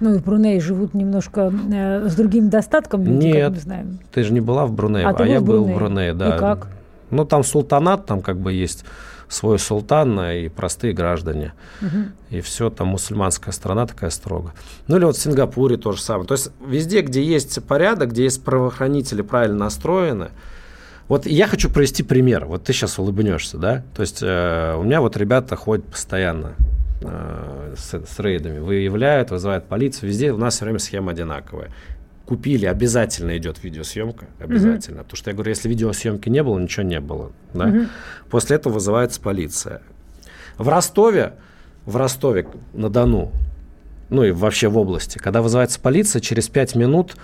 Ну 0.00 0.14
и 0.14 0.18
в 0.18 0.24
Брунее 0.24 0.60
живут 0.60 0.92
немножко 0.92 1.52
э, 1.72 2.08
с 2.08 2.14
другим 2.16 2.50
достатком, 2.50 3.04
люди, 3.04 3.30
как 3.30 3.34
Нет. 3.34 3.50
мы 3.52 3.60
знаем. 3.60 3.98
Ты 4.12 4.24
же 4.24 4.32
не 4.32 4.40
была 4.40 4.66
в 4.66 4.72
Брунее, 4.72 5.06
А 5.06 5.10
а, 5.10 5.14
был 5.14 5.24
я 5.24 5.40
в 5.40 5.44
был 5.44 5.64
в 5.64 5.72
Брунее, 5.72 6.14
да. 6.14 6.34
И 6.34 6.38
как? 6.38 6.66
Ну, 7.10 7.24
там 7.24 7.44
султанат, 7.44 8.06
там 8.06 8.20
как 8.20 8.38
бы 8.38 8.52
есть 8.52 8.84
свой 9.28 9.58
султан 9.60 10.18
а, 10.18 10.34
и 10.34 10.48
простые 10.48 10.94
граждане. 10.94 11.52
И 12.30 12.40
все, 12.40 12.70
там 12.70 12.88
мусульманская 12.88 13.52
страна 13.52 13.86
такая 13.86 14.10
строго. 14.10 14.52
Ну, 14.88 14.96
или 14.96 15.04
вот 15.04 15.16
в 15.16 15.20
Сингапуре 15.20 15.76
то 15.76 15.92
же 15.92 16.02
самое. 16.02 16.26
То 16.26 16.32
есть 16.32 16.50
везде, 16.66 17.02
где 17.02 17.22
есть 17.22 17.62
порядок, 17.64 18.10
где 18.10 18.24
есть 18.24 18.42
правоохранители 18.42 19.22
правильно 19.22 19.58
настроены, 19.58 20.30
вот 21.06 21.26
я 21.26 21.46
хочу 21.46 21.70
привести 21.70 22.02
пример. 22.02 22.46
Вот 22.46 22.64
ты 22.64 22.72
сейчас 22.72 22.98
улыбнешься, 22.98 23.58
да? 23.58 23.84
То 23.94 24.00
есть 24.00 24.20
э, 24.22 24.74
у 24.76 24.82
меня 24.82 25.00
вот 25.02 25.16
ребята 25.16 25.54
ходят 25.54 25.84
постоянно 25.86 26.54
э, 27.00 27.74
с, 27.76 27.94
с 27.94 28.20
рейдами, 28.20 28.58
выявляют, 28.58 29.30
вызывают 29.30 29.66
полицию. 29.66 30.08
Везде 30.08 30.32
у 30.32 30.36
нас 30.36 30.54
все 30.54 30.64
время 30.64 30.78
схема 30.78 31.12
одинаковая. 31.12 31.70
Купили, 32.26 32.66
обязательно 32.66 33.36
идет 33.36 33.62
видеосъемка, 33.62 34.26
обязательно. 34.38 35.02
Потому 35.02 35.16
что 35.16 35.30
я 35.30 35.34
говорю, 35.34 35.50
если 35.50 35.68
видеосъемки 35.68 36.28
не 36.28 36.42
было, 36.42 36.58
ничего 36.58 36.84
не 36.84 37.00
было. 37.00 37.32
Да? 37.52 37.86
После 38.30 38.56
этого 38.56 38.74
вызывается 38.74 39.20
полиция. 39.20 39.82
В 40.56 40.68
Ростове, 40.68 41.34
в 41.84 41.96
Ростове 41.96 42.46
на 42.72 42.88
Дону, 42.88 43.30
ну 44.08 44.24
и 44.24 44.30
вообще 44.30 44.68
в 44.68 44.78
области, 44.78 45.18
когда 45.18 45.42
вызывается 45.42 45.80
полиция, 45.80 46.20
через 46.20 46.48
5 46.48 46.76
минут 46.76 47.16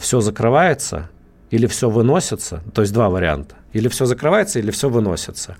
все 0.00 0.20
закрывается 0.20 1.08
или 1.50 1.66
все 1.66 1.88
выносится, 1.88 2.62
то 2.74 2.82
есть 2.82 2.92
два 2.92 3.08
варианта. 3.08 3.56
Или 3.72 3.88
все 3.88 4.06
закрывается, 4.06 4.58
или 4.58 4.70
все 4.70 4.88
выносится. 4.88 5.56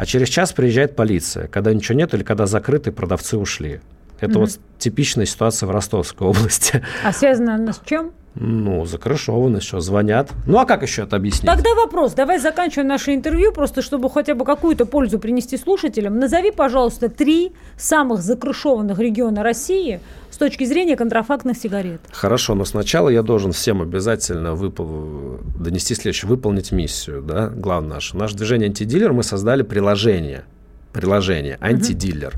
А 0.00 0.06
через 0.06 0.30
час 0.30 0.54
приезжает 0.54 0.96
полиция, 0.96 1.46
когда 1.46 1.74
ничего 1.74 1.98
нет 1.98 2.14
или 2.14 2.22
когда 2.22 2.46
закрыты, 2.46 2.90
продавцы 2.90 3.36
ушли. 3.36 3.82
Это 4.18 4.38
вот 4.38 4.58
типичная 4.78 5.26
ситуация 5.26 5.66
в 5.66 5.72
Ростовской 5.72 6.26
области. 6.26 6.82
А 7.04 7.12
связано 7.12 7.56
она 7.56 7.74
с 7.74 7.82
чем? 7.84 8.10
Ну, 8.36 8.84
закрышованы, 8.84 9.56
еще 9.56 9.80
звонят. 9.80 10.30
Ну, 10.46 10.58
а 10.58 10.64
как 10.64 10.82
еще 10.82 11.02
это 11.02 11.16
объяснить? 11.16 11.46
Тогда 11.46 11.74
вопрос. 11.74 12.14
Давай 12.14 12.38
заканчиваем 12.38 12.88
наше 12.88 13.12
интервью, 13.14 13.52
просто 13.52 13.82
чтобы 13.82 14.08
хотя 14.08 14.34
бы 14.34 14.44
какую-то 14.44 14.86
пользу 14.86 15.18
принести 15.18 15.56
слушателям. 15.56 16.18
Назови, 16.18 16.52
пожалуйста, 16.52 17.08
три 17.08 17.52
самых 17.76 18.22
закрышованных 18.22 18.98
региона 19.00 19.42
России 19.42 20.00
с 20.30 20.36
точки 20.36 20.64
зрения 20.64 20.96
контрафактных 20.96 21.56
сигарет. 21.56 22.00
Хорошо, 22.12 22.54
но 22.54 22.64
сначала 22.64 23.08
я 23.08 23.22
должен 23.22 23.50
всем 23.52 23.82
обязательно 23.82 24.54
выпол... 24.54 25.40
донести 25.58 25.94
следующее, 25.96 26.28
выполнить 26.28 26.70
миссию, 26.70 27.22
да, 27.22 27.48
главное 27.48 27.94
наше. 27.94 28.16
Наше 28.16 28.36
движение 28.36 28.68
антидилер, 28.68 29.12
мы 29.12 29.24
создали 29.24 29.62
приложение, 29.62 30.44
приложение 30.92 31.58
антидилер. 31.60 32.34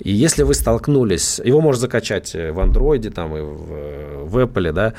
И 0.00 0.10
если 0.12 0.42
вы 0.42 0.54
столкнулись, 0.54 1.40
его 1.42 1.60
можно 1.60 1.80
закачать 1.80 2.34
в 2.34 2.60
андроиде 2.60 3.10
там, 3.10 3.36
и 3.36 3.40
в, 3.40 4.24
в 4.26 4.38
Apple, 4.38 4.72
да, 4.72 4.94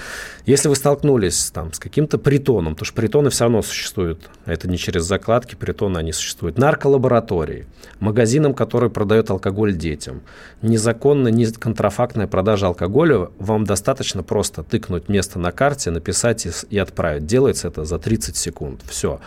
если 0.45 0.69
вы 0.69 0.75
столкнулись 0.75 1.51
там, 1.51 1.73
с 1.73 1.79
каким-то 1.79 2.17
притоном, 2.17 2.75
потому 2.75 2.85
что 2.85 2.95
притоны 2.95 3.29
все 3.29 3.45
равно 3.45 3.61
существуют, 3.61 4.29
это 4.45 4.69
не 4.69 4.77
через 4.77 5.03
закладки, 5.03 5.55
притоны 5.55 5.97
они 5.97 6.11
существуют, 6.11 6.57
нарколаборатории, 6.57 7.65
магазинам, 7.99 8.53
которые 8.53 8.89
продают 8.89 9.29
алкоголь 9.29 9.75
детям, 9.75 10.21
незаконная, 10.61 11.31
не 11.31 11.45
контрафактная 11.47 12.27
продажа 12.27 12.67
алкоголя, 12.67 13.29
вам 13.39 13.65
достаточно 13.65 14.23
просто 14.23 14.63
тыкнуть 14.63 15.09
место 15.09 15.39
на 15.39 15.51
карте, 15.51 15.91
написать 15.91 16.45
и, 16.45 16.51
и 16.69 16.77
отправить. 16.77 17.25
Делается 17.25 17.67
это 17.67 17.85
за 17.85 17.99
30 17.99 18.35
секунд. 18.35 18.81
Все. 18.87 19.19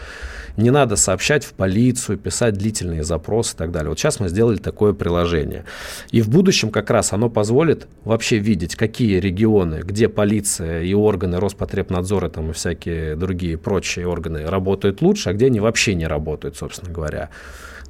Не 0.56 0.70
надо 0.70 0.96
сообщать 0.96 1.44
в 1.44 1.52
полицию, 1.52 2.16
писать 2.18 2.54
длительные 2.54 3.02
запросы 3.02 3.54
и 3.54 3.58
так 3.58 3.72
далее. 3.72 3.88
Вот 3.88 3.98
сейчас 3.98 4.20
мы 4.20 4.28
сделали 4.28 4.56
такое 4.56 4.92
приложение. 4.92 5.63
И 6.10 6.20
в 6.22 6.28
будущем 6.28 6.70
как 6.70 6.90
раз 6.90 7.12
оно 7.12 7.28
позволит 7.30 7.86
вообще 8.04 8.38
видеть, 8.38 8.76
какие 8.76 9.18
регионы, 9.18 9.80
где 9.84 10.08
полиция 10.08 10.82
и 10.82 10.94
органы 10.94 11.38
Роспотребнадзора 11.40 12.28
там, 12.28 12.50
и 12.50 12.52
всякие 12.52 13.16
другие 13.16 13.56
прочие 13.58 14.06
органы 14.06 14.46
работают 14.46 15.02
лучше, 15.02 15.30
а 15.30 15.32
где 15.32 15.46
они 15.46 15.60
вообще 15.60 15.94
не 15.94 16.06
работают, 16.06 16.56
собственно 16.56 16.92
говоря. 16.92 17.30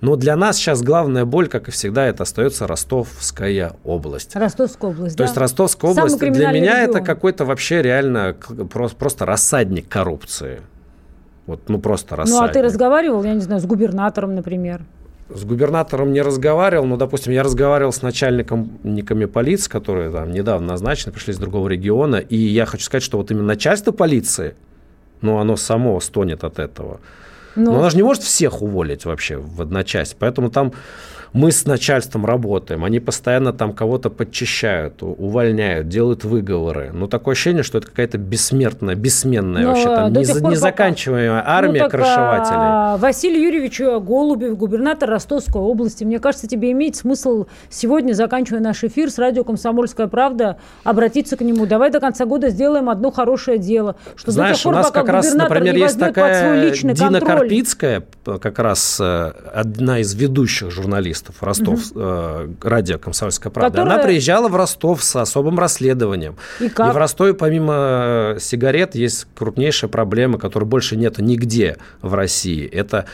Но 0.00 0.16
для 0.16 0.36
нас 0.36 0.56
сейчас 0.56 0.82
главная 0.82 1.24
боль, 1.24 1.48
как 1.48 1.68
и 1.68 1.70
всегда, 1.70 2.04
это 2.06 2.24
остается 2.24 2.66
Ростовская 2.66 3.72
область. 3.84 4.36
Ростовская 4.36 4.90
область, 4.90 5.16
То 5.16 5.22
да? 5.22 5.24
есть 5.24 5.36
Ростовская 5.36 5.94
Самый 5.94 6.12
область 6.12 6.18
для 6.20 6.48
меня 6.48 6.50
регион. 6.82 6.96
это 6.96 7.00
какой-то 7.00 7.44
вообще 7.46 7.80
реально 7.80 8.36
просто, 8.70 9.24
рассадник 9.24 9.88
коррупции. 9.88 10.60
Вот, 11.46 11.68
ну 11.68 11.78
просто 11.78 12.16
Ну, 12.16 12.22
рассадник. 12.22 12.50
а 12.50 12.52
ты 12.52 12.62
разговаривал, 12.62 13.22
я 13.22 13.34
не 13.34 13.40
знаю, 13.40 13.60
с 13.60 13.64
губернатором, 13.66 14.34
например? 14.34 14.82
С 15.30 15.44
губернатором 15.44 16.12
не 16.12 16.20
разговаривал, 16.20 16.84
но, 16.84 16.96
допустим, 16.96 17.32
я 17.32 17.42
разговаривал 17.42 17.92
с 17.92 18.02
начальниками 18.02 19.24
полиции, 19.24 19.70
которые 19.70 20.10
там 20.10 20.32
недавно 20.32 20.68
назначены, 20.68 21.12
пришли 21.12 21.32
из 21.32 21.38
другого 21.38 21.68
региона, 21.68 22.16
и 22.16 22.36
я 22.36 22.66
хочу 22.66 22.84
сказать, 22.84 23.02
что 23.02 23.16
вот 23.16 23.30
именно 23.30 23.46
начальство 23.46 23.90
полиции, 23.90 24.54
ну, 25.22 25.38
оно 25.38 25.56
само 25.56 25.98
стонет 26.00 26.44
от 26.44 26.58
этого. 26.58 27.00
Ну, 27.56 27.72
Но 27.72 27.78
она 27.78 27.90
же 27.90 27.96
не 27.96 28.02
может 28.02 28.22
всех 28.22 28.62
уволить 28.62 29.04
вообще 29.04 29.36
в 29.36 29.62
одночасье. 29.62 30.16
Поэтому 30.18 30.50
там 30.50 30.72
Мы 31.34 31.50
с 31.50 31.66
начальством 31.66 32.24
работаем, 32.26 32.84
они 32.84 33.00
постоянно 33.00 33.52
там 33.52 33.72
кого-то 33.72 34.08
подчищают, 34.08 35.02
увольняют, 35.02 35.88
делают 35.88 36.22
выговоры. 36.22 36.92
Ну, 36.94 37.08
такое 37.08 37.32
ощущение, 37.32 37.64
что 37.64 37.78
это 37.78 37.88
какая-то 37.88 38.18
бессмертная, 38.18 38.94
бессменная 38.94 39.62
Но 39.62 39.68
вообще 39.70 39.84
там 39.86 40.12
до 40.12 40.20
не- 40.20 40.26
тех 40.26 40.40
пор, 40.40 40.52
незаканчиваемая 40.52 41.40
пока- 41.40 41.52
армия 41.52 41.82
ну, 41.82 41.88
так, 41.88 41.90
крышевателей. 41.90 42.56
а, 42.56 42.96
Василий 42.98 43.42
Юрьевич 43.42 43.80
Голубев, 43.80 44.56
губернатор 44.56 45.10
Ростовской 45.10 45.60
области. 45.60 46.04
Мне 46.04 46.20
кажется, 46.20 46.46
тебе 46.46 46.70
имеет 46.70 46.94
смысл 46.94 47.46
сегодня, 47.68 48.12
заканчивая 48.12 48.60
наш 48.60 48.84
эфир 48.84 49.10
с 49.10 49.18
радио 49.18 49.42
«Комсомольская 49.42 50.06
правда», 50.06 50.58
обратиться 50.84 51.36
к 51.36 51.40
нему. 51.40 51.66
Давай 51.66 51.90
до 51.90 51.98
конца 51.98 52.26
года 52.26 52.50
сделаем 52.50 52.88
одно 52.88 53.10
хорошее 53.10 53.58
дело. 53.58 53.96
Что 54.14 54.26
до 54.26 54.32
Знаешь, 54.32 54.56
тех 54.58 54.62
пор, 54.62 54.72
у 54.72 54.76
нас 54.76 54.90
как 54.92 55.08
раз, 55.08 55.34
например, 55.34 55.74
есть 55.74 55.98
такая 55.98 56.70
Дина 56.70 57.18
контроль. 57.18 57.38
Карпицкая, 57.40 58.04
как 58.24 58.60
раз 58.60 59.00
э, 59.00 59.32
одна 59.52 59.98
из 59.98 60.14
ведущих 60.14 60.70
журналистов 60.70 61.23
Ростов, 61.40 61.80
э, 61.94 62.48
радио 62.62 62.98
«Комсомольская 62.98 63.52
правда». 63.52 63.82
Она 63.82 63.92
Которая- 63.92 64.06
приезжала 64.08 64.48
в 64.48 64.56
Ростов 64.56 65.02
с 65.02 65.16
особым 65.16 65.58
расследованием. 65.58 66.36
И 66.60 66.68
как? 66.68 66.94
в 66.94 66.96
Ростове 66.96 67.34
помимо 67.34 67.74
э, 68.36 68.38
сигарет 68.40 68.94
есть 68.94 69.26
крупнейшая 69.34 69.90
проблема, 69.90 70.38
которой 70.38 70.64
больше 70.64 70.96
нету 70.96 71.22
нигде 71.22 71.76
в 72.02 72.14
России. 72.14 72.66
Это 72.66 73.06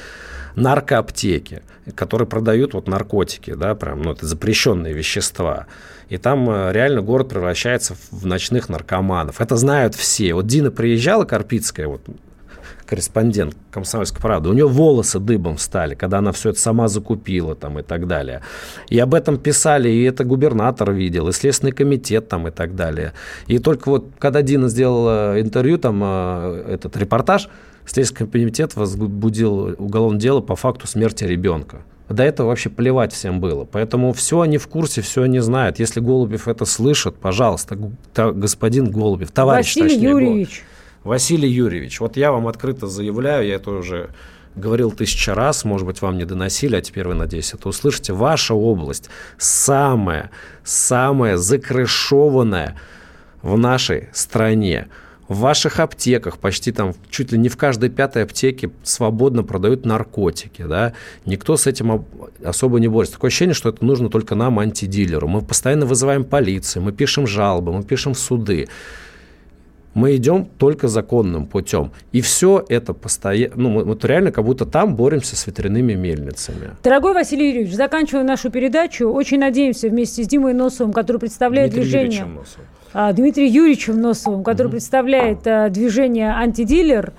наркоаптеки, 0.57 1.63
которые 1.95 2.27
продают 2.29 2.75
вот 2.75 2.89
наркотики, 2.89 3.55
да, 3.55 3.75
прям, 3.75 4.03
ну, 4.03 4.13
это 4.13 4.27
запрещенные 4.27 4.93
вещества. 4.93 5.67
И 6.09 6.17
там 6.17 6.49
э, 6.51 6.73
реально 6.73 7.03
город 7.03 7.29
превращается 7.29 7.95
в 8.11 8.27
ночных 8.27 8.69
наркоманов. 8.69 9.41
Это 9.41 9.57
знают 9.57 9.95
все. 9.95 10.35
Вот 10.35 10.47
Дина 10.47 10.71
приезжала, 10.71 11.25
Карпицкая, 11.25 11.87
вот 11.87 12.03
корреспондент 12.91 13.57
«Комсомольской 13.71 14.21
правды», 14.21 14.49
у 14.49 14.53
нее 14.53 14.67
волосы 14.67 15.21
дыбом 15.21 15.59
стали, 15.59 15.95
когда 15.95 16.19
она 16.19 16.33
все 16.33 16.51
это 16.51 16.59
сама 16.59 16.89
закупила 16.89 17.55
там 17.55 17.79
и 17.79 17.83
так 17.83 18.09
далее. 18.09 18.43
И 18.89 18.99
об 18.99 19.15
этом 19.15 19.39
писали, 19.39 19.89
и 19.89 20.03
это 20.03 20.25
губернатор 20.25 20.91
видел, 20.91 21.29
и 21.29 21.33
Следственный 21.33 21.71
комитет 21.71 22.29
там 22.29 22.49
и 22.49 22.51
так 22.51 22.75
далее. 22.75 23.13
И 23.47 23.61
только 23.61 23.89
вот 23.89 24.07
когда 24.19 24.43
Дина 24.43 24.69
сделала 24.69 25.41
интервью, 25.41 25.79
там 25.79 26.01
э, 26.03 26.65
этот 26.69 26.97
репортаж, 26.97 27.49
Следственный 27.87 28.29
комитет 28.29 28.75
возбудил 28.75 29.77
уголовное 29.79 30.21
дело 30.21 30.41
по 30.41 30.57
факту 30.57 30.89
смерти 30.89 31.23
ребенка. 31.23 31.83
До 32.09 32.25
этого 32.25 32.49
вообще 32.49 32.71
плевать 32.71 33.13
всем 33.13 33.39
было. 33.41 33.65
Поэтому 33.65 34.13
все 34.13 34.41
они 34.41 34.59
в 34.59 34.67
курсе, 34.67 35.01
все 35.01 35.23
они 35.23 35.39
знают. 35.39 35.79
Если 35.79 36.01
Голубев 36.01 36.49
это 36.49 36.65
слышит, 36.65 37.15
пожалуйста, 37.15 37.79
господин 38.17 38.91
Голубев, 38.91 39.31
товарищ 39.31 39.77
Василий 39.77 39.91
точнее, 39.91 40.11
Голубев. 40.11 40.49
Василий 41.05 41.49
Юрьевич, 41.49 42.01
вот 42.01 42.17
я 42.17 42.31
вам 42.31 42.47
открыто 42.47 42.87
заявляю, 42.87 43.47
я 43.47 43.55
это 43.55 43.71
уже 43.71 44.11
говорил 44.55 44.91
тысяча 44.91 45.35
раз, 45.35 45.65
может 45.65 45.87
быть, 45.87 46.03
вам 46.03 46.19
не 46.19 46.25
доносили, 46.25 46.77
а 46.77 46.81
теперь 46.83 47.07
вы, 47.07 47.15
надеюсь, 47.15 47.55
это 47.55 47.69
услышите. 47.69 48.13
Ваша 48.13 48.55
область 48.55 49.09
самая, 49.39 50.31
самая 50.63 51.37
закрышованная 51.37 52.77
в 53.43 53.57
нашей 53.57 54.09
стране. 54.13 54.89
В 55.29 55.39
ваших 55.39 55.79
аптеках 55.79 56.39
почти 56.39 56.73
там 56.73 56.93
чуть 57.09 57.31
ли 57.31 57.39
не 57.39 57.49
в 57.49 57.57
каждой 57.57 57.89
пятой 57.89 58.25
аптеке 58.25 58.71
свободно 58.83 59.45
продают 59.45 59.87
наркотики, 59.87 60.63
да, 60.63 60.93
никто 61.25 61.57
с 61.57 61.69
этим 61.69 61.93
об- 61.93 62.07
особо 62.45 62.81
не 62.81 62.89
борется. 62.89 63.15
Такое 63.15 63.29
ощущение, 63.29 63.55
что 63.55 63.69
это 63.69 63.85
нужно 63.85 64.11
только 64.11 64.35
нам, 64.35 64.59
антидилеру. 64.59 65.29
Мы 65.29 65.41
постоянно 65.41 65.87
вызываем 65.87 66.25
полицию, 66.25 66.83
мы 66.83 66.91
пишем 66.91 67.29
жалобы, 67.29 67.73
мы 67.73 67.85
пишем 67.85 68.15
в 68.15 68.19
суды. 68.19 68.69
Мы 69.95 70.17
идем 70.17 70.47
только 70.59 70.87
законным 70.89 71.47
путем. 71.47 71.91
И 72.13 72.21
все 72.21 72.65
это 72.69 72.95
постоянно, 72.95 73.55
ну, 73.57 73.71
мы 73.71 73.85
вот 73.85 74.05
реально 74.05 74.31
как 74.31 74.45
будто 74.45 74.65
там 74.65 74.95
боремся 74.95 75.35
с 75.37 75.47
ветряными 75.47 75.95
мельницами. 75.95 76.71
Дорогой 76.85 77.13
Василий 77.13 77.49
Юрьевич, 77.49 77.75
заканчивая 77.75 78.23
нашу 78.23 78.51
передачу, 78.51 79.09
очень 79.09 79.41
надеемся 79.41 79.89
вместе 79.89 80.23
с 80.23 80.29
Димой 80.29 80.55
Носовым, 80.55 80.93
который 80.93 81.19
представляет 81.19 81.73
Дмитрием 81.73 81.91
движение... 81.91 82.19
Юрьевичем 82.21 82.35
Носовым. 82.37 82.67
а, 82.93 83.13
Дмитрием 83.13 83.53
Юрьевичем 83.53 84.01
Носовым, 84.01 84.45
который 84.45 84.71
представляет 84.71 85.47
а, 85.47 85.69
движение 85.71 86.31
«Антидилер», 86.31 87.13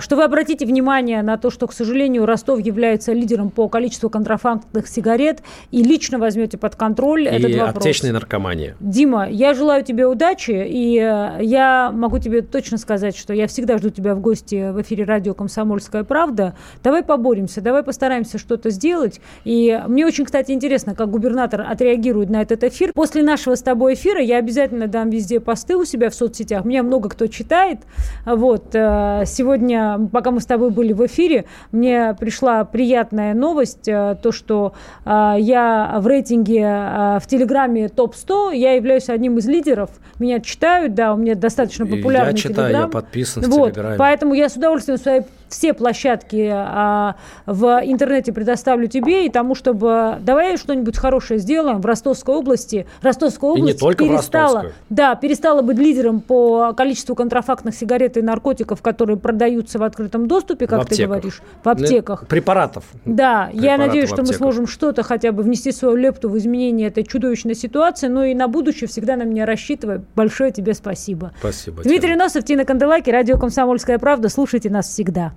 что 0.00 0.16
вы 0.16 0.24
обратите 0.24 0.66
внимание 0.66 1.22
на 1.22 1.36
то, 1.36 1.50
что, 1.50 1.66
к 1.66 1.72
сожалению, 1.72 2.26
Ростов 2.26 2.60
является 2.60 3.12
лидером 3.12 3.50
по 3.50 3.68
количеству 3.68 4.08
контрафактных 4.10 4.86
сигарет, 4.86 5.42
и 5.70 5.82
лично 5.82 6.18
возьмете 6.18 6.56
под 6.58 6.76
контроль 6.76 7.26
этот 7.26 7.50
И 7.50 7.54
вопрос. 7.58 7.76
аптечная 7.76 8.12
наркомания. 8.12 8.76
Дима, 8.80 9.28
я 9.28 9.54
желаю 9.54 9.84
тебе 9.84 10.06
удачи, 10.06 10.64
и 10.66 10.98
э, 10.98 11.38
я 11.42 11.90
могу 11.92 12.18
тебе 12.18 12.42
точно 12.42 12.78
сказать, 12.78 13.16
что 13.16 13.32
я 13.32 13.46
всегда 13.46 13.78
жду 13.78 13.90
тебя 13.90 14.14
в 14.14 14.20
гости 14.20 14.70
в 14.70 14.80
эфире 14.82 15.04
радио 15.04 15.34
«Комсомольская 15.34 16.04
правда». 16.04 16.54
Давай 16.82 17.02
поборемся, 17.02 17.60
давай 17.60 17.82
постараемся 17.82 18.38
что-то 18.38 18.70
сделать. 18.70 19.20
И 19.44 19.80
мне 19.88 20.06
очень, 20.06 20.24
кстати, 20.24 20.52
интересно, 20.52 20.94
как 20.94 21.10
губернатор 21.10 21.62
отреагирует 21.68 22.30
на 22.30 22.42
этот 22.42 22.64
эфир. 22.64 22.92
После 22.94 23.22
нашего 23.22 23.54
с 23.54 23.62
тобой 23.62 23.94
эфира 23.94 24.20
я 24.20 24.38
обязательно 24.38 24.86
дам 24.86 25.10
везде 25.10 25.40
посты 25.40 25.76
у 25.76 25.84
себя 25.84 26.10
в 26.10 26.14
соцсетях. 26.14 26.64
Меня 26.64 26.82
много 26.82 27.08
кто 27.08 27.26
читает. 27.26 27.80
Вот. 28.24 28.74
э, 28.74 29.24
Сегодня, 29.64 30.08
пока 30.12 30.30
мы 30.30 30.40
с 30.40 30.46
тобой 30.46 30.70
были 30.70 30.92
в 30.92 31.06
эфире, 31.06 31.46
мне 31.72 32.14
пришла 32.20 32.64
приятная 32.64 33.32
новость, 33.32 33.88
э, 33.88 34.16
то, 34.22 34.30
что 34.30 34.74
э, 35.06 35.36
я 35.38 35.96
в 36.00 36.06
рейтинге 36.06 36.60
э, 36.60 37.18
в 37.18 37.26
Телеграме 37.26 37.88
топ-100, 37.88 38.54
я 38.54 38.72
являюсь 38.72 39.08
одним 39.08 39.38
из 39.38 39.46
лидеров. 39.46 39.88
Меня 40.18 40.40
читают, 40.40 40.94
да, 40.94 41.14
у 41.14 41.16
меня 41.16 41.34
достаточно 41.34 41.86
популярный 41.86 42.32
я 42.32 42.36
читаю, 42.36 42.68
Телеграм. 42.68 42.82
я 42.82 42.88
подписан 42.88 43.42
в 43.42 43.48
вот, 43.48 43.72
Телеграме. 43.72 43.96
Поэтому 43.96 44.34
я 44.34 44.50
с 44.50 44.56
удовольствием 44.56 44.98
свои 44.98 45.22
все 45.54 45.72
площадки 45.72 46.50
а, 46.52 47.14
в 47.46 47.80
интернете 47.84 48.32
предоставлю 48.32 48.88
тебе 48.88 49.26
и 49.26 49.28
тому, 49.28 49.54
чтобы 49.54 50.16
давай 50.20 50.56
что-нибудь 50.56 50.96
хорошее 50.96 51.38
сделаем 51.38 51.80
в 51.80 51.86
Ростовской 51.86 52.34
области. 52.34 52.86
Ростовская 53.02 53.52
И 53.52 53.54
не 53.54 53.60
область 53.60 53.78
только 53.80 54.04
в 54.04 54.08
перестала, 54.08 54.54
Ростовской. 54.54 54.72
да, 54.90 55.14
перестала 55.14 55.62
быть 55.62 55.78
лидером 55.78 56.20
по 56.20 56.72
количеству 56.72 57.14
контрафактных 57.14 57.74
сигарет 57.74 58.16
и 58.16 58.22
наркотиков, 58.22 58.82
которые 58.82 59.16
продаются 59.54 59.78
в 59.78 59.82
открытом 59.82 60.26
доступе, 60.26 60.66
как 60.66 60.84
В 60.84 60.86
ты 60.86 61.06
говоришь, 61.06 61.40
в 61.62 61.68
аптеках. 61.68 62.26
Препаратов. 62.26 62.84
Да, 63.04 63.48
я 63.52 63.60
Препараты 63.60 63.86
надеюсь, 63.86 64.08
что 64.08 64.22
мы 64.22 64.32
сможем 64.32 64.66
что-то 64.66 65.02
хотя 65.02 65.32
бы 65.32 65.42
внести 65.42 65.72
свою 65.72 65.96
лепту 65.96 66.28
в 66.28 66.36
изменение 66.38 66.88
этой 66.88 67.04
чудовищной 67.04 67.54
ситуации, 67.54 68.08
но 68.08 68.24
и 68.24 68.34
на 68.34 68.48
будущее 68.48 68.88
всегда 68.88 69.16
на 69.16 69.22
меня 69.22 69.46
рассчитывай. 69.46 70.00
Большое 70.14 70.50
тебе 70.50 70.74
спасибо. 70.74 71.32
Спасибо. 71.38 71.82
Дмитрий 71.82 72.12
Тина. 72.12 72.24
Носов, 72.24 72.44
Тина 72.44 72.64
Канделаки, 72.64 73.10
радио 73.10 73.38
«Комсомольская 73.38 73.98
правда». 73.98 74.28
Слушайте 74.28 74.70
нас 74.70 74.88
всегда. 74.88 75.32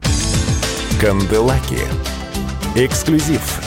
Канделаки. 0.99 1.77
Эксклюзив 2.75 3.66